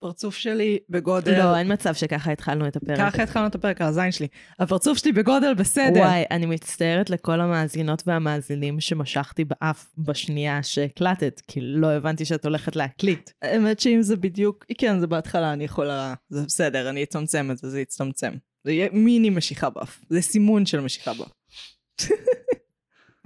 הפרצוף 0.00 0.36
שלי 0.36 0.78
בגודל... 0.88 1.38
לא, 1.38 1.56
אין 1.56 1.72
מצב 1.72 1.94
שככה 1.94 2.32
התחלנו 2.32 2.68
את 2.68 2.76
הפרק. 2.76 2.98
ככה 2.98 3.22
התחלנו 3.22 3.46
את 3.46 3.54
הפרק 3.54 3.80
על 3.80 3.86
הזין 3.86 4.12
שלי. 4.12 4.28
הפרצוף 4.58 4.98
שלי 4.98 5.12
בגודל 5.12 5.54
בסדר. 5.54 6.00
וואי, 6.00 6.24
אני 6.30 6.46
מצטערת 6.46 7.10
לכל 7.10 7.40
המאזינות 7.40 8.02
והמאזינים 8.06 8.80
שמשכתי 8.80 9.44
באף 9.44 9.86
בשנייה 9.98 10.62
שהקלטת, 10.62 11.42
כי 11.48 11.60
לא 11.62 11.86
הבנתי 11.86 12.24
שאת 12.24 12.44
הולכת 12.44 12.76
להקליט. 12.76 13.30
האמת 13.42 13.80
שאם 13.80 14.02
זה 14.02 14.16
בדיוק, 14.16 14.64
כן, 14.78 15.00
זה 15.00 15.06
בהתחלה, 15.06 15.52
אני 15.52 15.64
יכולה... 15.64 16.14
זה 16.28 16.42
בסדר, 16.46 16.90
אני 16.90 17.02
אצמצם 17.02 17.50
את 17.50 17.58
זה, 17.58 17.70
זה 17.70 17.80
יצטמצם. 17.80 18.32
זה 18.64 18.72
יהיה 18.72 18.88
מיני 18.92 19.30
משיכה 19.30 19.70
באף. 19.70 20.00
זה 20.08 20.20
סימון 20.20 20.66
של 20.66 20.80
משיכה 20.80 21.12
באף. 21.14 21.32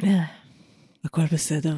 הכל 1.05 1.23
בסדר. 1.33 1.77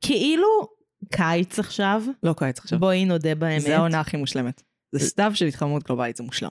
כאילו 0.00 0.68
קיץ 1.12 1.58
עכשיו, 1.58 2.02
לא 2.22 2.34
קיץ 2.38 2.58
עכשיו. 2.58 2.78
בואי 2.78 3.04
נודה 3.04 3.34
באמת. 3.34 3.62
זה 3.62 3.76
העונה 3.76 4.00
הכי 4.00 4.16
מושלמת. 4.16 4.62
זה 4.92 4.98
סתיו 4.98 5.32
של 5.34 5.46
התחממות 5.46 5.82
גלובלית, 5.82 6.16
זה 6.16 6.22
מושלם. 6.22 6.50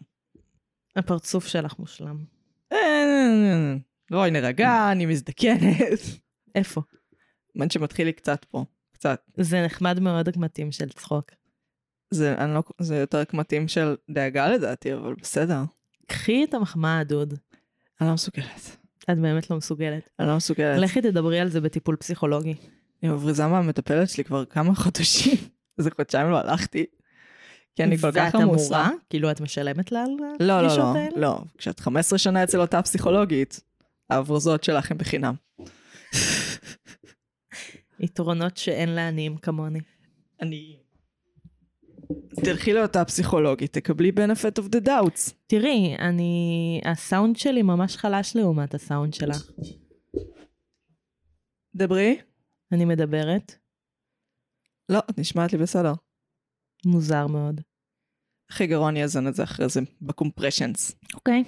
הפרצוף 0.95 1.48
שלך 1.48 1.80
מושלם. 1.80 2.17
אה, 2.71 3.75
בואי 4.11 4.31
נירגע, 4.31 4.91
אני 4.91 5.05
מזדקנת. 5.05 5.61
איפה? 6.55 6.81
מן 7.55 7.70
שמתחיל 7.70 8.08
לי 8.08 8.13
קצת 8.13 8.45
פה, 8.45 8.66
קצת. 8.91 9.21
זה 9.38 9.66
נחמד 9.66 9.99
מאוד 9.99 10.27
הקמטים 10.27 10.72
של 10.72 10.89
צחוק. 10.89 11.31
זה, 12.11 12.35
אני 12.38 12.53
לא, 12.53 12.63
זה 12.81 12.95
יותר 12.95 13.23
קמטים 13.23 13.67
של 13.67 13.95
דאגה 14.09 14.49
לדעתי, 14.49 14.94
אבל 14.94 15.13
בסדר. 15.22 15.61
קחי 16.08 16.44
את 16.44 16.53
המחמאה, 16.53 17.03
דוד. 17.03 17.33
אני 18.02 18.08
לא 18.08 18.13
מסוגלת. 18.13 18.77
את 19.11 19.20
באמת 19.20 19.49
לא 19.49 19.58
מסוגלת. 19.58 20.09
אני 20.20 20.27
לא 20.27 20.38
מסוגלת. 20.38 20.80
לכי 20.80 21.02
תדברי 21.02 21.39
על 21.39 21.49
זה 21.49 21.61
בטיפול 21.61 21.95
פסיכולוגי. 21.95 22.55
אני 23.03 23.12
מבריזה 23.12 23.48
מהמטפלת 23.48 24.09
שלי 24.09 24.23
כבר 24.23 24.45
כמה 24.45 24.75
חודשים. 24.75 25.38
איזה 25.77 25.89
חודשיים 25.95 26.30
לא 26.30 26.38
הלכתי. 26.38 26.85
כי 27.75 27.84
אני 27.84 27.98
כל 27.98 28.11
כך 28.11 28.31
ואת 28.34 28.35
עמוסה. 28.35 28.81
אמורה? 28.81 28.91
כאילו 29.09 29.31
את 29.31 29.41
משלמת 29.41 29.91
לה 29.91 30.03
על 30.03 30.09
לא, 30.39 30.48
לא, 30.48 30.53
הפגישות 30.53 30.80
לא, 30.80 31.00
האלה? 31.00 31.17
לא. 31.17 31.39
כשאת 31.58 31.80
15 31.80 32.19
שנה 32.19 32.44
אצל 32.44 32.61
אותה 32.61 32.81
פסיכולוגית, 32.81 33.59
ההברזות 34.09 34.63
שלך 34.63 34.91
הן 34.91 34.97
בחינם. 34.97 35.33
יתרונות 38.00 38.58
שאין 38.58 38.89
לעניים 38.89 39.38
כמוני. 39.38 39.80
אני... 40.41 40.78
תלכי 42.35 42.73
לאותה 42.73 43.06
פסיכולוגית, 43.06 43.73
תקבלי 43.73 44.11
benefit 44.11 44.63
of 44.63 44.75
the 44.75 44.88
doubts. 44.88 45.31
תראי, 45.47 45.95
אני... 46.00 46.81
הסאונד 46.85 47.38
שלי 47.38 47.61
ממש 47.61 47.97
חלש 47.97 48.35
לעומת 48.35 48.73
הסאונד 48.73 49.13
שלך. 49.13 49.52
דברי. 51.75 52.17
אני 52.73 52.85
מדברת, 52.85 53.55
לא, 54.89 54.99
את 55.09 55.17
נשמעת 55.17 55.53
לי 55.53 55.59
בסדר. 55.59 55.93
מוזר 56.85 57.27
מאוד. 57.27 57.61
הכי 58.52 58.67
גרוע 58.67 58.89
אני 58.89 59.03
אזן 59.03 59.27
את 59.27 59.35
זה 59.35 59.43
אחרי 59.43 59.69
זה, 59.69 59.81
בקומפרשנס. 60.02 60.95
אוקיי. 61.13 61.44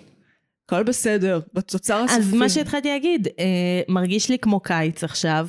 הכל 0.65 0.83
בסדר, 0.83 1.39
בתוצר 1.53 1.95
הסופי. 1.95 2.19
אז 2.21 2.33
מה 2.33 2.49
שהתחלתי 2.49 2.87
להגיד, 2.89 3.27
אה, 3.27 3.81
מרגיש 3.89 4.29
לי 4.29 4.39
כמו 4.39 4.59
קיץ 4.59 5.03
עכשיו, 5.03 5.47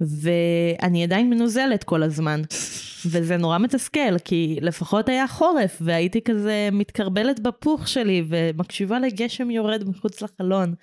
ואני 0.00 1.04
עדיין 1.04 1.30
מנוזלת 1.30 1.84
כל 1.84 2.02
הזמן. 2.02 2.42
וזה 3.06 3.36
נורא 3.36 3.58
מתסכל, 3.58 4.18
כי 4.24 4.58
לפחות 4.60 5.08
היה 5.08 5.28
חורף, 5.28 5.78
והייתי 5.80 6.20
כזה 6.22 6.68
מתקרבלת 6.72 7.40
בפוך 7.40 7.88
שלי, 7.88 8.24
ומקשיבה 8.28 8.98
לגשם 8.98 9.50
יורד 9.50 9.88
מחוץ 9.88 10.22
לחלון. 10.22 10.74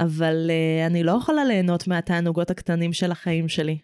אבל 0.00 0.50
uh, 0.50 0.86
אני 0.86 1.02
לא 1.02 1.12
יכולה 1.12 1.44
ליהנות 1.44 1.88
מהתענוגות 1.88 2.50
הקטנים 2.50 2.92
של 2.92 3.12
החיים 3.12 3.48
שלי. 3.48 3.78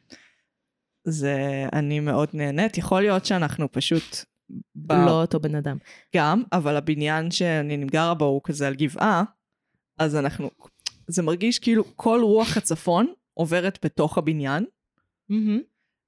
זה, 1.04 1.66
אני 1.72 2.00
מאוד 2.00 2.28
נהנית. 2.34 2.78
יכול 2.78 3.00
להיות 3.00 3.24
שאנחנו 3.26 3.72
פשוט... 3.72 4.16
ב... 4.74 4.92
לא 4.92 5.20
אותו 5.20 5.40
בן 5.40 5.54
אדם. 5.54 5.76
גם, 6.16 6.42
אבל 6.52 6.76
הבניין 6.76 7.30
שאני 7.30 7.76
גרה 7.76 8.14
בו 8.14 8.24
הוא 8.24 8.40
כזה 8.44 8.66
על 8.66 8.74
גבעה, 8.74 9.24
אז 9.98 10.16
אנחנו... 10.16 10.50
זה 11.08 11.22
מרגיש 11.22 11.58
כאילו 11.58 11.84
כל 11.97 12.20
רוח 12.22 12.56
הצפון 12.56 13.12
עוברת 13.34 13.78
בתוך 13.84 14.18
הבניין, 14.18 14.64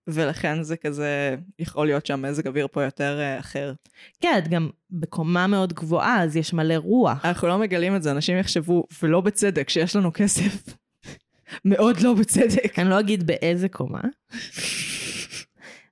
ולכן 0.07 0.63
זה 0.63 0.77
כזה, 0.77 1.37
יכול 1.59 1.87
להיות 1.87 2.07
שהמזג 2.07 2.47
אוויר 2.47 2.69
פה 2.73 2.83
יותר 2.83 3.19
אה, 3.21 3.39
אחר. 3.39 3.73
כן, 4.21 4.35
את 4.39 4.49
גם 4.49 4.71
בקומה 4.91 5.47
מאוד 5.47 5.73
גבוהה, 5.73 6.23
אז 6.23 6.37
יש 6.37 6.53
מלא 6.53 6.75
רוח. 6.75 7.25
אנחנו 7.25 7.49
לא 7.49 7.59
מגלים 7.59 7.97
את 7.97 8.03
זה, 8.03 8.11
אנשים 8.11 8.39
יחשבו, 8.39 8.85
ולא 9.03 9.21
בצדק, 9.21 9.69
שיש 9.69 9.97
לנו 9.97 10.13
כסף. 10.15 10.63
מאוד 11.65 12.01
לא 12.01 12.15
בצדק. 12.15 12.79
אני 12.79 12.91
לא 12.91 13.01
אגיד 13.01 13.27
באיזה 13.27 13.69
קומה, 13.69 14.01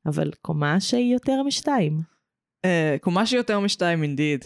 אבל 0.06 0.30
קומה 0.42 0.80
שהיא 0.80 1.12
יותר 1.12 1.42
משתיים. 1.42 2.00
אה, 2.64 2.96
קומה 3.00 3.26
שיותר 3.26 3.60
משתיים 3.60 4.02
אינדיד. 4.02 4.44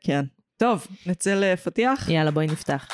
כן. 0.00 0.24
טוב, 0.56 0.86
נצא 1.06 1.34
לפתיח. 1.34 2.08
יאללה, 2.08 2.30
בואי 2.30 2.46
נפתח. 2.46 2.88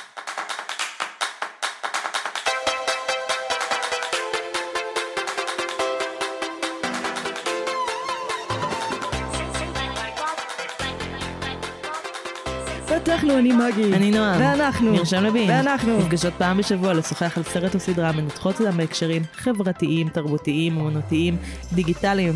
פתחנו, 13.02 13.38
אני 13.38 13.52
מגי. 13.52 13.94
אני 13.94 14.10
נועם. 14.10 14.40
ואנחנו. 14.40 14.92
מרשם 14.92 15.24
לבין. 15.24 15.50
ואנחנו. 15.50 15.98
נפגשות 15.98 16.34
פעם 16.38 16.56
בשבוע 16.56 16.94
לשוחח 16.94 17.38
על 17.38 17.44
סרט 17.44 17.74
או 17.74 17.80
סדרה, 17.80 18.12
מנתחות 18.12 18.60
אותם 18.60 18.76
בהקשרים 18.76 19.22
חברתיים, 19.34 20.08
תרבותיים, 20.08 20.76
אומנותיים, 20.76 21.36
דיגיטליים, 21.72 22.34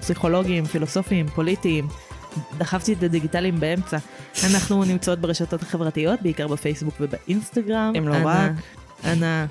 פסיכולוגיים, 0.00 0.64
פילוסופיים, 0.64 1.26
פוליטיים. 1.28 1.88
דחפתי 2.58 2.92
את 2.92 3.02
הדיגיטליים 3.02 3.60
באמצע. 3.60 3.98
אנחנו 4.50 4.84
נמצאות 4.84 5.18
ברשתות 5.18 5.62
החברתיות, 5.62 6.22
בעיקר 6.22 6.48
בפייסבוק 6.48 6.94
ובאינסטגרם. 7.00 7.92
אם 7.98 8.08
לא 8.08 8.14
רק. 8.24 8.50
אנא, 9.04 9.44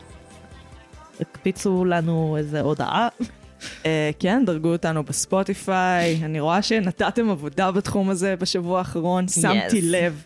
הקפיצו 1.22 1.86
לנו 1.86 2.36
איזה 2.38 2.62
הודעה. 2.62 3.08
אה, 3.86 4.10
כן, 4.20 4.44
דרגו 4.46 4.72
אותנו 4.72 5.04
בספוטיפיי. 5.04 6.22
אני 6.24 6.40
רואה 6.40 6.62
שנתתם 6.62 7.30
עבודה 7.30 7.72
בתחום 7.72 8.10
הזה 8.10 8.36
בשבוע 8.40 8.80
האחרון, 8.80 9.28
שמתי 9.28 9.81
לב. 9.81 10.25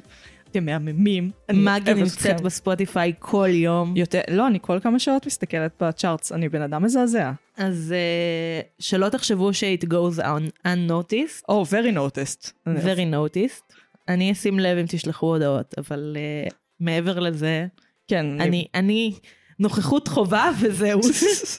אתם 0.52 0.66
מהממים. 0.66 1.32
אני 1.50 1.60
מגי 1.60 1.94
נמצאת. 1.94 2.42
בספוטיפיי 2.42 3.14
כל 3.20 3.50
יום. 3.52 3.94
יותר, 3.98 4.22
לא, 4.32 4.48
אני 4.48 4.60
כל 4.62 4.80
כמה 4.80 5.00
שעות 5.00 5.26
מסתכלת 5.26 5.72
בצ'ארטס, 5.84 6.32
אני 6.32 6.50
בן 6.50 6.62
אדם 6.62 6.84
מזעזע. 6.84 7.32
אז 7.58 7.94
uh, 7.94 8.66
שלא 8.80 9.10
תחשבו 9.10 9.54
ש-it 9.54 9.86
goes 9.86 10.20
un- 10.20 10.68
unnoticed, 10.68 11.44
או, 11.50 11.64
oh, 11.64 11.66
very 11.66 11.96
noticed. 11.96 12.52
very 12.68 13.14
noticed. 13.14 13.76
אני 14.08 14.32
אשים 14.32 14.60
לב 14.60 14.78
אם 14.78 14.86
תשלחו 14.88 15.26
הודעות, 15.26 15.76
אבל 15.78 16.18
uh, 16.50 16.54
מעבר 16.80 17.20
לזה, 17.20 17.68
כן, 18.08 18.42
אני, 18.42 18.68
אני 18.76 19.14
נוכחות 19.60 20.08
חובה 20.08 20.52
וזהו. 20.60 21.00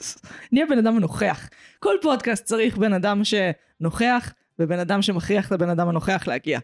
נהיה 0.51 0.65
בן 0.65 0.77
אדם 0.77 0.99
נוכח. 0.99 1.49
כל 1.79 1.95
פודקאסט 2.01 2.45
צריך 2.45 2.77
בן 2.77 2.93
אדם 2.93 3.21
שנוכח, 3.23 4.33
ובן 4.59 4.79
אדם 4.79 5.01
שמכריח 5.01 5.47
את 5.47 5.51
הבן 5.51 5.69
אדם 5.69 5.89
הנוכח 5.89 6.23
להגיע. 6.27 6.59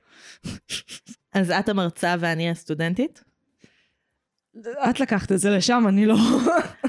אז 1.34 1.52
את 1.52 1.70
המרצה 1.70 2.16
ואני 2.20 2.50
הסטודנטית. 2.50 3.24
את 4.90 5.00
לקחת 5.00 5.32
את 5.32 5.40
זה 5.40 5.50
לשם, 5.50 5.84
אני 5.88 6.06
לא... 6.06 6.16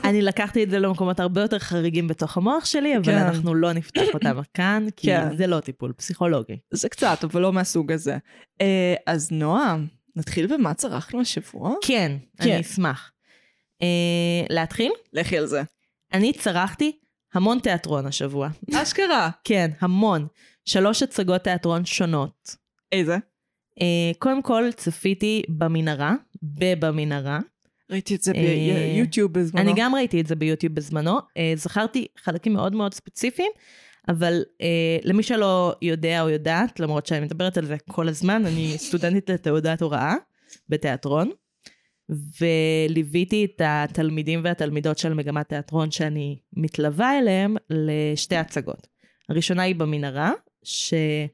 אני 0.04 0.22
לקחתי 0.22 0.64
את 0.64 0.70
זה 0.70 0.78
למקומות 0.78 1.20
הרבה 1.20 1.40
יותר 1.40 1.58
חריגים 1.58 2.08
בתוך 2.08 2.36
המוח 2.36 2.64
שלי, 2.64 2.96
אבל 2.96 3.04
כן. 3.04 3.18
אנחנו 3.18 3.54
לא 3.54 3.72
נפתח 3.72 4.02
אותם 4.14 4.38
כאן, 4.54 4.86
כי 4.96 5.06
כן. 5.06 5.36
זה 5.36 5.46
לא 5.46 5.60
טיפול 5.60 5.92
פסיכולוגי. 5.92 6.56
זה 6.70 6.88
קצת, 6.88 7.24
אבל 7.24 7.40
לא 7.40 7.52
מהסוג 7.52 7.92
הזה. 7.92 8.16
אה, 8.60 8.94
אז 9.06 9.32
נועם, 9.32 9.86
נתחיל 10.16 10.46
במה 10.46 10.74
צרכנו 10.74 11.20
השבוע? 11.20 11.74
כן, 11.82 12.12
כן. 12.38 12.50
אני 12.50 12.60
אשמח. 12.60 13.12
Uh, 13.82 14.46
להתחיל? 14.50 14.92
לכי 15.12 15.38
על 15.38 15.46
זה. 15.46 15.62
אני 16.12 16.32
צרכתי 16.32 16.92
המון 17.34 17.58
תיאטרון 17.58 18.06
השבוע. 18.06 18.48
אשכרה. 18.74 19.30
כן, 19.44 19.70
המון. 19.80 20.26
שלוש 20.66 21.02
הצגות 21.02 21.42
תיאטרון 21.42 21.84
שונות. 21.84 22.56
איזה? 22.92 23.16
Uh, 23.80 23.82
קודם 24.18 24.42
כל 24.42 24.64
צפיתי 24.76 25.42
במנהרה, 25.48 26.14
בבמנהרה. 26.42 27.40
ראיתי 27.90 28.14
את 28.14 28.22
זה 28.22 28.32
אה, 28.32 28.92
ביוטיוב 28.94 29.32
בזמנו. 29.32 29.62
אני 29.62 29.72
גם 29.76 29.94
ראיתי 29.94 30.20
את 30.20 30.26
זה 30.26 30.34
ביוטיוב 30.36 30.74
בזמנו. 30.74 31.18
Uh, 31.18 31.22
זכרתי 31.54 32.06
חלקים 32.18 32.52
מאוד 32.52 32.74
מאוד 32.74 32.94
ספציפיים, 32.94 33.50
אבל 34.08 34.42
uh, 34.42 34.64
למי 35.04 35.22
שלא 35.22 35.74
יודע 35.82 36.22
או 36.22 36.28
יודעת, 36.28 36.80
למרות 36.80 37.06
שאני 37.06 37.20
מדברת 37.20 37.58
על 37.58 37.66
זה 37.66 37.76
כל 37.90 38.08
הזמן, 38.08 38.46
אני 38.46 38.74
סטודנטית 38.86 39.30
לתעודת 39.30 39.82
הוראה 39.82 40.14
בתיאטרון, 40.68 41.30
וליוויתי 42.40 43.44
את 43.44 43.62
התלמידים 43.64 44.40
והתלמידות 44.44 44.98
של 44.98 45.14
מגמת 45.14 45.48
תיאטרון 45.48 45.90
שאני 45.90 46.38
מתלווה 46.56 47.18
אליהם 47.18 47.56
לשתי 47.70 48.36
הצגות. 48.36 48.86
הראשונה 49.28 49.62
היא 49.62 49.74
במנהרה, 49.74 50.32
שאני 50.66 51.28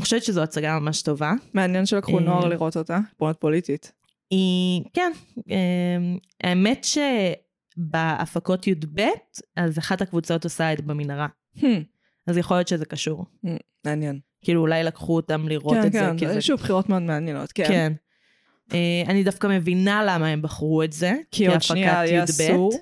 חושבת 0.00 0.24
שזו 0.24 0.42
הצגה 0.42 0.78
ממש 0.78 1.02
טובה. 1.02 1.32
מעניין 1.54 1.86
שלקחו 1.86 2.18
אה, 2.18 2.24
נוער 2.24 2.48
לראות 2.48 2.76
אותה, 2.76 2.98
פונת 3.16 3.36
פוליטית. 3.36 3.92
היא, 4.30 4.82
כן, 4.92 5.12
אמ, 5.48 6.18
האמת 6.44 6.86
שבהפקות 7.76 8.66
י"ב, 8.66 9.00
אז 9.56 9.78
אחת 9.78 10.02
הקבוצות 10.02 10.44
עושה 10.44 10.72
את 10.72 10.80
במנהרה. 10.80 11.26
Hmm. 11.56 11.64
אז 12.26 12.36
יכול 12.36 12.56
להיות 12.56 12.68
שזה 12.68 12.84
קשור. 12.84 13.26
מעניין. 13.84 14.20
כאילו 14.42 14.60
אולי 14.60 14.84
לקחו 14.84 15.16
אותם 15.16 15.48
לראות 15.48 15.74
כן, 15.74 15.86
את 15.86 15.92
כן, 15.92 16.12
זה. 16.12 16.18
כי 16.18 16.28
זה... 16.28 16.40
שוב, 16.40 16.60
בחירות 16.60 16.88
מאוד 16.88 17.02
מעניינות, 17.02 17.52
כן. 17.52 17.64
כן. 17.68 17.92
אה, 18.72 19.02
אני 19.06 19.24
דווקא 19.24 19.46
מבינה 19.46 20.04
למה 20.04 20.28
הם 20.28 20.42
בחרו 20.42 20.82
את 20.82 20.92
זה. 20.92 21.12
כי 21.30 21.46
עוד 21.46 21.62
שנייה 21.62 21.94
כהפקת 21.94 22.10
יהיה 22.10 22.22
י"ב. 22.22 22.52
אסור. 22.52 22.72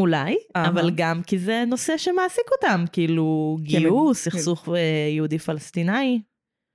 אולי. 0.00 0.36
אבל 0.54 0.90
גם 0.94 1.22
כי 1.22 1.38
זה 1.38 1.64
נושא 1.66 1.96
שמעסיק 1.96 2.44
אותם, 2.52 2.84
כאילו 2.92 3.56
כן, 3.58 3.78
גיוס, 3.78 4.24
כן. 4.24 4.30
סכסוך 4.30 4.68
אה, 4.68 5.08
יהודי-פלסטיני. 5.10 6.20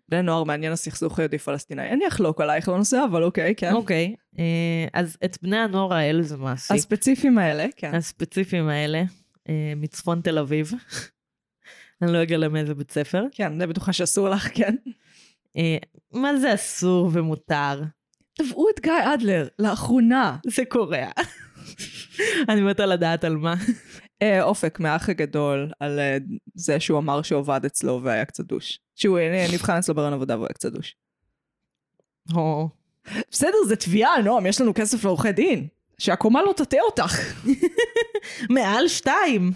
בני 0.09 0.21
נוער 0.21 0.43
מעניין 0.43 0.71
הסכסוך 0.73 1.19
היהודי-פלסטיני. 1.19 1.89
אני 1.89 2.07
אחלוק 2.07 2.41
עלייך 2.41 2.69
בנושא, 2.69 3.05
אבל 3.11 3.23
אוקיי, 3.23 3.55
כן. 3.55 3.73
אוקיי, 3.73 4.15
אה, 4.39 4.87
אז 4.93 5.17
את 5.25 5.37
בני 5.41 5.57
הנוער 5.57 5.93
האלה 5.93 6.23
זה 6.23 6.37
מעסיק. 6.37 6.77
הספציפיים 6.77 7.37
האלה, 7.37 7.65
כן. 7.75 7.95
הספציפיים 7.95 8.67
האלה, 8.67 9.03
אה, 9.49 9.73
מצפון 9.75 10.21
תל 10.21 10.37
אביב. 10.37 10.71
אני 12.01 12.13
לא 12.13 12.23
אגלה 12.23 12.49
מאיזה 12.49 12.75
בית 12.75 12.91
ספר. 12.91 13.25
כן, 13.31 13.51
אני 13.51 13.67
בטוחה 13.67 13.93
שאסור 13.93 14.29
לך, 14.29 14.49
כן. 14.53 14.75
מה 16.11 16.37
זה 16.37 16.53
אסור 16.53 17.09
ומותר? 17.13 17.81
תבעו 18.33 18.69
את 18.69 18.79
גיא 18.79 19.13
אדלר, 19.13 19.47
לאחרונה. 19.59 20.37
זה 20.47 20.65
קורה. 20.65 21.05
אני 22.49 22.61
מתה 22.61 22.85
לדעת 22.85 23.23
על 23.23 23.37
מה. 23.37 23.53
אה, 24.21 24.43
אופק 24.43 24.79
מהאח 24.79 25.09
הגדול, 25.09 25.71
על 25.79 25.99
אה, 25.99 26.17
זה 26.55 26.79
שהוא 26.79 26.99
אמר 26.99 27.21
שהוא 27.21 27.39
עבד 27.39 27.65
אצלו 27.65 27.99
והיה 28.03 28.25
קצת 28.25 28.43
דוש. 28.43 28.79
שהוא 28.95 29.19
אה, 29.19 29.45
נבחן 29.53 29.77
אצלו 29.77 29.95
ברעיון 29.95 30.13
עבודה 30.13 30.35
והוא 30.35 30.45
היה 30.45 30.53
קצת 30.53 30.71
דוש. 30.71 30.95
בסדר, 33.31 33.57
זה 33.67 33.75
תביעה, 33.75 34.21
נועם, 34.21 34.45
יש 34.45 34.61
לנו 34.61 34.73
כסף 34.73 35.03
לעורכי 35.03 35.31
דין. 35.31 35.67
שהקומה 35.97 36.41
לא 36.43 36.53
תטעה 36.57 36.81
אותך. 36.81 37.17
מעל 38.55 38.87
שתיים. 38.87 39.51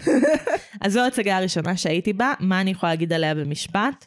אז 0.80 0.92
זו 0.92 1.00
ההצגה 1.00 1.36
הראשונה 1.36 1.76
שהייתי 1.76 2.12
בה, 2.12 2.32
מה 2.40 2.60
אני 2.60 2.70
יכולה 2.70 2.92
להגיד 2.92 3.12
עליה 3.12 3.34
במשפט? 3.34 4.06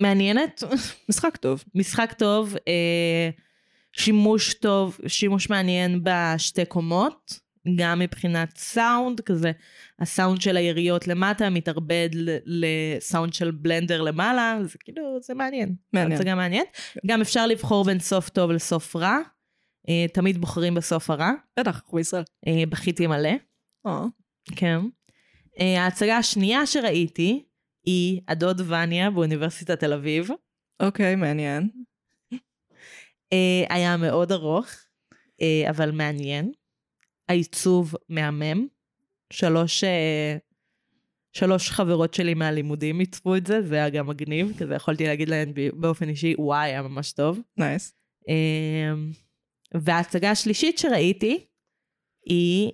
מעניינת, 0.00 0.62
משחק 1.08 1.36
טוב. 1.36 1.64
משחק 1.74 2.12
טוב, 2.18 2.56
אה, 2.68 3.30
שימוש 4.00 4.54
טוב, 4.54 4.98
שימוש 5.06 5.50
מעניין 5.50 6.00
בשתי 6.02 6.64
קומות, 6.64 7.40
גם 7.76 7.98
מבחינת 7.98 8.56
סאונד, 8.56 9.20
כזה 9.20 9.52
הסאונד 9.98 10.40
של 10.40 10.56
היריות 10.56 11.08
למטה 11.08 11.50
מתערבד 11.50 12.08
לסאונד 12.46 13.34
של 13.34 13.50
בלנדר 13.50 14.02
למעלה, 14.02 14.58
זה 14.62 14.78
כאילו, 14.84 15.18
זה 15.22 15.34
מעניין. 15.34 15.74
מעניין. 15.92 16.12
הצגה 16.12 16.34
מעניינת. 16.34 16.66
גם 17.06 17.20
אפשר 17.20 17.46
לבחור 17.46 17.84
בין 17.84 17.98
סוף 17.98 18.28
טוב 18.28 18.50
לסוף 18.50 18.96
רע, 18.96 19.18
אה, 19.88 20.06
תמיד 20.12 20.38
בוחרים 20.38 20.74
בסוף 20.74 21.10
הרע, 21.10 21.30
בטח, 21.58 21.76
אנחנו 21.76 21.96
בישראל. 21.96 22.22
אה, 22.46 22.62
בכיתי 22.68 23.06
מלא. 23.06 23.32
אה, 23.86 24.04
כן. 24.56 24.80
אה, 25.60 25.84
ההצגה 25.84 26.16
השנייה 26.16 26.66
שראיתי 26.66 27.44
היא 27.86 28.20
הדוד 28.28 28.60
וניה 28.60 29.10
באוניברסיטת 29.10 29.80
תל 29.80 29.92
אביב. 29.92 30.28
אוקיי, 30.82 31.16
מעניין. 31.16 31.68
אה, 33.32 33.74
היה 33.74 33.96
מאוד 33.96 34.32
ארוך, 34.32 34.66
אה, 35.42 35.70
אבל 35.70 35.90
מעניין. 35.90 36.52
העיצוב 37.28 37.94
מהמם. 38.08 38.66
שלוש, 39.32 39.84
אה, 39.84 40.36
שלוש 41.32 41.70
חברות 41.70 42.14
שלי 42.14 42.34
מהלימודים 42.34 42.98
עיצבו 42.98 43.36
את 43.36 43.46
זה, 43.46 43.62
זה 43.62 43.74
היה 43.74 43.90
גם 43.90 44.06
מגניב, 44.06 44.52
כזה 44.58 44.74
יכולתי 44.74 45.06
להגיד 45.06 45.28
להן 45.28 45.52
באופן 45.74 46.08
אישי, 46.08 46.34
וואי, 46.38 46.68
היה 46.68 46.82
ממש 46.82 47.12
טוב. 47.12 47.40
נייס. 47.56 47.94
אה, 48.28 48.92
וההצגה 49.74 50.30
השלישית 50.30 50.78
שראיתי 50.78 51.46
היא 52.26 52.70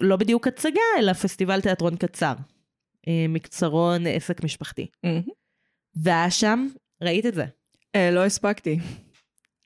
לא 0.00 0.16
בדיוק 0.16 0.46
הצגה, 0.46 0.80
אלא 0.98 1.12
פסטיבל 1.12 1.60
תיאטרון 1.60 1.96
קצר. 1.96 2.34
מקצרון 3.28 4.06
עסק 4.06 4.44
משפחתי. 4.44 4.86
מהמם. 5.04 5.22
והיה 5.96 6.30
שם, 6.30 6.66
ראית 7.02 7.26
את 7.26 7.34
זה? 7.34 7.44
אה, 7.96 8.10
לא 8.10 8.24
הספקתי. 8.24 8.78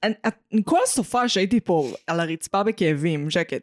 אני- 0.02 0.14
כל 0.64 0.79
הסופה 0.85 1.29
שהייתי 1.29 1.61
פה 1.61 1.93
על 2.06 2.20
הרצפה 2.20 2.62
בכאבים, 2.62 3.31
שקט. 3.31 3.62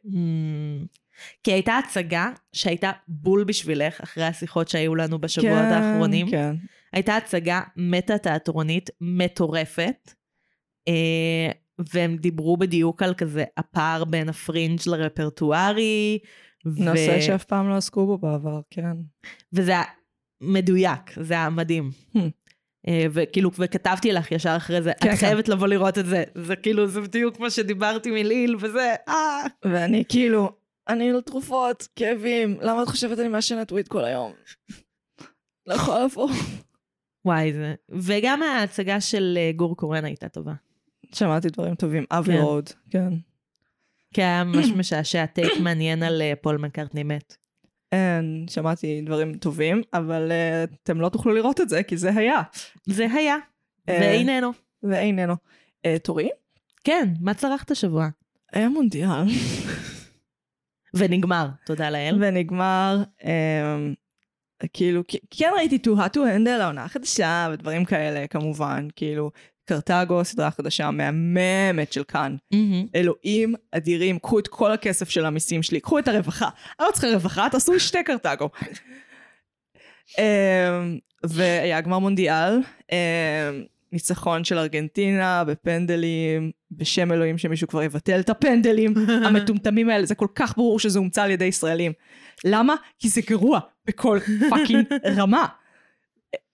כי 1.44 1.51
הייתה 1.51 1.78
הצגה 1.78 2.30
שהייתה 2.54 2.92
בול 3.07 3.44
בשבילך, 3.44 4.01
אחרי 4.01 4.24
השיחות 4.24 4.68
שהיו 4.68 4.95
לנו 4.95 5.19
בשבועות 5.19 5.57
האחרונים. 5.72 6.30
כן. 6.31 6.56
הייתה 6.94 7.16
הצגה 7.16 7.62
מטה-תיאטרונית 7.75 8.89
מטורפת, 9.01 10.12
אה, 10.88 11.51
והם 11.94 12.18
דיברו 12.18 12.57
בדיוק 12.57 13.04
על 13.04 13.13
כזה 13.13 13.44
הפער 13.57 14.04
בין 14.04 14.30
הפרינג' 14.30 14.80
לרפרטוארי. 14.88 16.19
ו- 16.66 16.83
נושא 16.83 17.22
שאף 17.22 17.44
פעם 17.44 17.69
לא 17.69 17.75
עסקו 17.75 18.06
בו 18.06 18.18
בעבר, 18.18 18.60
כן. 18.69 18.92
וזה 19.54 19.72
היה 19.72 19.83
מדויק, 20.42 21.01
זה 21.22 21.33
היה 21.33 21.50
מדהים. 21.50 21.92
Hmm. 22.16 22.19
אה, 22.88 23.06
וכאילו, 23.12 23.51
וכתבתי 23.60 24.12
לך 24.12 24.31
ישר 24.31 24.56
אחרי 24.57 24.81
זה, 24.81 24.92
כן, 25.01 25.10
את 25.10 25.13
כן. 25.13 25.16
חייבת 25.16 25.50
לבוא 25.50 25.68
לראות 25.68 25.98
את 25.98 26.06
זה. 26.06 26.24
זה 26.36 26.56
כאילו, 26.56 26.88
זה 26.88 27.01
בדיוק 27.01 27.39
מה 27.39 27.50
שדיברתי 27.50 28.12
מליל, 28.12 28.56
וזה, 28.60 28.95
אה. 29.07 29.44
ואני 29.66 30.04
כאילו, 30.10 30.51
אני 30.89 31.10
על 31.10 31.22
תרופות, 31.22 31.88
כאבים, 31.95 32.57
למה 32.62 32.84
את 32.84 32.88
חושבת 32.88 33.19
אני 33.19 33.28
מעשנת 33.28 33.72
וויד 33.72 33.88
כל 33.88 34.06
היום? 34.06 34.31
לא 35.68 35.74
יכולה 35.74 36.06
לבוא. 36.06 36.30
וואי, 37.25 37.54
זה... 37.54 37.75
וגם 37.89 38.44
ההצגה 38.44 39.01
של 39.01 39.38
אה, 39.38 39.51
גור 39.56 39.78
קורן 39.78 40.06
הייתה 40.06 40.30
טובה. 40.30 40.54
שמעתי 41.16 41.50
דברים 41.50 41.75
טובים. 41.75 42.06
אבי 42.12 42.33
כן. 42.33 42.42
רוד, 42.42 42.69
כן. 42.90 43.13
כי 44.13 44.24
היה 44.24 44.44
ממש 44.44 44.66
משעשע 44.78 45.25
take 45.25 45.60
מעניין 45.63 46.04
על 46.04 46.22
אה, 46.22 46.33
פול 46.42 46.57
מקארטני 46.57 47.04
מת. 47.04 47.38
אין, 47.92 48.45
שמעתי 48.50 49.01
דברים 49.01 49.38
טובים, 49.38 49.81
אבל 49.94 50.31
אה, 50.31 50.63
אתם 50.84 51.01
לא 51.01 51.10
תוכלו 51.10 51.34
לראות 51.34 51.62
את 51.62 51.69
זה, 51.69 51.84
כי 51.84 51.98
זה 51.98 52.10
היה, 52.16 52.42
זה 52.86 53.07
היה, 53.13 53.36
אה, 53.89 53.98
ואיננו. 54.01 54.51
ואיננו. 54.84 55.34
אה, 55.86 56.00
תורי? 56.00 56.30
כן, 56.84 57.10
מה 57.22 57.34
צרכת 57.34 57.72
השבוע? 57.72 58.07
היה 58.54 58.69
מונדיאל, 58.69 59.24
ונגמר, 60.94 61.48
תודה 61.66 61.89
לאל. 61.89 62.18
ונגמר, 62.22 63.04
אה, 63.25 63.78
כאילו, 64.74 65.04
כן 65.30 65.50
ראיתי 65.57 65.78
too 65.88 65.98
hot 65.98 66.13
to 66.13 66.18
handle, 66.18 66.62
העונה 66.62 66.83
החדשה, 66.83 67.48
ודברים 67.54 67.86
כאלה, 67.86 68.28
כמובן, 68.28 68.88
כאילו, 68.95 69.31
קרתגו, 69.68 70.25
סדרה 70.25 70.52
חדשה 70.52 70.92
מהממת 70.92 71.94
של 71.94 72.04
כאן. 72.04 72.36
מהמם. 72.52 72.86
אלוהים 72.96 73.56
אדירים, 73.72 74.19
קחו 74.19 74.40
את 74.40 74.48
כל 74.48 74.72
הכסף 74.72 75.10
של 75.10 75.25
המיסים 75.25 75.64
שלי, 75.64 75.80
קחו 75.80 76.00
את 76.00 76.08
הרווחה. 76.08 76.50
אני 76.80 76.88
לא 76.88 76.92
צריכה 76.92 77.08
רווחה, 77.08 77.48
תעשו 77.52 77.80
שתי 77.80 78.04
קרתגו. 78.04 78.50
אמ, 80.18 80.97
והיה 81.24 81.81
גמר 81.81 82.00
מונדיאל, 82.00 82.59
אמ, 82.92 82.97
ניצחון 83.92 84.44
של 84.44 84.57
ארגנטינה 84.57 85.44
בפנדלים, 85.44 86.52
בשם 86.71 87.12
אלוהים 87.12 87.38
שמישהו 87.38 87.68
כבר 87.68 87.83
יבטל 87.83 88.19
את 88.19 88.30
הפנדלים 88.30 88.94
המטומטמים 89.26 89.90
האלה, 89.90 90.06
זה 90.06 90.16
כל 90.16 90.28
כך 90.36 90.57
ברור 90.57 90.80
שזה 90.80 91.00
הומצא 91.00 91.24
על 91.24 91.31
ידי 91.31 91.45
ישראלים. 91.45 91.92
למה? 92.45 92.76
כי 93.00 93.09
זה 93.09 93.21
גרוע 93.28 93.59
בכל 93.86 94.19
fucking 94.50 94.86
רמה. 95.18 95.45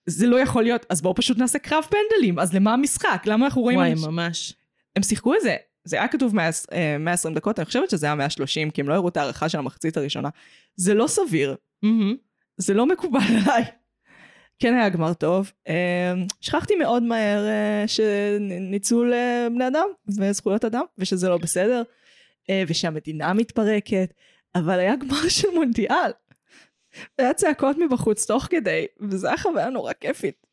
זה 0.06 0.26
לא 0.26 0.40
יכול 0.40 0.62
להיות, 0.62 0.86
אז 0.90 1.02
בואו 1.02 1.14
פשוט 1.14 1.38
נעשה 1.38 1.58
קרב 1.58 1.84
פנדלים, 1.90 2.38
אז 2.38 2.54
למה 2.54 2.72
המשחק? 2.72 3.22
למה 3.26 3.44
אנחנו 3.46 3.62
רואים... 3.62 3.78
וואי, 3.78 3.92
אנשים- 3.92 4.10
ממש. 4.10 4.54
הם 4.96 5.02
שיחקו 5.02 5.34
את 5.34 5.40
זה, 5.42 5.56
זה 5.84 5.96
היה 5.96 6.08
כתוב 6.08 6.34
100, 6.36 6.50
אה, 6.72 6.96
120 6.98 7.34
דקות, 7.34 7.58
אני 7.58 7.66
חושבת 7.66 7.90
שזה 7.90 8.06
היה 8.06 8.14
130, 8.14 8.70
כי 8.70 8.80
הם 8.80 8.88
לא 8.88 8.94
הראו 8.94 9.08
את 9.08 9.16
ההארכה 9.16 9.48
של 9.48 9.58
המחצית 9.58 9.96
הראשונה. 9.96 10.28
זה 10.76 10.94
לא 10.94 11.06
סביר, 11.06 11.56
מהמם. 11.82 12.16
זה 12.56 12.74
לא 12.74 12.86
מקובל 12.86 13.20
עליי. 13.46 13.64
כן 14.58 14.74
היה 14.74 14.88
גמר 14.88 15.12
טוב. 15.14 15.52
אה, 15.68 15.74
שכחתי 16.40 16.74
מאוד 16.76 17.02
מהר 17.02 17.46
אה, 17.46 17.84
שניצול 17.86 19.12
בני 19.54 19.68
אדם 19.68 19.86
וזכויות 20.18 20.64
אדם, 20.64 20.84
ושזה 20.98 21.28
לא 21.28 21.38
בסדר, 21.38 21.82
ושהמדינה 22.66 23.32
מתפרקת, 23.32 24.12
אבל 24.54 24.78
היה 24.78 24.96
גמר 24.96 25.28
של 25.28 25.48
מונדיאל. 25.54 26.10
והיה 27.18 27.34
צעקות 27.34 27.76
מבחוץ 27.78 28.26
תוך 28.26 28.46
כדי, 28.50 28.86
וזו 29.00 29.28
הייתה 29.28 29.42
חוויה 29.42 29.70
נורא 29.70 29.92
כיפית. 29.92 30.46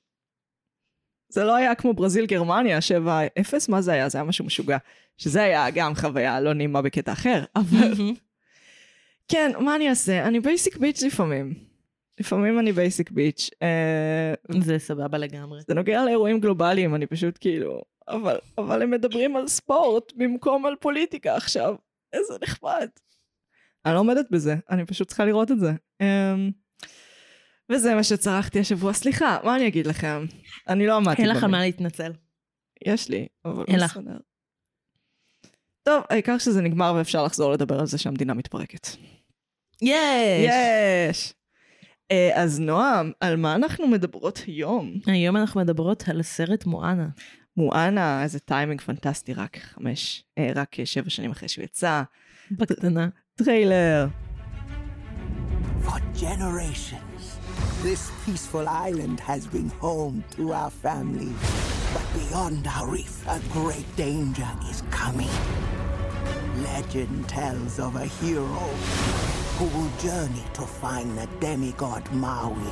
זה 1.30 1.44
לא 1.44 1.56
היה 1.56 1.76
כמו 1.76 1.94
ברזיל 1.94 2.26
גרמניה 2.26 2.80
7-0, 2.80 3.54
מה 3.70 3.82
זה 3.82 3.92
היה? 3.92 4.10
זה 4.10 4.18
היה 4.18 4.26
משהו 4.26 4.46
משוגע. 4.46 4.78
שזה 5.18 5.44
היה 5.44 5.70
גם 5.70 5.96
חוויה 5.96 6.40
לא 6.40 6.54
נעימה 6.54 6.82
בקטע 6.82 7.12
אחר, 7.12 7.44
אבל. 7.56 7.94
כן, 9.28 9.52
מה 9.60 9.76
אני 9.76 9.90
אעשה? 9.90 10.28
אני 10.28 10.40
basic 10.40 10.78
bitch 10.78 11.04
לפעמים. 11.04 11.54
לפעמים 12.20 12.60
אני 12.60 12.72
basic 12.72 13.12
bitch. 13.12 13.50
אה, 13.62 14.34
זה 14.62 14.80
סבבה 14.80 15.18
לגמרי. 15.18 15.60
זה 15.68 15.74
נוגע 15.74 16.06
לאירועים 16.06 16.40
גלובליים, 16.40 16.96
אני 16.96 17.08
פשוט 17.08 17.38
כאילו... 17.40 17.82
אבל, 18.08 18.38
אבל 18.58 18.82
הם 18.82 18.92
מדברים 18.92 19.36
על 19.36 19.48
ספורט 19.48 20.14
במקום 20.16 20.66
על 20.66 20.76
פוליטיקה 20.76 21.36
עכשיו. 21.36 21.76
איזה 22.14 22.34
נחמד. 22.42 22.90
אני 23.86 23.94
לא 23.94 24.00
עומדת 24.00 24.26
בזה, 24.32 24.56
אני 24.70 24.86
פשוט 24.86 25.08
צריכה 25.08 25.26
לראות 25.26 25.52
את 25.52 25.60
זה. 25.60 25.72
אמ, 26.02 26.52
וזה 27.72 27.96
מה 27.96 28.04
שצרכתי 28.04 28.60
השבוע. 28.60 28.94
סליחה, 28.94 29.38
מה 29.44 29.56
אני 29.56 29.68
אגיד 29.68 29.88
לכם? 29.88 30.26
אני 30.68 30.88
לא 30.88 30.96
עמדתי 30.96 31.22
אין 31.22 31.30
לך 31.30 31.44
על. 31.44 31.52
מה 31.52 31.60
להתנצל. 31.60 32.12
יש 32.86 33.10
לי, 33.10 33.28
אבל 33.46 33.66
לא. 33.68 33.86
בסדר. 33.86 34.18
טוב, 35.84 36.04
העיקר 36.10 36.38
שזה 36.38 36.62
נגמר 36.62 36.94
ואפשר 36.98 37.24
לחזור 37.24 37.52
לדבר 37.52 37.80
על 37.80 37.86
זה 37.86 37.98
שהמדינה 37.98 38.34
מתפרקת. 38.34 38.88
יש! 39.82 40.50
יש! 41.10 41.34
אה, 42.12 42.32
אז 42.44 42.60
נועם, 42.60 43.12
על 43.20 43.36
מה 43.36 43.56
אנחנו 43.56 43.88
מדברות 43.88 44.42
היום? 44.48 44.94
היום 45.06 45.38
אנחנו 45.38 45.62
מדברות 45.62 46.04
על 46.10 46.20
הסרט 46.20 46.66
מואנה. 46.66 47.08
מואנה, 47.58 48.24
איזה 48.24 48.40
טיימינג 48.40 48.82
פנטסטי, 48.82 49.34
רק 49.34 49.58
חמש, 49.58 50.24
אה, 50.38 50.52
רק 50.56 50.76
שבע 50.86 51.10
שנים 51.10 51.32
אחרי 51.32 51.50
שהוא 51.50 51.64
יצא. 51.64 52.04
בקטנה. 52.52 53.10
Trailer. 53.44 54.12
For 55.82 56.00
generations, 56.14 57.38
this 57.82 58.12
peaceful 58.26 58.68
island 58.68 59.20
has 59.20 59.48
been 59.48 59.70
home 59.70 60.24
to 60.36 60.54
our 60.54 60.70
family. 60.70 61.34
But 61.94 62.06
beyond 62.14 62.68
our 62.68 62.88
reef, 62.88 63.26
a 63.28 63.40
great 63.52 63.96
danger 63.96 64.48
is 64.70 64.84
coming. 64.92 65.30
Legend 66.64 67.28
tells 67.28 67.80
of 67.80 67.96
a 67.96 68.06
hero 68.06 68.46
who 69.58 69.66
will 69.78 69.90
journey 70.00 70.44
to 70.54 70.62
find 70.62 71.18
the 71.18 71.28
demigod 71.40 72.10
Maui. 72.12 72.72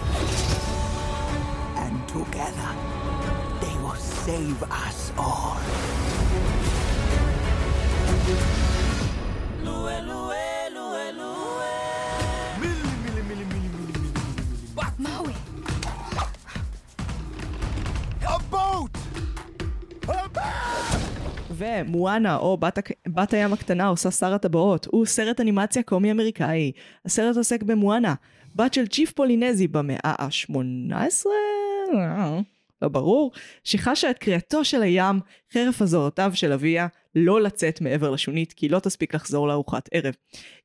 And 1.78 2.08
together, 2.08 2.76
they 3.62 3.76
will 3.82 3.96
save 3.96 4.62
us 4.64 5.12
all. 5.18 5.58
ומואנה, 21.60 22.38
או 22.38 22.58
בת, 22.58 22.80
בת 23.08 23.34
הים 23.34 23.54
הקטנה, 23.54 23.88
עושה 23.88 24.12
שר 24.12 24.34
הטבעות. 24.34 24.88
הוא 24.92 25.06
סרט 25.06 25.40
אנימציה 25.40 25.84
קומי 25.84 26.12
אמריקאי. 26.12 26.72
הסרט 27.06 27.38
עוסק 27.38 27.64
במואנה, 27.64 28.14
בת 28.56 28.74
של 28.74 28.88
צ'יף 28.88 29.12
פולינזי 29.12 29.68
במאה 29.68 30.00
ה-18? 30.04 31.26
לא 32.82 32.90
ברור. 32.90 33.32
שחשה 33.64 34.10
את 34.10 34.18
קריאתו 34.18 34.66
של 34.66 34.82
הים 34.82 35.20
חרף 35.54 35.82
אזהרותיו 35.82 36.32
של 36.34 36.52
אביה 36.52 36.88
לא 37.16 37.42
לצאת 37.42 37.82
מעבר 37.82 38.10
לשונית, 38.12 38.54
כי 38.54 38.70
לא 38.70 38.80
תספיק 38.80 39.16
לחזור 39.16 39.48
לארוחת 39.48 39.90
ערב. 39.92 40.14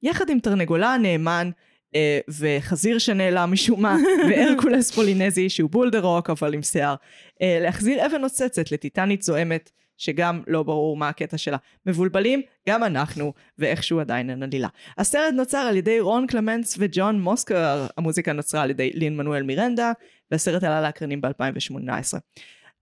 יחד 0.03 0.31
עם 0.31 0.39
תרנגולה 0.39 0.95
הנאמן, 0.95 1.51
אה, 1.95 2.19
וחזיר 2.29 2.99
שנעלם 2.99 3.53
משום 3.53 3.83
מה, 3.83 3.97
והרקולס 4.29 4.91
פולינזי 4.91 5.49
שהוא 5.49 5.71
בולדרוק 5.71 6.31
אבל 6.31 6.55
עם 6.55 6.63
שיער, 6.63 6.95
אה, 7.43 7.59
להחזיר 7.61 8.07
אבן 8.07 8.21
נוצצת 8.21 8.73
לטיטנית 8.73 9.23
זועמת, 9.23 9.71
שגם 9.99 10.43
לא 10.47 10.63
ברור 10.63 10.97
מה 10.97 11.09
הקטע 11.09 11.39
שלה. 11.39 11.57
מבולבלים, 11.87 12.43
גם 12.69 12.85
אנחנו, 12.85 13.33
ואיכשהו 13.59 14.01
עדיין 14.01 14.31
אין 14.31 14.43
עלילה. 14.43 14.69
הסרט 14.99 15.35
נוצר 15.35 15.59
על 15.59 15.77
ידי 15.77 16.01
רון 16.01 16.27
קלמנס 16.27 16.77
וג'ון 16.79 17.21
מוסקר, 17.21 17.87
המוזיקה 17.97 18.33
נוצרה 18.33 18.63
על 18.63 18.71
ידי 18.71 18.91
לין 18.91 19.17
מנואל 19.17 19.43
מירנדה, 19.43 19.93
והסרט 20.31 20.63
עלה 20.63 20.81
להקרנים 20.81 21.21
ב-2018. 21.21 22.19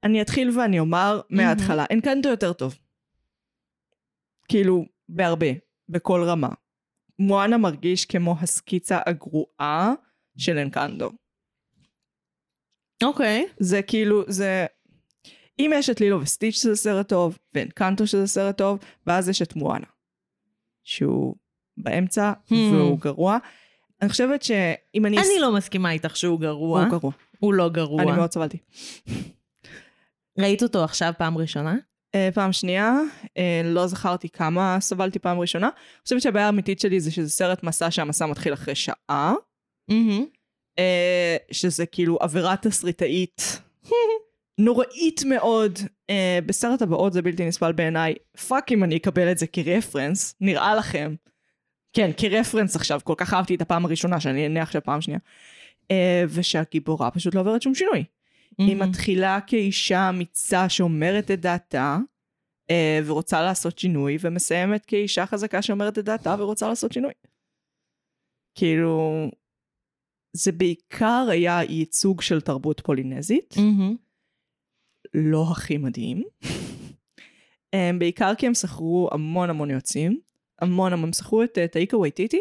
אני 0.05 0.23
אתחיל 0.23 0.59
ואני 0.59 0.79
אומר 0.79 1.21
מההתחלה, 1.31 1.85
אנקנטו 1.93 2.29
יותר 2.29 2.53
טוב. 2.53 2.79
כאילו, 4.49 4.85
בהרבה, 5.09 5.47
בכל 5.89 6.25
רמה. 6.27 6.49
מואנה 7.19 7.59
מרגיש 7.59 8.05
כמו 8.05 8.37
הסקיצה 8.41 8.99
הגרועה 9.07 9.93
של 10.39 10.59
אנקנדו. 10.59 11.11
אוקיי. 13.03 13.47
זה 13.59 13.83
כאילו, 13.83 14.23
זה... 14.29 14.67
אם 15.67 15.71
יש 15.75 15.91
את 15.91 16.01
לילו 16.01 16.21
וסטיץ' 16.21 16.55
שזה 16.55 16.77
סרט 16.77 17.09
טוב, 17.09 17.39
ואנקנטו 17.55 18.07
שזה 18.07 18.27
סרט 18.27 18.59
טוב, 18.59 18.79
ואז 19.07 19.29
יש 19.29 19.43
את 19.43 19.57
מואנה. 19.57 19.87
שהוא 20.85 21.35
באמצע, 21.77 22.33
Hmm. 22.49 22.55
והוא 22.55 22.99
גרוע. 22.99 23.39
אני 24.03 24.11
חושבת 24.11 24.43
שאם 24.43 25.07
אני... 25.07 25.19
אני 25.19 25.39
לא 25.41 25.55
מסכימה 25.55 25.91
איתך 25.93 26.17
שהוא 26.17 26.41
גרוע. 26.41 26.83
הוא 26.83 26.91
גרוע. 26.91 27.13
הוא 27.39 27.55
לא 27.55 27.69
גרוע. 27.69 28.03
אני 28.03 28.13
מאוד 28.13 28.33
סבלתי. 28.33 28.59
ראית 30.39 30.63
אותו 30.63 30.85
עכשיו 30.85 31.13
פעם 31.19 31.39
ראשונה? 31.39 31.77
אה, 32.15 32.29
פעם 32.35 32.53
שנייה, 32.53 32.95
אה, 33.39 33.61
לא 33.65 33.87
זכרתי 33.87 34.29
כמה 34.29 34.77
סבלתי 34.81 35.19
פעם 35.19 35.41
ראשונה. 35.41 35.67
אני 35.67 36.03
חושבת 36.05 36.23
שהבעיה 36.23 36.47
האמיתית 36.47 36.81
שלי 36.81 37.01
זה 37.01 37.11
שזה 37.11 37.31
סרט 37.31 37.63
מסע 37.63 37.91
שהמסע 37.91 38.27
מתחיל 38.27 38.53
אחרי 38.53 38.75
שעה. 38.75 39.35
מהמם. 39.89 40.27
אה, 40.79 41.37
שזה 41.51 41.87
כאילו 41.87 42.19
עבירה 42.21 42.57
תסריטאית 42.57 43.61
נוראית 44.59 45.21
מאוד. 45.25 45.79
אה, 46.11 46.39
בסרט 46.47 46.83
הבאות 46.83 47.13
זה 47.13 47.23
בלתי 47.23 47.47
נסבל 47.47 47.73
בעיניי. 47.73 48.15
fuck 48.49 48.73
אם 48.73 48.85
אני 48.85 48.97
אקבל 48.97 49.33
את 49.33 49.39
זה 49.39 49.47
כרפרנס, 49.47 50.35
נראה 50.41 50.75
לכם. 50.75 51.15
כן, 51.93 52.11
כרפרנס 52.17 52.77
עכשיו, 52.77 53.01
כל 53.05 53.15
כך 53.17 53.35
אהבתי 53.35 53.55
את 53.55 53.63
הפעם 53.63 53.85
הראשונה 53.85 54.21
שאני 54.21 54.45
אהנה 54.45 54.63
עכשיו 54.63 54.83
פעם 54.83 55.01
שנייה. 55.01 55.21
אה, 55.91 56.25
ושהגיבורה 56.29 57.11
פשוט 57.11 57.35
לא 57.35 57.41
עוברת 57.41 57.63
שום 57.63 57.75
שינוי. 57.75 58.05
היא 58.59 58.77
מהמם. 58.77 58.91
מתחילה 58.91 59.39
כאישה 59.47 60.09
אמיצה 60.09 60.69
שאומרת 60.69 61.31
את 61.31 61.41
דעתה 61.41 61.99
אה, 62.71 63.01
ורוצה 63.07 63.43
לעשות 63.43 63.79
שינוי, 63.79 64.17
ומסיימת 64.21 64.87
כאישה 64.87 65.27
חזקה 65.27 65.63
שאומרת 65.63 65.99
את 65.99 66.05
דעתה 66.05 66.35
ורוצה 66.39 66.69
לעשות 66.69 66.93
שינוי. 66.93 67.13
כאילו, 68.55 69.31
זה 70.33 70.53
בעיקר 70.53 71.27
היה 71.31 71.63
ייצוג 71.63 72.23
של 72.23 72.41
תרבות 72.41 72.81
פולינזית, 72.81 73.55
מהמם. 73.57 73.97
לא 75.15 75.47
הכי 75.51 75.77
מדהים. 75.77 76.23
הם 77.73 77.99
בעיקר 77.99 78.35
כי 78.35 78.47
הם 78.47 78.55
שכרו 78.55 79.09
המון 79.13 79.51
המון 79.51 79.71
יועצים, 79.71 80.21
המון 80.61 80.93
המון, 80.93 81.09
הם 81.09 81.13
שכרו 81.13 81.43
את 81.43 81.59
אה, 81.59 81.69
טאיקה 81.69 81.97
וייטיטי, 81.97 82.41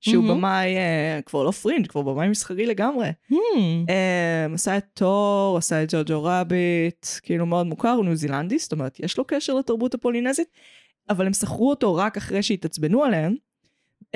שהוא 0.00 0.24
מהמם. 0.24 0.38
במאי, 0.38 0.76
אה, 0.76 1.20
כבר 1.26 1.44
לא 1.44 1.50
פרינג', 1.50 1.86
כבר 1.86 2.02
במאי 2.02 2.28
מסחרי 2.28 2.66
לגמרי. 2.66 3.08
מהמם. 3.30 3.84
um, 3.86 4.54
עשה 4.54 4.76
את 4.76 4.84
תור, 4.94 5.58
עשה 5.58 5.82
את 5.82 5.94
ג'וג'ו 5.94 6.24
רביט, 6.24 7.06
כאילו 7.22 7.46
מאוד 7.46 7.66
מוכר, 7.66 7.90
הוא 7.90 8.04
ניו 8.04 8.16
זילנדי, 8.16 8.58
זאת 8.58 8.72
אומרת, 8.72 9.00
יש 9.00 9.18
לו 9.18 9.24
קשר 9.24 9.54
לתרבות 9.54 9.94
הפולינזית, 9.94 10.48
אבל 11.10 11.26
הם 11.26 11.32
שכרו 11.32 11.70
אותו 11.70 11.94
רק 11.94 12.16
אחרי 12.16 12.42
שהתעצבנו 12.42 13.04
עליהם, 13.04 13.34
uh, 14.02 14.12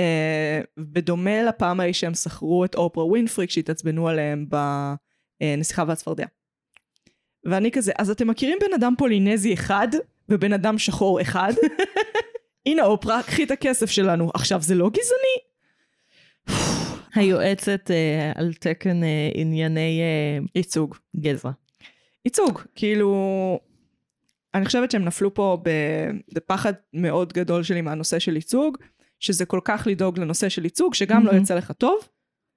בדומה 0.78 1.42
לפעם 1.42 1.80
ההיא 1.80 1.92
שהם 1.92 2.14
שכרו 2.14 2.64
את 2.64 2.74
אופרה 2.74 3.04
ווינפרי 3.04 3.46
כשהתעצבנו 3.46 4.08
עליהם 4.08 4.46
בנסיכה 5.40 5.84
והצפרדע. 5.86 6.26
ואני 7.50 7.70
כזה, 7.70 7.92
אז 7.98 8.10
אתם 8.10 8.26
מכירים 8.26 8.58
בן 8.60 8.74
אדם 8.74 8.94
פולינזי 8.98 9.54
אחד 9.54 9.88
ובן 10.28 10.52
אדם 10.52 10.78
שחור 10.78 11.20
אחד? 11.20 11.52
הנה 12.66 12.82
אופרה, 12.82 13.22
קחי 13.22 13.44
את 13.44 13.50
הכסף 13.50 13.90
שלנו. 13.90 14.30
עכשיו, 14.34 14.62
זה 14.62 14.74
לא 14.74 14.90
גזעני? 14.90 15.46
היועצת 17.14 17.90
אה, 17.90 18.32
על 18.34 18.52
תקן 18.52 19.04
אה, 19.04 19.30
ענייני 19.34 20.00
אה, 20.00 20.46
ייצוג. 20.54 20.96
גזע. 21.16 21.50
ייצוג, 22.24 22.60
כאילו, 22.74 23.60
אני 24.54 24.64
חושבת 24.64 24.90
שהם 24.90 25.04
נפלו 25.04 25.34
פה 25.34 25.62
בפחד 26.34 26.72
מאוד 26.92 27.32
גדול 27.32 27.62
שלי 27.62 27.80
מהנושא 27.80 28.18
של 28.18 28.36
ייצוג, 28.36 28.78
שזה 29.20 29.44
כל 29.44 29.60
כך 29.64 29.86
לדאוג 29.90 30.18
לנושא 30.18 30.48
של 30.48 30.64
ייצוג, 30.64 30.94
שגם 30.94 31.24
לא 31.24 31.32
מהמם. 31.32 31.42
יצא 31.42 31.54
לך 31.54 31.72
טוב, 31.72 32.08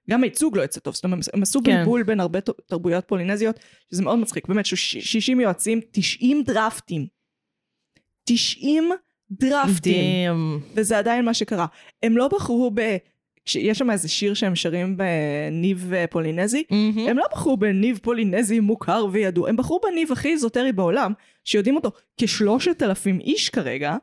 גם 0.09 0.23
הייצוג 0.23 0.57
לא 0.57 0.63
יצא 0.63 0.79
טוב, 0.79 0.93
זאת 0.95 1.03
אומרת, 1.03 1.19
הם 1.33 1.41
עשו 1.41 1.59
כן. 1.65 1.77
בלבול 1.77 2.03
בין 2.03 2.19
הרבה 2.19 2.39
תרבויות 2.41 3.05
פולינזיות, 3.07 3.59
שזה 3.91 4.03
מאוד 4.03 4.19
מצחיק, 4.19 4.47
באמת, 4.47 4.65
ש- 4.65 4.97
60 4.97 5.39
יועצים, 5.39 5.81
90 5.91 6.43
דרפטים. 6.43 7.07
90 8.23 8.89
דרפטים. 9.31 9.93
דים. 9.93 10.59
וזה 10.75 10.97
עדיין 10.97 11.25
מה 11.25 11.33
שקרה. 11.33 11.65
הם 12.03 12.17
לא 12.17 12.27
בחרו 12.27 12.71
ב... 12.73 12.97
יש 13.55 13.77
שם 13.77 13.91
איזה 13.91 14.07
שיר 14.07 14.33
שהם 14.33 14.55
שרים 14.55 14.97
בניב 14.97 15.93
אה, 15.93 16.07
פולינזי, 16.07 16.63
מהמם. 16.71 17.07
הם 17.07 17.17
לא 17.17 17.25
בחרו 17.31 17.57
בניב 17.57 17.99
פולינזי 18.03 18.59
מוכר 18.59 19.05
וידוע, 19.11 19.49
הם 19.49 19.57
בחרו 19.57 19.79
בניב 19.83 20.11
הכי 20.11 20.29
איזוטרי 20.29 20.71
בעולם, 20.71 21.13
שיודעים 21.43 21.75
אותו 21.75 21.91
כשלושת 22.17 22.83
אלפים 22.83 23.19
איש 23.19 23.49
כרגע. 23.49 23.95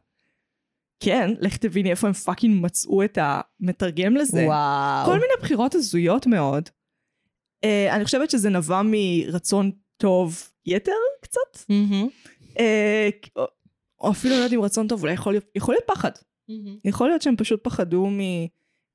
כן, 1.01 1.31
לך 1.41 1.57
תביני 1.57 1.91
איפה 1.91 2.07
הם 2.07 2.13
fucking 2.13 2.65
מצאו 2.65 3.05
את 3.05 3.19
המתרגם 3.21 4.17
לזה. 4.17 4.45
וואו. 4.47 5.07
כל 5.07 5.15
מיני 5.15 5.33
בחירות 5.41 5.75
הזויות 5.75 6.27
מאוד. 6.27 6.69
Uh, 7.65 7.93
אני 7.93 8.05
חושבת 8.05 8.31
שזה 8.31 8.51
נבע 8.51 8.83
מרצון 8.85 9.71
טוב 9.97 10.43
יתר 10.67 10.93
קצת, 11.23 11.69
מהמם. 11.69 12.09
uh, 12.43 12.59
או, 14.01 14.11
אפילו 14.11 14.35
לא 14.35 14.39
יודעת 14.39 14.53
אם 14.53 14.63
רצון 14.63 14.89
טוב, 14.89 15.03
אולי 15.03 15.13
יכול 15.13 15.33
להיות, 15.33 15.45
יכול 15.55 15.75
להיות 15.75 15.85
פחד. 15.87 16.11
מהמם. 16.49 16.79
יכול 16.85 17.09
להיות 17.09 17.23
שהם 17.23 17.37
פשוט 17.37 17.61
פחדו 17.65 18.07
מ... 18.07 18.21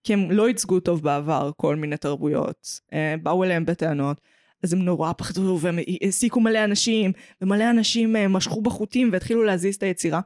כי 0.04 0.14
הם 0.14 0.32
לא 0.32 0.48
ייצגו 0.48 0.80
טוב 0.80 1.04
בעבר 1.04 1.52
כל 1.58 1.76
מיני 1.76 1.98
תרבויות. 1.98 2.80
אה, 2.94 3.16
באו 3.24 3.44
אליהם 3.44 3.66
בטענות, 3.66 4.22
אז 4.64 4.74
הם 4.74 4.80
נורא 4.80 5.14
פחדו 5.18 5.58
והם 5.62 5.80
העסיקו 6.02 6.40
מלא 6.40 6.64
אנשים, 6.64 7.12
ומלא 7.42 7.70
אנשים 7.70 8.16
משכו 8.30 8.62
בחוטים 8.62 9.10
והתחילו 9.12 9.44
להזיז 9.44 9.76
את 9.76 9.84
היצירה. 9.84 10.20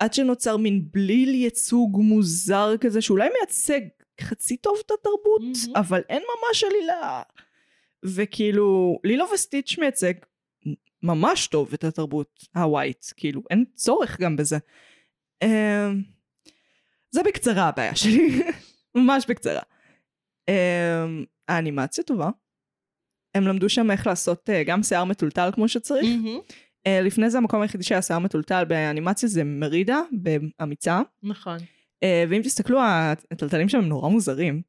עד 0.00 0.14
שנוצר 0.14 0.56
מין 0.56 0.84
בליל 0.92 1.34
ייצוג 1.34 1.96
מוזר 2.00 2.76
כזה, 2.80 3.00
שאולי 3.00 3.28
מייצג 3.38 3.80
חצי 4.20 4.56
טוב 4.56 4.76
את 4.86 4.90
התרבות, 4.90 5.42
מהמם. 5.42 5.76
אבל 5.76 6.02
אין 6.08 6.22
ממש 6.22 6.64
עלילה. 6.64 7.22
וכאילו, 8.04 8.98
לילו 9.04 9.24
וסטיץ' 9.34 9.78
מייצג 9.78 10.12
ממש 11.02 11.46
טוב 11.46 11.72
את 11.74 11.84
התרבות 11.84 12.44
הווייט, 12.56 13.06
כאילו, 13.16 13.42
אין 13.50 13.64
צורך 13.74 14.20
גם 14.20 14.36
בזה. 14.36 14.58
אמ, 15.42 16.02
זה 17.10 17.22
בקצרה 17.22 17.68
הבעיה 17.68 17.96
שלי, 17.96 18.42
ממש 18.94 19.26
בקצרה. 19.28 19.62
אמ, 20.48 21.24
האנימציה 21.48 22.04
טובה. 22.04 22.30
הם 23.34 23.46
למדו 23.46 23.68
שם 23.68 23.90
איך 23.90 24.06
לעשות 24.06 24.50
אה, 24.50 24.64
גם 24.64 24.82
שיער 24.82 25.04
מטולטל 25.04 25.50
כמו 25.52 25.68
שצריך. 25.68 26.04
אה, 26.04 26.38
לפני 26.88 27.30
זה 27.30 27.38
המקום 27.38 27.62
היחידי 27.62 27.84
שהיה 27.84 28.02
שיער 28.02 28.18
מטולטל 28.18 28.64
באנימציה 28.64 29.28
זה 29.28 29.44
מרידה, 29.44 30.00
באמיצה. 30.12 31.00
נכון. 31.22 31.58
אה, 32.02 32.24
ואם 32.28 32.42
תסתכלו, 32.42 32.80
הטלטלים 33.30 33.68
שם 33.68 33.78
הם 33.78 33.88
נורא 33.88 34.08
מוזרים. 34.08 34.62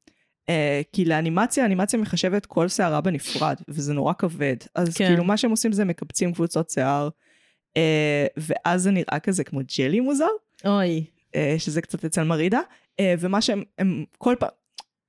אה, 0.50 0.82
כי 0.94 1.06
לאנימציה, 1.06 1.64
האנימציה 1.64 2.00
מחשבת 2.00 2.46
כל 2.46 2.68
שערה 2.68 3.02
בנפרד, 3.02 3.56
וזה 3.68 3.94
נורא 3.94 4.14
כבד. 4.14 4.56
אז 4.76 4.98
כן. 4.98 5.08
כאילו 5.08 5.24
מה 5.24 5.38
שהם 5.38 5.52
עושים 5.52 5.72
זה 5.72 5.86
מקבצים 5.86 6.34
קבוצות 6.34 6.70
שיער, 6.70 7.10
אה, 7.78 8.26
ואז 8.38 8.82
זה 8.84 8.92
נראה 8.92 9.20
כזה 9.24 9.44
כמו 9.44 9.60
ג'לי 9.78 10.00
מוזר, 10.00 10.28
אוי. 10.66 11.06
אה, 11.36 11.56
שזה 11.58 11.82
קצת 11.82 12.06
אצל 12.06 12.24
מרידה, 12.24 12.60
אה, 13.00 13.14
ומה 13.20 13.42
שהם, 13.42 13.64
הם 13.78 14.06
כל 14.18 14.36
פעם, 14.40 14.50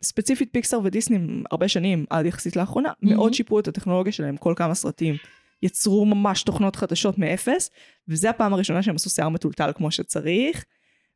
ספציפית 0.02 0.48
פיקסאר 0.52 0.80
ודיסני 0.84 1.18
הרבה 1.50 1.68
שנים, 1.68 2.04
עד 2.10 2.26
יחסית 2.26 2.56
לאחרונה, 2.56 2.88
Mhm. 2.90 2.94
מאוד 3.08 3.34
שיפרו 3.34 3.58
את 3.60 3.68
הטכנולוגיה 3.68 4.12
שלהם 4.12 4.36
כל 4.36 4.54
כמה 4.56 4.74
סרטים. 4.74 5.14
יצרו 5.62 6.04
ממש 6.04 6.42
תוכנות 6.42 6.76
חדשות 6.76 7.18
מאפס, 7.18 7.70
וזה 8.08 8.30
הפעם 8.30 8.54
הראשונה 8.54 8.82
שהם 8.82 8.94
עשו 8.94 9.10
שיער 9.10 9.28
מטולטל 9.28 9.70
כמו 9.74 9.90
שצריך. 9.90 10.64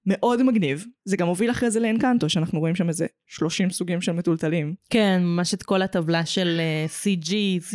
מאוד 0.07 0.43
מגניב. 0.43 0.85
זה 1.05 1.17
גם 1.17 1.27
הוביל 1.29 1.51
אחרי 1.51 1.71
זה 1.71 1.81
לאנקנטו, 1.81 2.29
שאנחנו 2.29 2.61
רואים 2.61 2.77
שם 2.77 2.89
איזה 2.89 3.07
30 3.27 3.71
סוגים 3.71 4.01
של 4.01 4.13
מטולטלים. 4.13 4.75
כן, 4.91 5.23
ממש 5.23 5.55
את 5.55 5.63
כל 5.63 5.83
הטבלה 5.83 6.27
של 6.27 6.61
אה, 6.61 6.87
CG, 7.03 7.31
C... 7.71 7.75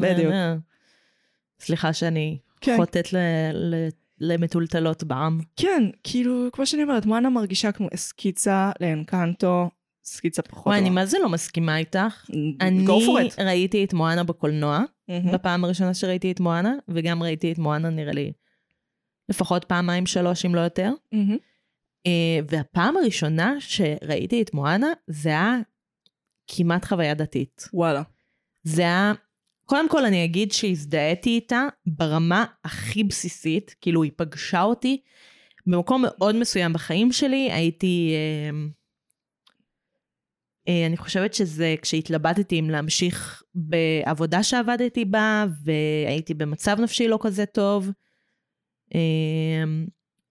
בדיוק. 0.00 0.32
סליחה 1.60 1.92
שאני 1.92 2.38
כן. 2.60 2.76
חוטאת 2.76 3.12
ל- 3.12 3.16
ל- 3.52 3.88
למטולטלות 4.20 5.04
בעם. 5.04 5.40
כן, 5.56 5.82
כאילו, 6.04 6.48
כמו 6.52 6.66
שאני 6.66 6.82
אומרת, 6.82 7.06
מואנה 7.06 7.30
מרגישה 7.30 7.72
כמו 7.72 7.88
סקיצה 7.94 8.70
לאנקנטו, 8.80 9.70
סקיצה 10.06 10.42
פחות 10.42 10.66
וואי, 10.66 10.78
אני 10.78 10.88
טובה. 10.88 10.94
מה 10.94 11.06
זה 11.06 11.18
לא 11.18 11.28
מסכימה 11.28 11.78
איתך? 11.78 12.30
אני 12.60 12.86
for 12.86 13.32
it. 13.32 13.42
ראיתי 13.42 13.84
את 13.84 13.92
מואנה 13.92 14.24
בקולנוע, 14.24 14.80
מהמם. 15.08 15.32
בפעם 15.32 15.64
הראשונה 15.64 15.94
שראיתי 15.94 16.32
את 16.32 16.40
מואנה, 16.40 16.74
וגם 16.88 17.22
ראיתי 17.22 17.52
את 17.52 17.58
מואנה 17.58 17.90
נראה 17.90 18.12
לי 18.12 18.32
לפחות 19.28 19.64
פעמיים 19.64 20.06
שלוש, 20.06 20.46
אם 20.46 20.54
לא 20.54 20.60
יותר. 20.60 20.92
מהמם. 21.12 21.36
אה, 22.06 22.40
והפעם 22.48 22.96
הראשונה 22.96 23.54
שראיתי 23.60 24.42
את 24.42 24.54
מואנה, 24.54 24.92
זה 25.06 25.28
היה 25.28 25.56
כמעט 26.46 26.84
חוויה 26.84 27.14
דתית. 27.14 27.68
וואלה. 27.72 28.02
זה 28.62 28.82
היה, 28.82 29.12
קודם 29.64 29.88
כל 29.88 30.04
אני 30.04 30.24
אגיד 30.24 30.52
שהזדהיתי 30.52 31.30
איתה 31.30 31.66
ברמה 31.86 32.44
הכי 32.64 33.04
בסיסית, 33.04 33.74
כאילו 33.80 34.02
היא 34.02 34.12
פגשה 34.16 34.62
אותי 34.62 35.00
במקום 35.66 36.04
מאוד 36.06 36.36
מסוים 36.36 36.72
בחיים 36.72 37.12
שלי, 37.12 37.52
הייתי, 37.52 38.12
אה, 38.14 38.58
אני 40.86 40.96
חושבת 40.96 41.34
שזה 41.34 41.74
כשהתלבטתי 41.82 42.60
אם 42.60 42.70
להמשיך 42.70 43.42
בעבודה 43.54 44.42
שעבדתי 44.42 45.04
בה, 45.04 45.46
והייתי 45.64 46.34
במצב 46.34 46.80
נפשי 46.80 47.08
לא 47.08 47.18
כזה 47.22 47.46
טוב, 47.46 47.90
אה, 48.94 49.64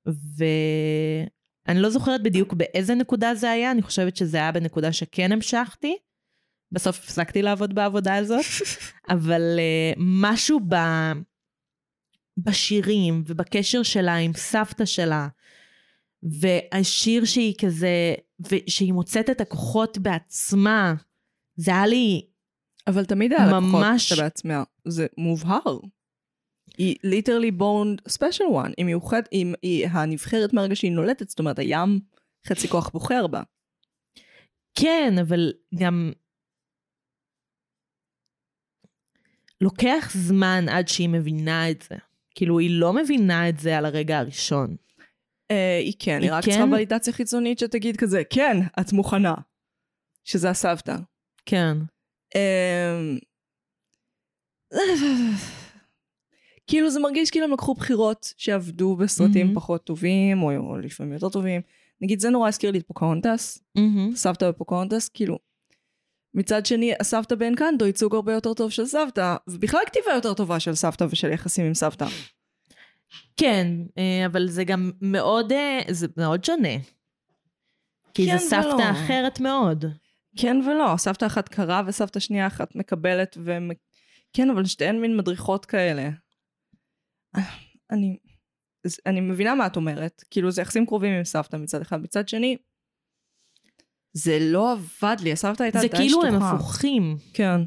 ואני 0.05 1.79
לא 1.79 1.89
זוכרת 1.89 2.23
בדיוק 2.23 2.53
באיזה 2.53 2.95
נקודה 2.95 3.35
זה 3.35 3.51
היה, 3.51 3.71
אני 3.71 3.81
חושבת 3.81 4.17
שזה 4.17 4.37
היה 4.37 4.51
בנקודה 4.51 4.91
שכן 4.91 5.31
המשכתי. 5.31 5.97
בסוף 6.71 6.99
הפסקתי 6.99 7.41
לעבוד 7.41 7.75
בעבודה 7.75 8.15
הזאת, 8.15 8.45
אבל 9.15 9.41
uh, 9.41 9.97
משהו 9.97 10.59
ב... 10.69 10.75
בשירים 12.37 13.23
ובקשר 13.27 13.83
שלה 13.83 14.15
עם 14.15 14.33
סבתא 14.33 14.85
שלה, 14.85 15.27
והשיר 16.23 17.25
שהיא 17.25 17.53
כזה, 17.61 18.13
ושהיא 18.39 18.93
מוצאת 18.93 19.29
את 19.29 19.41
הכוחות 19.41 19.97
בעצמה, 19.97 20.93
זה 21.55 21.71
היה 21.71 21.87
לי, 21.87 22.27
אבל 22.87 23.05
תמיד 23.05 23.33
היה 23.33 23.45
לה 23.47 23.51
כוחות 23.51 23.63
ממש- 23.63 24.09
שלה 24.09 24.23
בעצמה, 24.23 24.63
זה 24.87 25.07
מובהר. 25.17 25.79
היא 26.77 26.95
literally 27.03 27.51
born 27.51 28.01
special 28.07 28.43
one, 28.43 28.71
היא 28.77 28.85
מיוחדת, 28.85 29.27
היא, 29.31 29.53
היא 29.61 29.87
הנבחרת 29.87 30.53
מהרגע 30.53 30.75
שהיא 30.75 30.91
נולדת, 30.91 31.29
זאת 31.29 31.39
אומרת 31.39 31.59
הים 31.59 31.99
חצי 32.47 32.67
כוח 32.67 32.89
בוחר 32.89 33.27
בה. 33.27 33.41
כן, 34.79 35.13
אבל 35.21 35.53
גם 35.75 36.11
לוקח 39.61 40.11
זמן 40.13 40.65
עד 40.69 40.87
שהיא 40.87 41.09
מבינה 41.09 41.71
את 41.71 41.81
זה. 41.81 41.95
כאילו, 42.35 42.59
היא 42.59 42.79
לא 42.79 42.93
מבינה 42.93 43.49
את 43.49 43.59
זה 43.59 43.77
על 43.77 43.85
הרגע 43.85 44.19
הראשון. 44.19 44.75
אה, 45.51 45.77
היא 45.77 45.93
כן, 45.99 46.21
היא 46.21 46.31
היא 46.31 46.37
רק 46.37 46.45
כן? 46.45 46.51
צריכה 46.51 46.65
ולידציה 46.71 47.13
חיצונית 47.13 47.59
שתגיד 47.59 47.97
כזה, 47.97 48.23
כן, 48.29 48.57
את 48.79 48.93
מוכנה. 48.93 49.33
שזה 50.25 50.49
הסבתא. 50.49 50.95
כן. 51.45 51.77
אמ, 52.35 53.17
כאילו 56.67 56.89
זה 56.89 56.99
מרגיש 56.99 57.31
כאילו 57.31 57.45
הם 57.45 57.51
לקחו 57.51 57.73
בחירות 57.73 58.33
שעבדו 58.37 58.95
בסרטים 58.95 59.45
מהמם. 59.45 59.55
פחות 59.55 59.83
טובים, 59.83 60.43
או, 60.43 60.51
או 60.57 60.77
לפעמים 60.77 61.13
יותר 61.13 61.29
טובים. 61.29 61.61
נגיד 62.01 62.19
זה 62.19 62.29
נורא 62.29 62.47
הזכיר 62.47 62.71
לי 62.71 62.77
את 62.77 62.87
פוקהונטס, 62.87 63.63
מהמם. 63.75 64.15
סבתא 64.15 64.49
בפוקהונטס, 64.49 65.09
כאילו. 65.09 65.39
מצד 66.33 66.65
שני, 66.65 66.93
הסבתא 66.99 67.35
באנקנדו 67.35 67.85
ייצוג 67.85 68.15
הרבה 68.15 68.33
יותר 68.33 68.53
טוב 68.53 68.71
של 68.71 68.85
סבתא, 68.85 69.35
ובכלל 69.47 69.79
כתיבה 69.85 70.11
יותר 70.15 70.33
טובה 70.33 70.59
של 70.59 70.75
סבתא 70.75 71.07
ושל 71.09 71.31
יחסים 71.31 71.65
עם 71.65 71.73
סבתא. 71.73 72.05
כן, 73.37 73.67
אה, 73.97 74.25
אבל 74.25 74.47
זה 74.47 74.63
גם 74.63 74.91
מאוד, 75.01 75.51
אה, 75.51 75.81
זה 75.89 76.07
מאוד 76.17 76.43
שונה. 76.43 76.77
כי 78.13 78.25
כן 78.25 78.37
זו 78.37 78.49
סבתא 78.49 78.65
ולא. 78.67 78.91
אחרת 78.91 79.39
מאוד. 79.39 79.85
כן 80.37 80.57
ולא, 80.67 80.97
סבתא 80.97 81.25
אחת 81.25 81.49
קרה 81.49 81.81
וסבתא 81.87 82.19
שנייה 82.19 82.47
אחת 82.47 82.75
מקבלת, 82.75 83.37
ו... 83.39 83.57
כן, 84.33 84.49
אבל 84.49 84.65
שתיהן 84.65 85.01
מין 85.01 85.17
מדריכות 85.17 85.65
כאלה. 85.65 86.09
אני, 87.91 88.17
אני 89.05 89.21
מבינה 89.21 89.55
מה 89.55 89.67
את 89.67 89.75
אומרת, 89.75 90.23
כאילו 90.31 90.51
זה 90.51 90.61
יחסים 90.61 90.85
קרובים 90.85 91.13
עם 91.13 91.23
סבתא 91.23 91.57
מצד 91.57 91.81
אחד, 91.81 92.01
מצד 92.01 92.29
שני, 92.29 92.57
זה 94.13 94.37
לא 94.41 94.71
עבד 94.71 95.15
לי, 95.23 95.31
הסבתא 95.31 95.63
הייתה 95.63 95.79
זה 95.79 95.87
די 95.87 95.97
כאילו 95.97 96.21
שטוחה. 96.21 96.27
הם 96.27 96.43
הפוכים. 96.43 97.17
כן, 97.33 97.61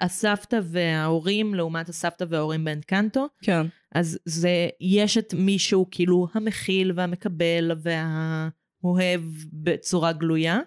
הסבתא 0.00 0.60
וההורים 0.62 1.54
לעומת 1.54 1.88
הסבתא 1.88 2.24
וההורים 2.28 2.64
באנקנטו. 2.64 3.28
כן, 3.42 3.66
אז 3.94 4.18
זה, 4.24 4.68
יש 4.80 5.18
את 5.18 5.34
מישהו 5.34 5.86
כאילו 5.90 6.26
המכיל 6.34 6.92
והמקבל 6.96 7.70
והאוהב 7.82 9.22
בצורה 9.52 10.12
גלויה, 10.12 10.58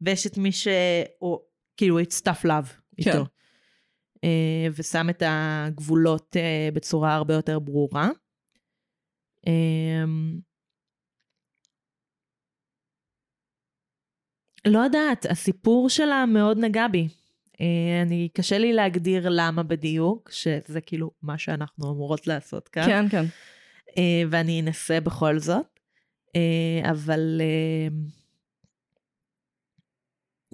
ויש 0.00 0.26
את 0.26 0.38
מי 0.38 0.52
שהוא 0.52 1.38
כאילו 1.76 2.00
it's 2.00 2.22
tough 2.28 2.44
love 2.44 2.98
איתו. 2.98 3.24
אה, 4.24 4.66
ושם 4.76 5.10
את 5.10 5.22
הגבולות 5.26 6.36
אה, 6.36 6.68
בצורה 6.74 7.14
הרבה 7.14 7.34
יותר 7.34 7.58
ברורה. 7.58 8.08
אה, 9.46 10.04
לא 14.66 14.78
יודעת, 14.78 15.26
הסיפור 15.30 15.88
שלה 15.88 16.24
מאוד 16.26 16.58
נגע 16.58 16.88
בי. 16.88 17.08
אה, 17.60 18.02
אני, 18.02 18.28
קשה 18.34 18.58
לי 18.58 18.72
להגדיר 18.72 19.28
למה 19.30 19.62
בדיוק, 19.62 20.30
שזה 20.32 20.80
כאילו 20.80 21.10
מה 21.22 21.38
שאנחנו 21.38 21.90
אמורות 21.90 22.26
לעשות 22.26 22.68
כאן. 22.68 22.86
כן, 22.86 23.08
כן. 23.08 23.24
אה, 23.98 24.22
ואני 24.30 24.60
אנסה 24.60 25.00
בכל 25.00 25.38
זאת. 25.38 25.66
אה, 26.36 26.90
אבל 26.90 27.40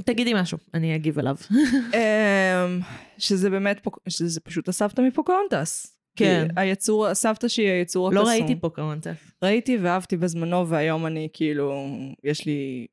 תגידי 0.05 0.35
משהו, 0.35 0.59
אני 0.75 0.97
אגיב 0.97 1.19
אליו. 1.19 1.37
אמ, 1.95 2.81
שזה 3.19 3.51
באמת, 3.51 3.87
שזה 4.09 4.41
פשוט 4.41 4.69
הסבתא 4.69 5.01
מפוקהונטס. 5.01 5.99
כן. 6.17 6.49
היצור, 6.57 7.07
הסבתא 7.07 7.49
שהיא 7.49 7.71
היצור 7.71 8.13
לא 8.13 8.21
הקסום. 8.21 8.35
ראיתי 8.35 8.61
פוקהונטס. 8.61 9.31
ראיתי 9.43 9.77
ואהבתי 9.77 10.17
בזמנו, 10.17 10.69
והיום 10.69 11.07
אני 11.07 11.29
כאילו, 11.33 11.87
יש 12.25 12.47
לי... 12.47 12.87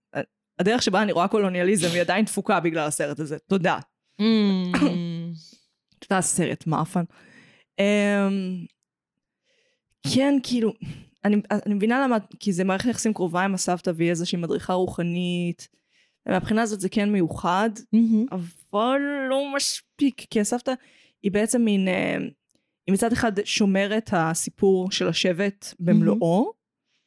הדרך 0.60 0.82
שבה 0.82 1.02
אני 1.02 1.12
רואה 1.12 1.28
קולוניאליזם 1.28 1.88
היא 1.94 2.02
עדיין 2.02 2.26
תפוקה 2.26 2.60
בגלל 2.60 2.88
הסרט 2.88 3.20
הזה. 3.20 3.38
תודה. 3.48 3.80
תודה, 6.00 6.22
סרט 6.22 6.68
מאפן. 6.68 7.04
Um, 7.82 8.68
כן, 10.14 10.34
כאילו, 10.44 10.74
אני, 11.26 11.36
אני 11.52 11.74
מבינה 11.74 12.04
למה, 12.04 12.18
כי 12.40 12.54
זה 12.54 12.64
מערכת 12.64 12.90
יחסים 12.90 13.14
קרובה 13.14 13.44
עם 13.44 13.54
הסבתא 13.54 13.92
והיא 13.96 14.10
איזושהי 14.10 14.38
מדריכה 14.38 14.74
רוחנית. 14.74 15.68
ומהבחינה 16.26 16.62
הזאת 16.62 16.80
זה 16.80 16.90
כן 16.90 17.12
מיוחד, 17.12 17.70
אבל 18.32 19.00
לא 19.30 19.56
מספיק, 19.56 20.26
כי 20.30 20.42
הסבתא 20.42 20.74
היא 21.24 21.32
בעצם 21.32 21.62
מין, 21.62 21.88
אה, 21.88 22.18
היא 22.88 22.94
מצד 22.94 23.12
אחד 23.12 23.32
שומרת 23.46 24.10
הסיפור 24.14 24.92
של 24.92 25.08
השבט 25.08 25.74
במלואו, 25.80 26.52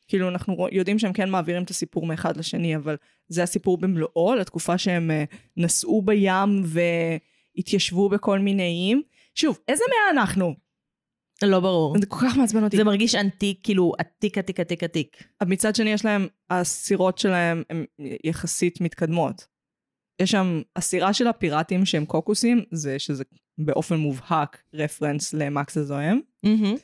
כאילו 0.09 0.29
אנחנו 0.29 0.67
יודעים 0.73 0.99
שהם 0.99 1.13
כן 1.13 1.31
מעבירים 1.31 1.63
את 1.63 1.71
הסיפור 1.71 2.07
מאחד 2.07 2.37
לשני, 2.37 2.77
אבל 2.77 2.97
זה 3.29 3.43
הסיפור 3.43 3.79
במלואו, 3.79 4.35
לתקופה 4.35 4.79
שהם 4.79 5.11
אה, 5.11 5.25
נסעו 5.57 6.03
בים 6.03 6.63
והתיישבו 6.65 8.09
בכל 8.09 8.39
מיני 8.39 8.63
איים. 8.63 9.03
שוב, 9.35 9.59
איזה 9.69 9.85
מאה 9.89 10.23
אנחנו? 10.23 10.55
לא 11.43 11.61
ברור. 11.61 11.99
זה 11.99 12.07
כל 12.07 12.27
כך 12.29 12.37
מעצבן 12.37 12.65
אותי. 12.65 12.77
זה 12.77 12.85
מרגיש 12.85 13.15
ענתיק, 13.15 13.61
כאילו 13.63 13.93
עתיק, 13.99 14.39
עתיק, 14.39 14.61
עתיק, 14.61 14.85
עתיק. 14.85 15.25
מצד 15.47 15.75
שני 15.75 15.91
יש 15.91 16.05
להם, 16.05 16.27
הסירות 16.51 17.19
שלהם 17.19 17.63
הן 17.71 17.85
יחסית 18.25 18.81
מתקדמות. 18.81 19.47
יש 20.23 20.31
שם, 20.31 20.63
הסירה 20.77 21.13
של 21.13 21.27
הפיראטים 21.27 21.87
שהם 21.87 22.07
קוקוסים, 22.07 22.65
זה 22.71 22.99
שזה 22.99 23.25
באופן 23.59 23.97
מובהק 23.97 24.63
רפרנס 24.75 25.35
למקס 25.35 25.77
הזוהם. 25.77 26.21
מהמם. 26.43 26.75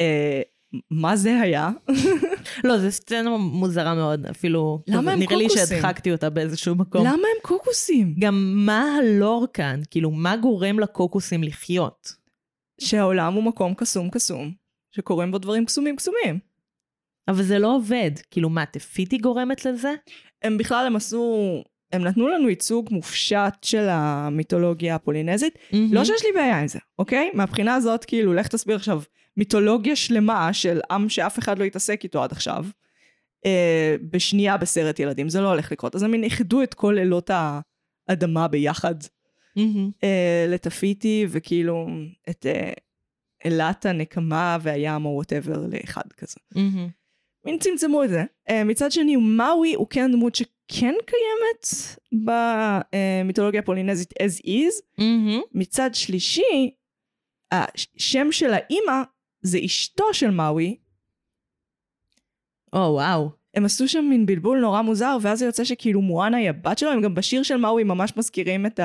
אה, 0.00 0.42
מה 0.90 1.16
זה 1.16 1.40
היה? 1.40 1.70
לא, 2.64 2.78
זו 2.78 2.90
סצנה 2.90 3.36
מוזרה 3.36 3.94
מאוד, 3.94 4.26
אפילו... 4.26 4.82
למה 4.88 5.12
הם 5.12 5.18
נראה 5.18 5.36
לי 5.36 5.48
קוקוסים? 5.48 5.66
שהדחקתי 5.66 6.12
אותה 6.12 6.30
באיזשהו 6.30 6.74
מקום. 6.74 7.06
למה 7.06 7.12
הם 7.12 7.40
קוקוסים? 7.42 8.14
גם 8.18 8.52
מה 8.56 8.96
הלור 8.98 9.46
כאן? 9.52 9.80
כאילו, 9.90 10.10
מה 10.10 10.36
גורם 10.36 10.78
לקוקוסים 10.78 11.42
לחיות? 11.42 12.12
שהעולם 12.80 13.34
הוא 13.34 13.42
מקום 13.42 13.74
קסום 13.74 14.10
קסום, 14.10 14.52
שקורים 14.96 15.30
בו 15.30 15.38
דברים 15.38 15.64
קסומים 15.64 15.96
קסומים. 15.96 16.38
אבל 17.28 17.42
זה 17.42 17.58
לא 17.58 17.76
עובד. 17.76 18.10
כאילו, 18.30 18.50
מה, 18.50 18.66
תפיטי 18.66 19.18
גורמת 19.18 19.64
לזה? 19.64 19.94
הם 20.42 20.58
בכלל, 20.58 20.86
הם 20.86 20.96
עשו, 20.96 21.62
הם 21.92 22.04
נתנו 22.04 22.28
לנו 22.28 22.48
ייצוג 22.48 22.88
מופשט 22.90 23.54
של 23.62 23.86
המיתולוגיה 23.90 24.94
הפולינזית. 24.94 25.58
לא 25.72 26.04
שיש 26.04 26.24
לי 26.24 26.32
בעיה 26.34 26.60
עם 26.60 26.68
זה, 26.68 26.78
אוקיי? 26.98 27.30
מהבחינה 27.34 27.74
הזאת, 27.74 28.04
כאילו, 28.04 28.34
לך 28.34 28.48
תסביר 28.48 28.76
עכשיו 28.76 29.02
מיתולוגיה 29.36 29.96
שלמה 29.96 30.52
של 30.52 30.80
עם 30.90 31.08
שאף 31.08 31.38
אחד 31.38 31.58
לא 31.58 31.64
התעסק 31.64 32.00
איתו 32.04 32.22
עד 32.22 32.32
עכשיו, 32.32 32.66
אה, 33.46 33.96
בשנייה 34.10 34.56
בסרט 34.56 34.98
ילדים, 35.00 35.28
זה 35.28 35.40
לא 35.40 35.48
הולך 35.48 35.72
לקרות. 35.72 35.94
אז 35.94 36.02
הם 36.02 36.14
איחדו 36.14 36.62
את 36.62 36.74
כל 36.74 36.92
לילות 36.96 37.30
האדמה 38.08 38.48
ביחד 38.48 38.94
מהמם. 39.56 39.90
אה, 40.04 40.46
לתפיתי, 40.48 41.26
וכאילו 41.28 41.88
את 42.30 42.46
אה, 42.46 42.72
אלת 43.44 43.86
הנקמה 43.86 44.58
והים 44.60 45.04
או 45.04 45.10
whatever 45.10 45.66
לאחד 45.66 46.12
כזה. 46.16 46.36
מהמם. 46.54 46.88
מין 47.44 47.58
צמצמו 47.58 48.04
את 48.04 48.08
זה. 48.08 48.24
Uh, 48.50 48.52
מצד 48.64 48.92
שני, 48.92 49.16
מאווי 49.16 49.74
הוא 49.74 49.86
כן 49.90 50.12
דמות 50.12 50.34
שכן 50.34 50.94
קיימת 51.06 51.96
במיתולוגיה 52.24 53.60
הפולינזית 53.60 54.12
as 54.12 54.46
is. 54.46 54.98
מהמם. 54.98 55.40
מצד 55.54 55.90
שלישי, 55.92 56.70
השם 57.52 58.32
של 58.32 58.52
האימא 58.52 59.02
זה 59.42 59.58
אשתו 59.64 60.04
של 60.12 60.30
מאווי. 60.30 60.76
או, 62.72 62.78
וואו. 62.78 63.30
הם 63.54 63.64
עשו 63.64 63.88
שם 63.88 64.04
מין 64.10 64.26
בלבול 64.26 64.60
נורא 64.60 64.82
מוזר, 64.82 65.16
ואז 65.22 65.38
זה 65.38 65.44
יוצא 65.44 65.64
שכאילו 65.64 66.02
מואנה 66.02 66.36
היא 66.36 66.48
הבת 66.48 66.78
שלו, 66.78 66.90
הם 66.90 67.00
גם 67.00 67.14
בשיר 67.14 67.42
של 67.42 67.56
מאווי 67.56 67.84
ממש 67.84 68.16
מזכירים 68.16 68.66
את 68.66 68.80